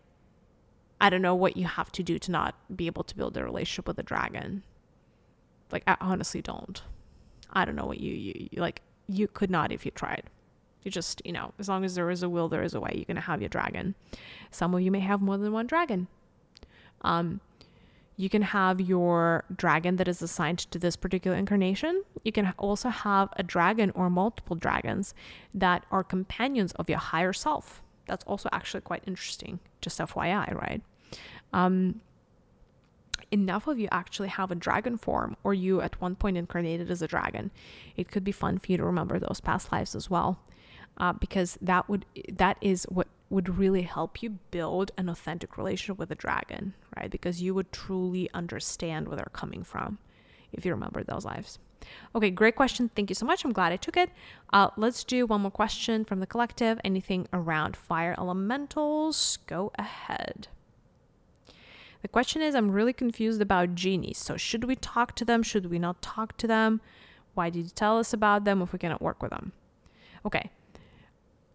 [1.01, 3.45] I don't know what you have to do to not be able to build a
[3.45, 4.63] relationship with a dragon.
[5.71, 6.83] Like I honestly don't.
[7.53, 10.25] I don't know what you, you, you like you could not if you tried.
[10.83, 12.93] You just, you know, as long as there is a will, there is a way.
[12.95, 13.95] You're going to have your dragon.
[14.51, 16.09] Some of you may have more than one dragon.
[17.01, 17.41] Um,
[18.17, 22.05] you can have your dragon that is assigned to this particular incarnation.
[22.23, 25.15] You can also have a dragon or multiple dragons
[25.53, 27.83] that are companions of your higher self.
[28.07, 30.83] That's also actually quite interesting, just FYI, right?
[31.53, 32.01] Um,
[33.31, 37.03] enough of you actually have a dragon form, or you at one point incarnated as
[37.03, 37.51] a dragon.
[37.97, 40.41] It could be fun for you to remember those past lives as well
[40.99, 45.99] uh, because that would that is what would really help you build an authentic relationship
[45.99, 47.11] with a dragon, right?
[47.11, 49.99] Because you would truly understand where they're coming from
[50.53, 51.59] if you remember those lives.
[52.15, 52.91] Okay, great question.
[52.95, 53.45] Thank you so much.
[53.45, 54.11] I'm glad I took it.
[54.53, 56.81] Uh, let's do one more question from the collective.
[56.85, 59.39] Anything around fire elementals?
[59.47, 60.49] Go ahead.
[62.03, 64.19] The question is I'm really confused about genies.
[64.19, 65.43] So, should we talk to them?
[65.43, 66.81] Should we not talk to them?
[67.33, 69.53] Why did you tell us about them if we cannot work with them?
[70.27, 70.51] Okay,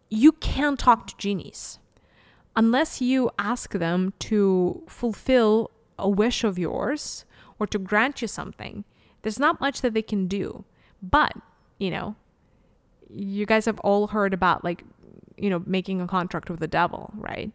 [0.09, 1.79] you can't talk to genies
[2.55, 7.25] unless you ask them to fulfill a wish of yours
[7.59, 8.83] or to grant you something.
[9.21, 10.65] There's not much that they can do.
[11.01, 11.33] But,
[11.77, 12.15] you know,
[13.13, 14.83] you guys have all heard about like,
[15.37, 17.51] you know, making a contract with the devil, right?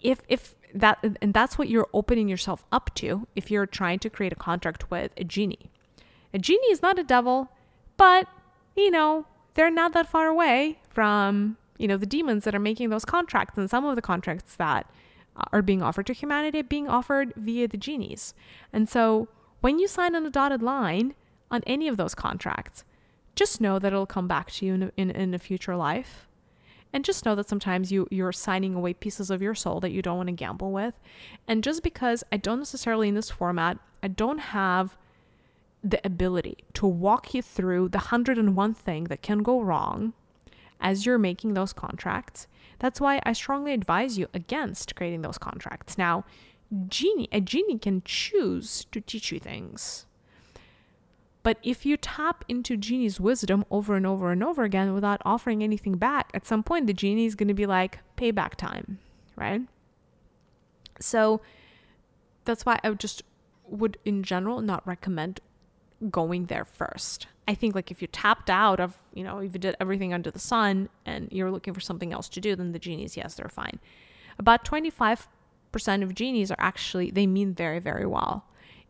[0.00, 4.10] If if that and that's what you're opening yourself up to if you're trying to
[4.10, 5.70] create a contract with a genie.
[6.32, 7.48] A genie is not a devil,
[7.96, 8.28] but
[8.76, 12.90] you know, they're not that far away from, you know, the demons that are making
[12.90, 14.88] those contracts and some of the contracts that
[15.52, 18.34] are being offered to humanity being offered via the genies.
[18.72, 19.28] And so
[19.60, 21.14] when you sign on a dotted line
[21.50, 22.84] on any of those contracts,
[23.34, 26.26] just know that it'll come back to you in in, in a future life.
[26.90, 30.00] And just know that sometimes you, you're signing away pieces of your soul that you
[30.00, 30.94] don't want to gamble with.
[31.46, 34.96] And just because I don't necessarily in this format, I don't have
[35.84, 40.14] the ability to walk you through the 101 thing that can go wrong
[40.80, 42.46] as you're making those contracts.
[42.78, 45.98] That's why I strongly advise you against creating those contracts.
[45.98, 46.24] Now,
[46.88, 50.06] genie, a genie can choose to teach you things.
[51.42, 55.62] But if you tap into genie's wisdom over and over and over again without offering
[55.62, 58.98] anything back, at some point the genie is going to be like payback time,
[59.36, 59.62] right?
[61.00, 61.40] So
[62.44, 63.22] that's why I would just
[63.66, 65.40] would in general not recommend
[66.10, 67.26] going there first.
[67.46, 70.30] I think like if you tapped out of, you know, if you did everything under
[70.30, 73.48] the sun and you're looking for something else to do, then the genies, yes, they're
[73.48, 73.78] fine.
[74.38, 75.26] About 25%
[76.02, 78.44] of genies are actually, they mean very, very well.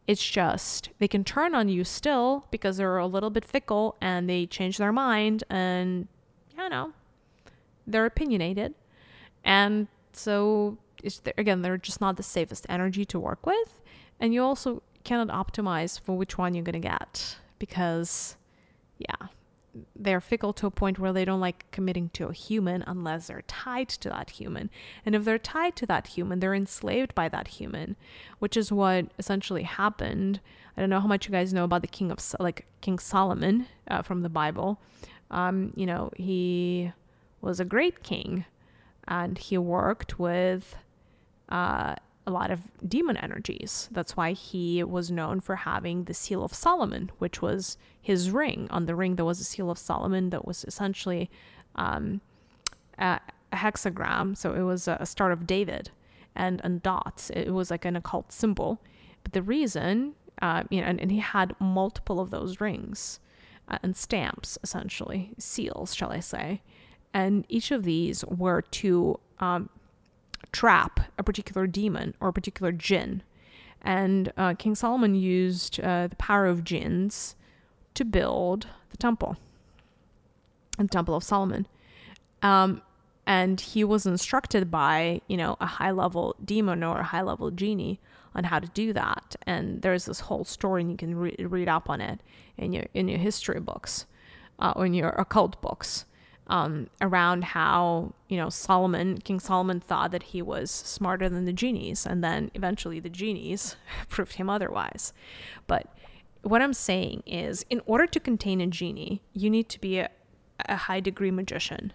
[0.07, 4.29] It's just they can turn on you still because they're a little bit fickle and
[4.29, 6.09] they change their mind and,
[6.57, 6.93] you know,
[7.87, 8.75] they're opinionated.
[9.45, 13.81] And so, it's, again, they're just not the safest energy to work with.
[14.19, 18.37] And you also cannot optimize for which one you're going to get because,
[18.99, 19.29] yeah,
[19.95, 23.43] they're fickle to a point where they don't like committing to a human unless they're
[23.43, 24.71] tied to that human.
[25.05, 27.97] And if they're tied to that human, they're enslaved by that human,
[28.39, 30.41] which is what essentially happened.
[30.77, 33.67] I don't know how much you guys know about the king of like King Solomon
[33.89, 34.81] uh, from the Bible.
[35.31, 36.93] Um, you know, he
[37.41, 38.45] was a great king,
[39.07, 40.77] and he worked with
[41.49, 41.97] uh,
[42.29, 43.89] a lot of demon energies.
[43.91, 48.69] That's why he was known for having the Seal of Solomon, which was his ring.
[48.71, 51.31] On the ring, there was a Seal of Solomon that was essentially
[51.77, 52.21] um,
[52.99, 53.19] a,
[53.51, 54.37] a, hexagram.
[54.37, 55.91] So it was a, Star of David
[56.37, 57.31] and, and dots.
[57.31, 58.83] It was like an occult symbol.
[59.23, 63.21] But the reason, uh, you know, and, and, he had multiple of those rings
[63.69, 66.61] uh, and stamps, essentially, seals, shall I say.
[67.15, 69.71] And each of these were to um,
[70.53, 73.23] trap a particular demon or a particular jinn.
[73.83, 77.37] And uh, King Solomon used uh, the power of jinns
[77.95, 79.37] to build the temple,
[80.77, 81.67] the Temple of Solomon.
[82.43, 82.83] Um,
[83.27, 87.51] and he was instructed by, you know, a high level demon or a high level
[87.51, 88.01] genie
[88.35, 89.37] on how to do that.
[89.47, 92.21] And there's this whole story, and you can re- read up on it
[92.57, 94.07] in your in your history books
[94.59, 96.07] uh, or in your occult books
[96.49, 101.53] um, around how you know Solomon, King Solomon, thought that he was smarter than the
[101.53, 103.77] genies, and then eventually the genies
[104.09, 105.13] proved him otherwise.
[105.67, 105.95] But
[106.43, 110.11] what I'm saying is, in order to contain a genie, you need to be a,
[110.69, 111.93] a high degree magician,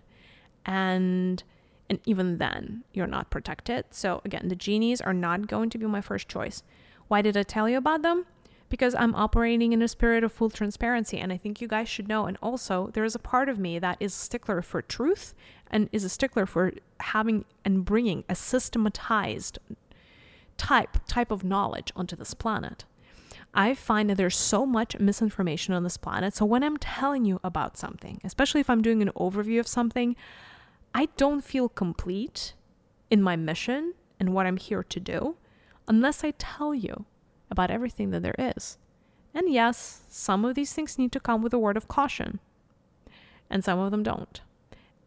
[0.66, 1.44] and
[1.90, 3.86] and even then, you're not protected.
[3.92, 6.64] So again, the genies are not going to be my first choice.
[7.08, 8.26] Why did I tell you about them?
[8.74, 11.20] Because I'm operating in a spirit of full transparency.
[11.20, 12.26] And I think you guys should know.
[12.26, 15.36] And also, there is a part of me that is a stickler for truth
[15.70, 19.60] and is a stickler for having and bringing a systematized
[20.58, 22.86] type type of knowledge onto this planet.
[23.54, 26.36] I find that there's so much misinformation on this planet.
[26.36, 30.16] So when I'm telling you about something, especially if I'm doing an overview of something,
[30.96, 32.56] I don't feel complete
[33.12, 35.36] in my mission and what I'm here to do
[35.88, 37.06] unless I tell you
[37.54, 38.78] about everything that there is.
[39.34, 42.40] And yes, some of these things need to come with a word of caution,
[43.50, 44.42] and some of them don't.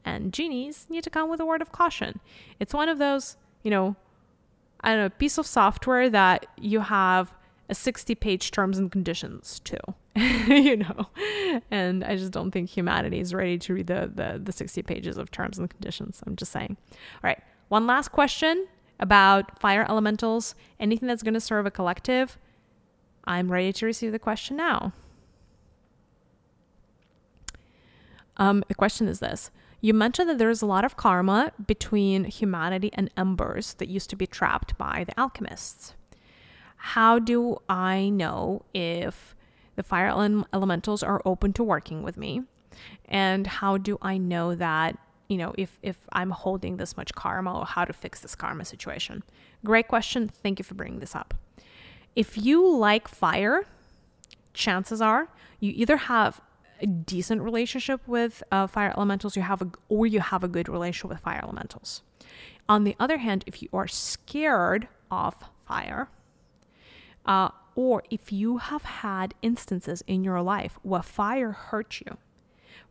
[0.05, 2.21] And genies need to come with a word of caution.
[2.61, 3.97] It's one of those, you know,
[4.81, 7.35] I don't know, piece of software that you have
[7.69, 9.79] a 60 page terms and conditions to,
[10.17, 11.09] you know.
[11.71, 15.19] And I just don't think humanity is ready to read the, the, the 60 pages
[15.19, 16.23] of terms and conditions.
[16.27, 16.77] I'm just saying.
[16.91, 18.69] All right, one last question
[18.99, 22.39] about fire elementals, anything that's going to serve a collective.
[23.25, 24.93] I'm ready to receive the question now.
[28.37, 29.51] Um, the question is this
[29.81, 34.17] You mentioned that there's a lot of karma between humanity and embers that used to
[34.17, 35.95] be trapped by the alchemists.
[36.77, 39.35] How do I know if
[39.75, 40.09] the fire
[40.53, 42.43] elementals are open to working with me?
[43.07, 44.99] And how do I know that
[45.29, 48.65] you know if if i'm holding this much karma or how to fix this karma
[48.65, 49.23] situation.
[49.65, 50.29] Great question.
[50.29, 51.35] Thank you for bringing this up.
[52.15, 53.65] If you like fire
[54.55, 55.29] chances are
[55.61, 56.41] you either have
[56.81, 60.69] a decent relationship with uh, fire elementals you have a, or you have a good
[60.69, 62.03] relationship with fire elementals.
[62.69, 65.35] On the other hand if you are scared of
[65.67, 66.09] fire
[67.25, 72.17] uh, or if you have had instances in your life where fire hurt you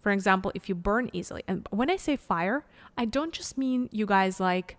[0.05, 2.63] for example, if you burn easily, and when I say fire,
[2.95, 4.77] I don't just mean you guys like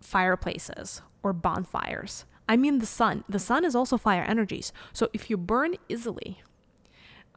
[0.00, 2.24] fireplaces or bonfires.
[2.48, 3.24] I mean the sun.
[3.28, 4.72] The sun is also fire energies.
[4.94, 6.40] So if you burn easily,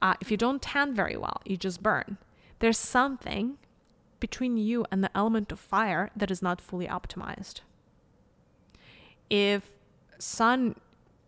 [0.02, 2.18] uh, if you don't tan very well, you just burn.
[2.60, 3.58] There's something
[4.22, 7.60] between you and the element of fire that is not fully optimized.
[9.30, 9.76] If
[10.20, 10.76] sun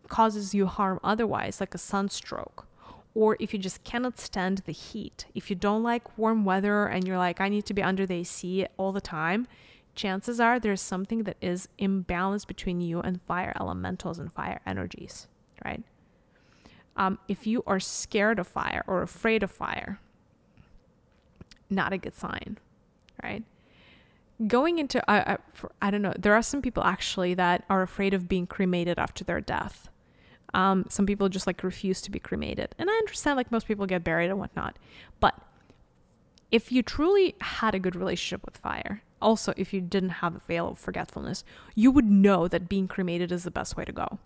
[0.08, 2.66] causes you harm otherwise, like a sunstroke,
[3.14, 7.08] or if you just cannot stand the heat, if you don't like warm weather and
[7.08, 9.48] you're like, I need to be under the AC all the time,
[9.96, 15.28] chances are there's something that is imbalanced between you and fire elementals and fire energies,
[15.66, 15.84] right?
[16.96, 20.00] Um, if you are scared of fire or afraid of fire,
[21.70, 22.58] not a good sign,
[23.22, 23.44] right?
[24.48, 28.14] Going into, uh, for, I don't know, there are some people actually that are afraid
[28.14, 29.90] of being cremated after their death
[30.54, 32.76] um, some people just like refuse to be cremated.
[32.78, 34.78] And I understand like most people get buried and whatnot.
[35.20, 35.36] But
[36.52, 40.40] if you truly had a good relationship with fire, also if you didn't have a
[40.40, 41.44] veil of forgetfulness,
[41.76, 44.20] you would know that being cremated is the best way to go.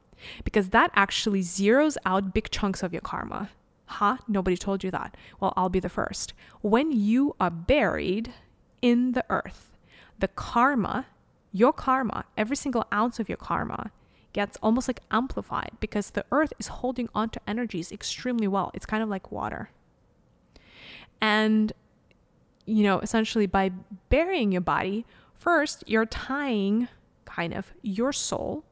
[0.43, 3.49] Because that actually zeroes out big chunks of your karma.
[3.85, 4.17] Huh?
[4.27, 5.15] Nobody told you that.
[5.39, 6.33] Well, I'll be the first.
[6.61, 8.33] When you are buried
[8.81, 9.77] in the earth,
[10.17, 11.05] the karma,
[11.51, 13.91] your karma, every single ounce of your karma,
[14.35, 18.69] gets almost like amplified because the earth is holding onto energies extremely well.
[18.73, 19.69] It's kind of like water.
[21.21, 21.71] And,
[22.65, 23.71] you know, essentially by
[24.09, 26.89] burying your body, first you're tying
[27.23, 28.65] kind of your soul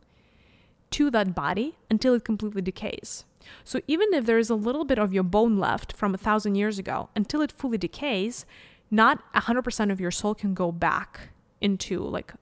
[0.91, 3.23] to that body until it completely decays.
[3.63, 6.55] So even if there is a little bit of your bone left from a thousand
[6.55, 8.45] years ago, until it fully decays,
[8.91, 11.29] not 100% of your soul can go back
[11.61, 12.33] into like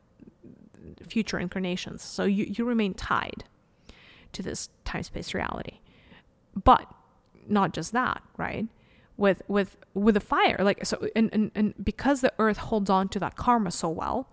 [1.06, 2.02] future incarnations.
[2.02, 3.44] So you, you remain tied
[4.34, 5.80] to this time space reality.
[6.64, 6.92] But
[7.48, 8.68] not just that, right?
[9.18, 13.10] With with with the fire, like so and, and, and because the earth holds on
[13.10, 14.30] to that karma so well,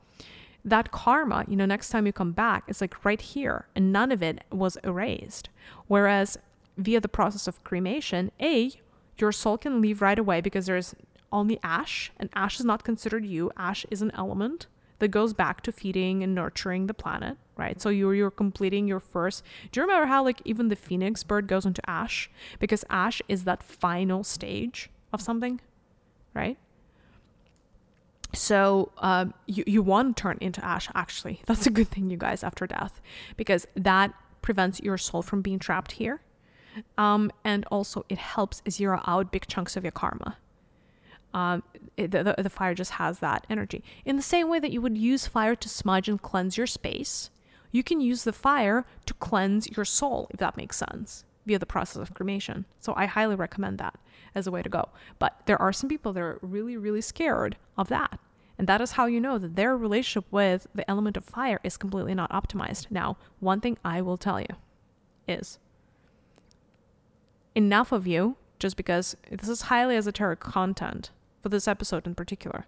[0.64, 4.12] that karma, you know, next time you come back, it's like right here, and none
[4.12, 5.50] of it was erased.
[5.86, 6.38] Whereas
[6.76, 8.72] via the process of cremation, A,
[9.18, 10.94] your soul can leave right away because there's
[11.30, 13.50] only ash, and ash is not considered you.
[13.56, 14.66] Ash is an element
[14.98, 17.80] that goes back to feeding and nurturing the planet, right?
[17.80, 19.44] So you're you're completing your first.
[19.70, 23.44] Do you remember how like even the phoenix bird goes into ash because ash is
[23.44, 25.60] that final stage of something,
[26.34, 26.58] right?
[28.34, 30.88] So um, you you want to turn into ash.
[30.94, 33.00] Actually, that's a good thing, you guys, after death,
[33.36, 34.12] because that
[34.42, 36.20] prevents your soul from being trapped here,
[36.96, 40.36] um, and also it helps zero out big chunks of your karma
[41.34, 41.62] um,
[41.98, 43.82] it, the, the fire just has that energy.
[44.04, 47.30] In the same way that you would use fire to smudge and cleanse your space,
[47.72, 51.66] you can use the fire to cleanse your soul, if that makes sense, via the
[51.66, 52.64] process of cremation.
[52.78, 53.98] So I highly recommend that
[54.34, 54.88] as a way to go.
[55.18, 58.18] But there are some people that are really, really scared of that.
[58.56, 61.76] And that is how you know that their relationship with the element of fire is
[61.76, 62.90] completely not optimized.
[62.90, 64.48] Now, one thing I will tell you
[65.26, 65.58] is
[67.54, 71.10] enough of you, just because this is highly esoteric content
[71.40, 72.66] for this episode in particular.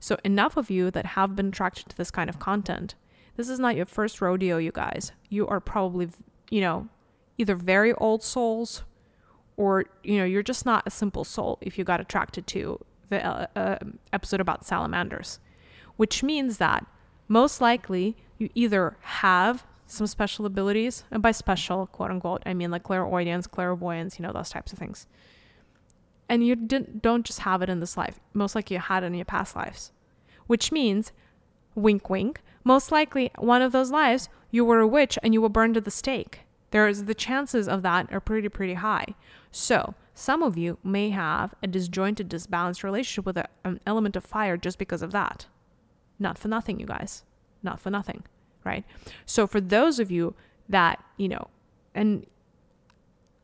[0.00, 2.94] So, enough of you that have been attracted to this kind of content.
[3.36, 5.12] This is not your first rodeo, you guys.
[5.28, 6.08] You are probably,
[6.50, 6.88] you know,
[7.36, 8.82] either very old souls
[9.56, 13.24] or, you know, you're just not a simple soul if you got attracted to the
[13.24, 13.78] uh, uh,
[14.12, 15.40] episode about salamanders,
[15.96, 16.86] which means that
[17.26, 22.70] most likely you either have some special abilities, and by special, quote unquote, I mean
[22.70, 25.06] like clairaudience, clairvoyance, you know, those types of things.
[26.28, 28.20] And you didn't, don't just have it in this life.
[28.34, 29.92] Most likely you had it in your past lives,
[30.46, 31.12] which means,
[31.74, 35.48] wink, wink, most likely one of those lives you were a witch and you were
[35.48, 36.40] burned at the stake.
[36.70, 39.14] There's the chances of that are pretty, pretty high.
[39.50, 44.24] So some of you may have a disjointed, disbalanced relationship with a, an element of
[44.24, 45.46] fire just because of that.
[46.18, 47.24] Not for nothing, you guys.
[47.62, 48.24] Not for nothing
[48.68, 48.84] right?
[49.26, 50.34] So for those of you
[50.68, 51.48] that, you know,
[51.94, 52.26] and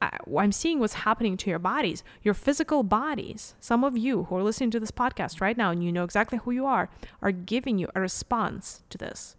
[0.02, 3.54] I'm seeing what's happening to your bodies, your physical bodies.
[3.60, 6.38] Some of you who are listening to this podcast right now and you know exactly
[6.38, 6.90] who you are,
[7.22, 9.36] are giving you a response to this.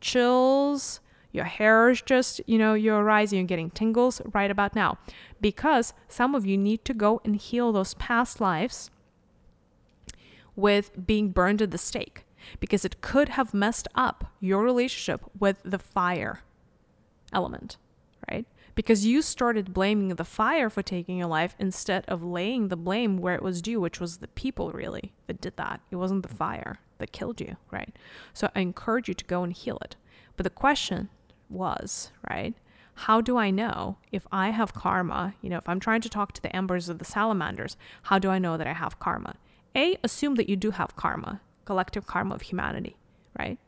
[0.00, 1.00] Chills,
[1.32, 4.98] your hair is just, you know, you're rising, you're getting tingles right about now.
[5.40, 8.90] Because some of you need to go and heal those past lives
[10.56, 12.24] with being burned at the stake
[12.58, 16.42] because it could have messed up your relationship with the fire
[17.32, 17.76] element?
[18.80, 23.18] Because you started blaming the fire for taking your life instead of laying the blame
[23.18, 25.82] where it was due, which was the people really that did that.
[25.90, 27.94] It wasn't the fire that killed you, right?
[28.32, 29.96] So I encourage you to go and heal it.
[30.34, 31.10] But the question
[31.50, 32.54] was, right?
[32.94, 35.34] How do I know if I have karma?
[35.42, 38.30] You know, if I'm trying to talk to the embers of the salamanders, how do
[38.30, 39.36] I know that I have karma?
[39.76, 42.96] A, assume that you do have karma collective karma of humanity,
[43.38, 43.58] right?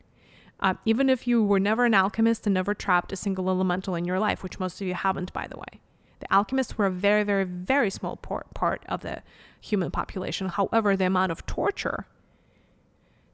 [0.63, 4.05] Uh, even if you were never an alchemist and never trapped a single elemental in
[4.05, 5.81] your life, which most of you haven't, by the way.
[6.21, 9.21] The alchemists were a very, very, very small part of the
[9.59, 10.47] human population.
[10.47, 12.07] However, the amount of torture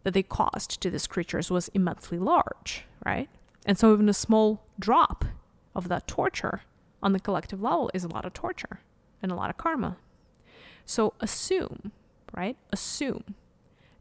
[0.03, 3.29] that they caused to these creatures was immensely large, right?
[3.63, 5.23] And so, even a small drop
[5.75, 6.61] of that torture
[7.03, 8.79] on the collective level is a lot of torture
[9.21, 9.97] and a lot of karma.
[10.83, 11.91] So, assume,
[12.35, 12.57] right?
[12.73, 13.35] Assume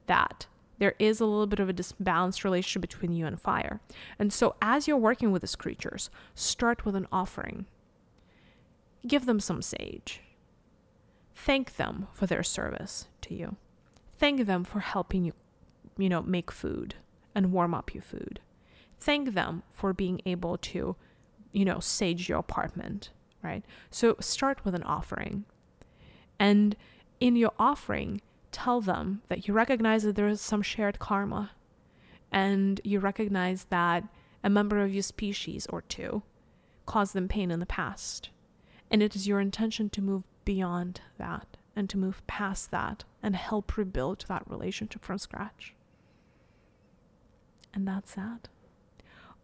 [0.07, 0.47] that
[0.79, 3.81] there is a little bit of a disbalanced relationship between you and fire.
[4.19, 7.67] And so, as you're working with these creatures, start with an offering.
[9.07, 10.23] Give them some sage.
[11.35, 13.57] Thank them for their service to you.
[14.19, 15.33] Thank them for helping you,
[15.97, 16.97] you know, make food
[17.35, 18.41] and warm up your food.
[19.01, 20.97] Thank them for being able to,
[21.53, 23.11] you know, sage your apartment,
[23.43, 23.65] right?
[23.91, 25.45] So, start with an offering.
[26.39, 26.77] And
[27.21, 28.21] in your offering,
[28.53, 31.51] tell them that you recognize that there is some shared karma
[32.31, 34.05] and you recognize that
[34.45, 36.23] a member of your species or two
[36.87, 38.31] caused them pain in the past.
[38.91, 43.37] And it is your intention to move beyond that and to move past that and
[43.37, 45.75] help rebuild that relationship from scratch.
[47.75, 48.49] And that's that.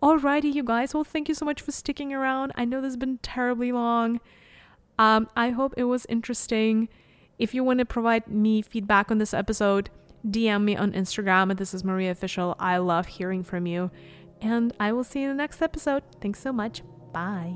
[0.03, 0.93] Alrighty, you guys.
[0.95, 2.53] Well, thank you so much for sticking around.
[2.57, 4.21] I know this has been terribly long.
[4.99, 6.89] Um, I hope it was interesting.
[7.39, 9.91] If you want to provide me feedback on this episode,
[10.29, 11.57] DM me on Instagram.
[11.57, 12.55] This is Mariya Official.
[12.59, 13.91] I love hearing from you.
[14.41, 16.03] And I will see you in the next episode.
[16.21, 16.83] Thanks so much.
[17.13, 17.55] Bye.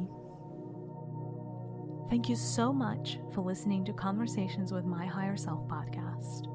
[2.11, 6.47] Thank you so much for listening to Conversations with My Higher Self podcast.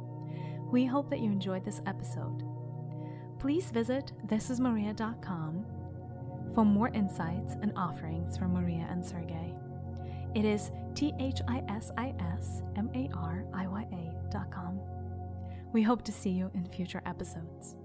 [0.72, 2.44] We hope that you enjoyed this episode.
[3.40, 5.66] Please visit thisismariya.com
[6.56, 9.53] for more insights and offerings from Mariya and Sergey.
[10.36, 14.50] It is T H I S I S M A R I Y A dot
[14.50, 14.80] com.
[15.74, 17.76] We hope to see you in future episodes.